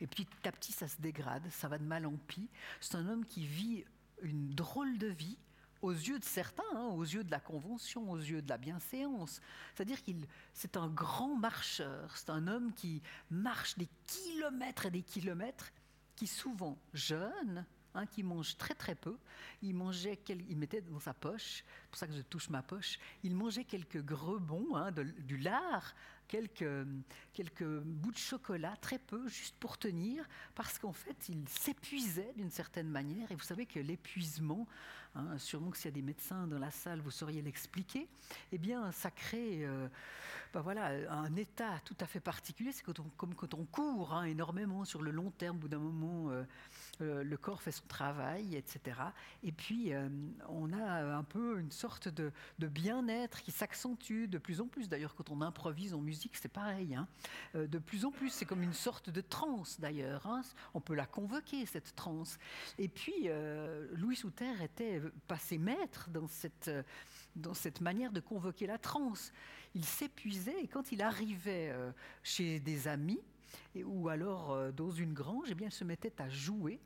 [0.00, 2.48] Et petit à petit, ça se dégrade, ça va de mal en pis.
[2.80, 3.84] C'est un homme qui vit
[4.22, 5.36] une drôle de vie
[5.82, 9.40] aux yeux de certains, hein, aux yeux de la convention, aux yeux de la bienséance.
[9.74, 15.02] C'est-à-dire qu'il c'est un grand marcheur, c'est un homme qui marche des kilomètres et des
[15.02, 15.72] kilomètres,
[16.14, 19.16] qui souvent jeune, hein, qui mange très très peu.
[19.62, 22.98] Il mangeait, il mettait dans sa poche, c'est pour ça que je touche ma poche,
[23.22, 25.94] il mangeait quelques grebons, hein, du lard
[26.28, 26.86] quelques,
[27.32, 30.24] quelques bouts de chocolat, très peu, juste pour tenir,
[30.54, 33.30] parce qu'en fait, il s'épuisait d'une certaine manière.
[33.30, 34.66] Et vous savez que l'épuisement,
[35.14, 38.08] hein, sûrement que s'il y a des médecins dans la salle, vous sauriez l'expliquer,
[38.52, 39.88] eh bien, ça crée euh,
[40.52, 42.72] ben voilà, un état tout à fait particulier.
[42.72, 46.30] C'est comme quand on court hein, énormément sur le long terme, au bout d'un moment,
[46.30, 46.44] euh,
[47.00, 48.98] euh, le corps fait son travail, etc.
[49.42, 49.92] Et puis,
[50.48, 54.88] on a un peu une sorte de, bien-être qui s'accentue de plus en plus.
[54.88, 56.94] D'ailleurs, quand on improvise en musique, c'est pareil.
[56.94, 57.08] Hein.
[57.54, 60.26] Euh, de plus en plus, c'est comme une sorte de transe d'ailleurs.
[60.26, 60.42] Hein.
[60.74, 62.38] On peut la convoquer, cette transe.
[62.78, 66.70] Et puis, euh, Louis Souter était passé maître dans cette,
[67.34, 69.32] dans cette manière de convoquer la transe.
[69.74, 71.90] Il s'épuisait et quand il arrivait euh,
[72.22, 73.20] chez des amis,
[73.84, 76.80] ou alors dans une grange, eh bien, il se mettait à jouer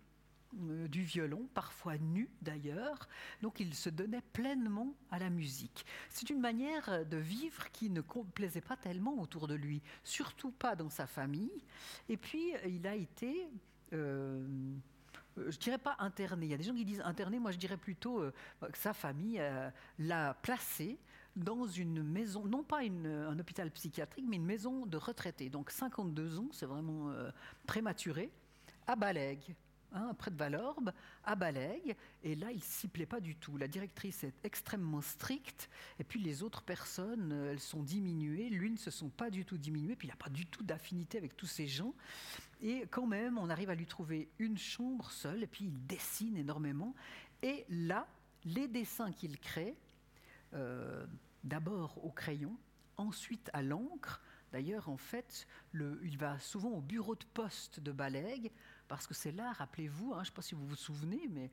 [0.58, 3.08] euh, du violon, parfois nu d'ailleurs.
[3.40, 5.86] Donc il se donnait pleinement à la musique.
[6.08, 10.74] C'est une manière de vivre qui ne plaisait pas tellement autour de lui, surtout pas
[10.74, 11.64] dans sa famille.
[12.08, 13.48] Et puis il a été...
[13.92, 14.44] Euh,
[15.36, 16.46] je dirais pas interné.
[16.46, 17.38] Il y a des gens qui disent interné.
[17.38, 19.40] Moi, je dirais plutôt euh, que sa famille
[20.00, 20.98] l'a placé
[21.36, 25.48] dans une maison, non pas un hôpital psychiatrique, mais une maison de retraités.
[25.48, 27.12] Donc 52 ans, c'est vraiment
[27.66, 28.30] prématuré,
[28.86, 29.54] à Balègue,
[29.92, 30.92] hein, près de Valorbe,
[31.24, 33.56] à Balègue, et là, il s'y plaît pas du tout.
[33.56, 38.70] La directrice est extrêmement stricte, et puis les autres personnes, euh, elles sont diminuées, lui
[38.70, 41.36] ne se sont pas du tout diminuées, puis il n'a pas du tout d'affinité avec
[41.36, 41.94] tous ces gens,
[42.62, 46.36] et quand même, on arrive à lui trouver une chambre seule, et puis il dessine
[46.36, 46.94] énormément,
[47.42, 48.06] et là,
[48.44, 49.76] les dessins qu'il crée,
[50.54, 51.06] euh,
[51.44, 52.56] d'abord au crayon,
[52.96, 54.20] ensuite à l'encre,
[54.52, 58.50] D'ailleurs, en fait, il va souvent au bureau de poste de Balègue
[58.88, 61.50] parce que c'est là, rappelez-vous, hein, je ne sais pas si vous vous souvenez, mais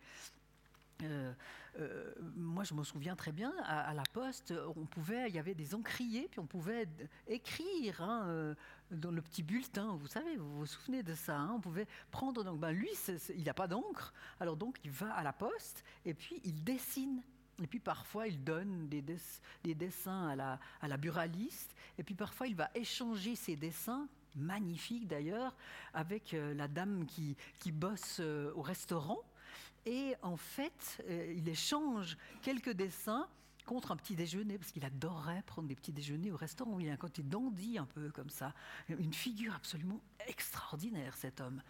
[1.04, 1.32] euh,
[1.80, 5.54] euh, moi, je me souviens très bien, à, la poste, on pouvait, il y avait
[5.54, 6.88] des encriers, puis on pouvait
[7.28, 8.56] écrire hein,
[8.90, 9.96] dans le petit bulletin.
[9.96, 12.44] Vous savez, vous vous souvenez de ça hein, On pouvait prendre.
[12.44, 12.90] Donc, ben, lui,
[13.36, 17.22] il n'a pas d'encre, alors donc il va à la poste et puis il dessine.
[17.62, 19.04] Et puis parfois, il donne des,
[19.64, 20.28] des dessins
[20.82, 21.76] à la, buraliste.
[21.98, 25.56] Et puis parfois, il va échanger ses dessins magnifiques d'ailleurs,
[25.96, 29.24] avec la dame qui, qui bosse au restaurant.
[29.88, 33.26] Et en fait, euh, il échange quelques dessins
[33.66, 36.78] contre un petit déjeuner, parce qu'il adorait prendre des petits déjeuners au restaurant.
[36.80, 38.54] Il a un côté dandy un peu comme ça.
[38.90, 41.62] Une figure absolument extraordinaire, cet homme.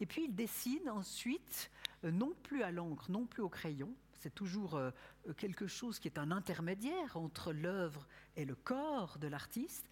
[0.00, 1.70] Et puis il dessine ensuite,
[2.04, 4.92] euh, non plus à l'encre, non plus au crayon, c'est toujours euh,
[5.36, 9.88] quelque chose qui est un intermédiaire entre l'œuvre et le corps de l'artiste.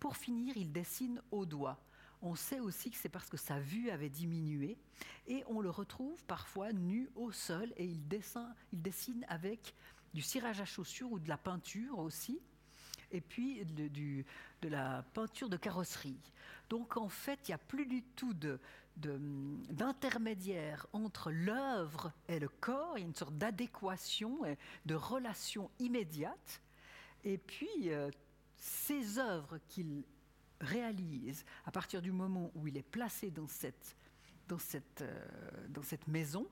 [0.00, 1.78] Pour finir, il dessine au doigt.
[2.22, 4.78] On sait aussi que c'est parce que sa vue avait diminué
[5.26, 9.74] et on le retrouve parfois nu au sol et il dessine, il dessine avec
[10.14, 12.40] du cirage à chaussures ou de la peinture aussi
[13.10, 14.24] et puis de,
[14.62, 16.20] la peinture de carrosserie.
[16.70, 18.34] Donc en fait, il n'y a plus du tout
[18.98, 24.40] d'intermédiaire entre l'œuvre et le corps, il y a une sorte d'adéquation,
[24.86, 26.60] de relation immédiate.
[27.24, 28.10] Et puis, euh,
[28.56, 30.04] ces œuvres qu'il
[30.60, 33.96] réalise à partir du moment où il est placé dans cette,
[34.48, 35.26] dans cette, euh,
[35.68, 36.46] dans cette maison,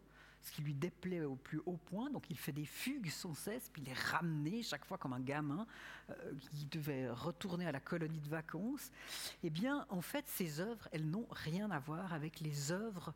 [0.46, 2.08] ce qui lui déplaît au plus haut point.
[2.10, 5.20] Donc il fait des fugues sans cesse, puis il est ramené chaque fois comme un
[5.20, 5.66] gamin
[6.10, 6.14] euh,
[6.52, 8.92] qui devait retourner à la colonie de vacances.
[9.42, 13.12] Eh bien, en fait, ces œuvres, elles n'ont rien à voir avec les œuvres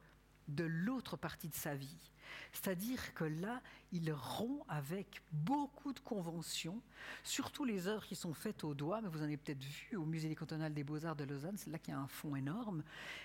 [0.54, 2.10] de l'autre partie de sa vie.
[2.52, 3.62] C'est-à-dire que là,
[3.92, 6.80] il rompt avec beaucoup de conventions,
[7.24, 10.04] surtout les œuvres qui sont faites au doigt, mais vous en avez peut-être vu au
[10.04, 12.82] Musée des cantonales des beaux-arts de Lausanne, c'est là qu'il y a un fond énorme.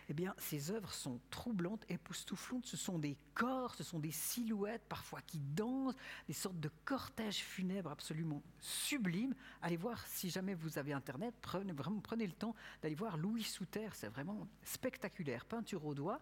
[0.09, 4.83] Eh bien, ces œuvres sont troublantes, époustouflantes, ce sont des corps, ce sont des silhouettes,
[4.87, 5.95] parfois qui dansent,
[6.27, 9.35] des sortes de cortèges funèbres absolument sublimes.
[9.61, 13.43] Allez voir, si jamais vous avez Internet, prenez, vraiment, prenez le temps d'aller voir Louis
[13.43, 16.21] Souter, c'est vraiment spectaculaire, peinture au doigt.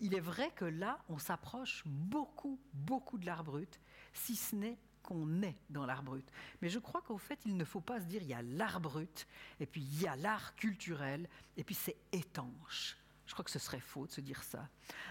[0.00, 3.80] Il est vrai que là, on s'approche beaucoup, beaucoup de l'art brut,
[4.12, 6.26] si ce n'est qu'on est dans l'art brut.
[6.60, 8.80] Mais je crois qu'au fait, il ne faut pas se dire il y a l'art
[8.80, 9.26] brut,
[9.58, 12.96] et puis il y a l'art culturel, et puis c'est étanche.
[13.26, 14.68] Je crois que ce serait faux de se dire ça.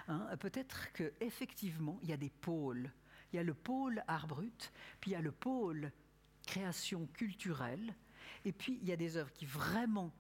[0.08, 0.28] Hein.
[0.40, 2.92] Peut-être qu'effectivement, il y a des pôles.
[3.32, 5.92] Il y a le pôle art brut, puis il y a le pôle
[6.46, 7.96] création culturelle,
[8.44, 10.12] et puis il y a des œuvres qui vraiment,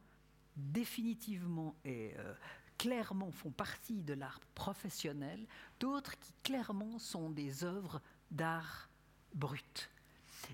[0.55, 2.33] définitivement et euh,
[2.79, 5.45] clairement font partie de l'art professionnel,
[5.79, 8.01] d'autres qui clairement sont des œuvres
[8.31, 8.89] d'art
[9.35, 9.91] brut.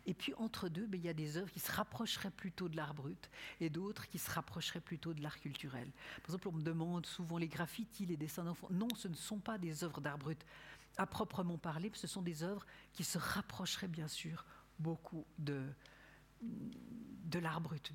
[0.07, 2.75] Et puis entre deux, ben, il y a des œuvres qui se rapprocheraient plutôt de
[2.75, 3.29] l'art brut
[3.61, 5.89] et d'autres qui se rapprocheraient plutôt de l'art culturel.
[6.23, 8.67] Par exemple, on me demande souvent les graffitis, les dessins d'enfants.
[8.71, 10.43] Non, ce ne sont pas des œuvres d'art brut
[10.97, 14.45] à proprement parler, ce sont des œuvres qui se rapprocheraient bien sûr
[14.79, 15.61] beaucoup de,
[16.41, 17.91] de l'art brut,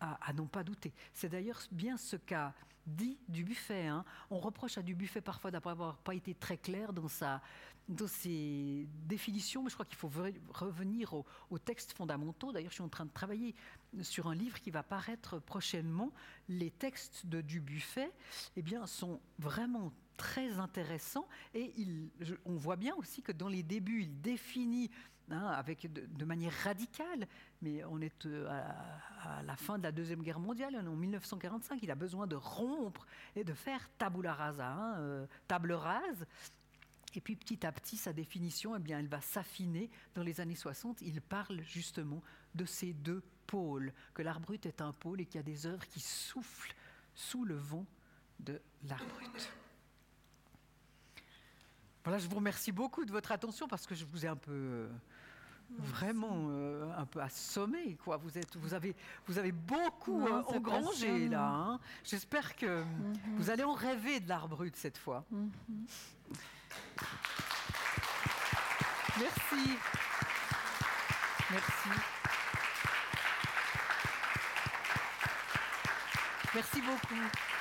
[0.00, 0.92] à, non pas douter.
[1.14, 2.54] C'est d'ailleurs bien ce qu'a
[2.86, 3.86] dit Dubuffet.
[3.86, 4.04] Hein.
[4.30, 7.42] On reproche à Dubuffet parfois d'avoir pas été très clair dans, sa,
[7.88, 10.10] dans ses définitions, mais je crois qu'il faut
[10.50, 12.52] revenir aux, textes fondamentaux.
[12.52, 13.54] D'ailleurs, je suis en train de travailler
[14.02, 16.12] sur un livre qui va paraître prochainement.
[16.48, 18.12] Les textes de Dubuffet
[18.56, 21.72] eh bien, sont vraiment très intéressants et
[22.46, 24.90] on voit bien aussi que dans les débuts, il définit
[25.28, 27.26] Hein, avec de, manière radicale,
[27.62, 28.48] mais on est euh,
[29.24, 33.06] à, la fin de la Deuxième Guerre mondiale, en 1945, il a besoin de rompre
[33.34, 36.26] et de faire tabula rasa, hein, euh, table rase.
[37.14, 39.90] Et puis petit à petit, sa définition, eh bien, elle va s'affiner.
[40.14, 42.22] Dans les années 60, il parle justement
[42.54, 45.66] de ces deux pôles, que l'art brut est un pôle et qu'il y a des
[45.66, 46.74] œuvres qui soufflent
[47.14, 47.86] sous le vent
[48.40, 49.52] de l'art brut.
[52.04, 54.52] Voilà, je vous remercie beaucoup de votre attention parce que je vous ai un peu
[54.52, 54.88] euh,
[55.78, 58.16] vraiment euh, un peu assommé quoi.
[58.16, 58.94] Vous êtes vous avez
[59.26, 61.80] vous avez beaucoup euh, engrangé là hein.
[62.04, 63.14] j'espère que mhm.
[63.36, 65.24] vous allez en rêver de l'art brut cette fois.
[65.30, 65.50] Mhm.
[69.18, 69.78] merci.
[71.50, 71.88] Merci.
[76.54, 77.55] Merci beaucoup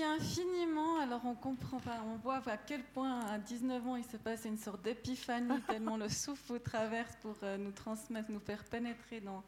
[0.00, 0.98] Merci infiniment.
[1.00, 4.56] Alors on comprend, on voit à quel point à 19 ans il se passe une
[4.56, 9.42] sorte d'épiphanie tellement le souffle vous traverse pour euh, nous transmettre, nous faire pénétrer dans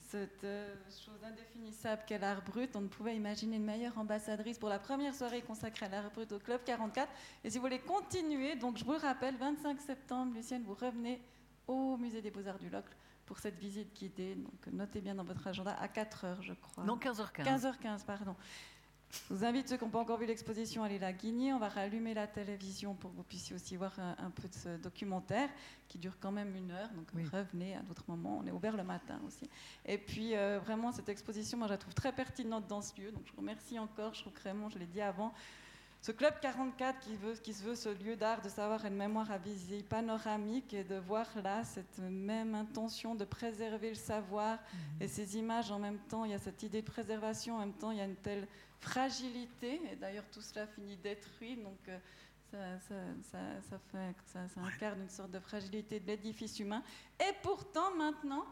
[0.00, 2.74] cette euh, chose indéfinissable qu'est l'art brut.
[2.74, 6.32] On ne pouvait imaginer une meilleure ambassadrice pour la première soirée consacrée à l'art brut
[6.32, 7.08] au Club 44.
[7.44, 11.20] Et si vous voulez continuer, donc je vous rappelle, 25 septembre, Lucienne, vous revenez
[11.68, 12.96] au Musée des Beaux-Arts du Locle
[13.26, 14.34] pour cette visite guidée.
[14.34, 16.84] Donc notez bien dans votre agenda à 4 heures, je crois.
[16.84, 17.44] Non, 15h15.
[17.44, 18.34] 15h15, pardon.
[19.28, 21.52] Je vous invite ceux qui n'ont pas encore vu l'exposition à aller la guigner.
[21.52, 24.76] On va rallumer la télévision pour que vous puissiez aussi voir un, peu de ce
[24.76, 25.48] documentaire
[25.88, 26.90] qui dure quand même une heure.
[26.90, 28.40] Donc revenez à d'autres moments.
[28.42, 29.48] On est ouvert le matin aussi.
[29.86, 33.12] Et puis euh, vraiment cette exposition, moi je la trouve très pertinente dans ce lieu.
[33.12, 34.14] Donc je vous remercie encore.
[34.14, 35.32] Je trouve vraiment, je l'ai dit avant,
[36.04, 38.94] ce club 44 qui, veut, qui se veut ce lieu d'art, de savoir et de
[38.94, 44.58] mémoire à visée panoramique et de voir là cette même intention de préserver le savoir
[44.58, 45.02] mhm.
[45.02, 47.72] et ces images en même temps, il y a cette idée de préservation, en même
[47.72, 48.46] temps il y a une telle
[48.84, 51.98] fragilité et d'ailleurs tout cela finit détruit donc euh,
[52.88, 52.96] ça,
[53.32, 53.38] ça,
[53.68, 56.84] ça, fait, ça, incarne une sorte de fragilité de l'édifice humain.
[57.18, 58.44] Et pourtant maintenant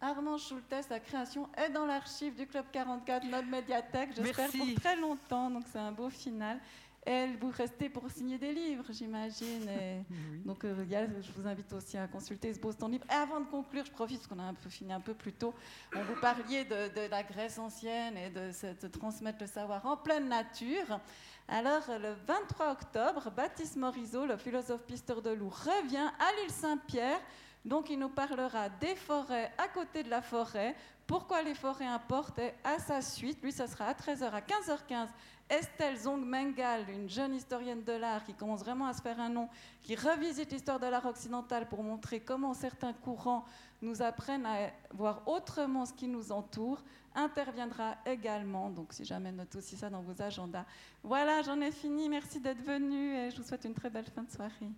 [0.00, 4.96] Armand Schultes, sa création est dans l'archive du Club 44, notre médiathèque, j'espère pour très
[4.96, 6.58] longtemps, donc c'est un beau final.
[7.04, 9.68] Et vous restez pour signer des livres, j'imagine.
[10.44, 10.84] Donc, euh,
[11.20, 13.04] je vous invite aussi à consulter ce beau stand livre.
[13.10, 15.32] Et avant de conclure, je profite, parce qu'on a un peu fini un peu plus
[15.32, 15.52] tôt,
[15.96, 18.50] on vous parliez de, la Grèce ancienne et de,
[18.80, 21.00] de, transmettre le savoir en pleine nature.
[21.48, 27.20] Alors, le 23 octobre, Baptiste Morisot, le philosophe pisteur de loup, revient à l'île Saint-Pierre
[27.64, 30.74] donc il nous parlera des forêts à côté de la forêt,
[31.06, 35.08] pourquoi les forêts importent et à sa suite, lui ça sera à 13h à 15h15,
[35.52, 39.50] Estelle Zong-Mengal, une jeune historienne de l'art qui commence vraiment à se faire un nom,
[39.82, 43.44] qui revisite l'histoire de l'art occidental pour montrer comment certains courants
[43.82, 46.82] nous apprennent à voir autrement ce qui nous entoure,
[47.14, 48.70] interviendra également.
[48.70, 50.64] Donc si jamais note aussi ça dans vos agendas.
[51.02, 52.08] Voilà, j'en ai fini.
[52.08, 54.70] Merci d'être venu et je vous souhaite une très belle fin de soirée.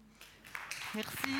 [0.92, 1.30] Merci.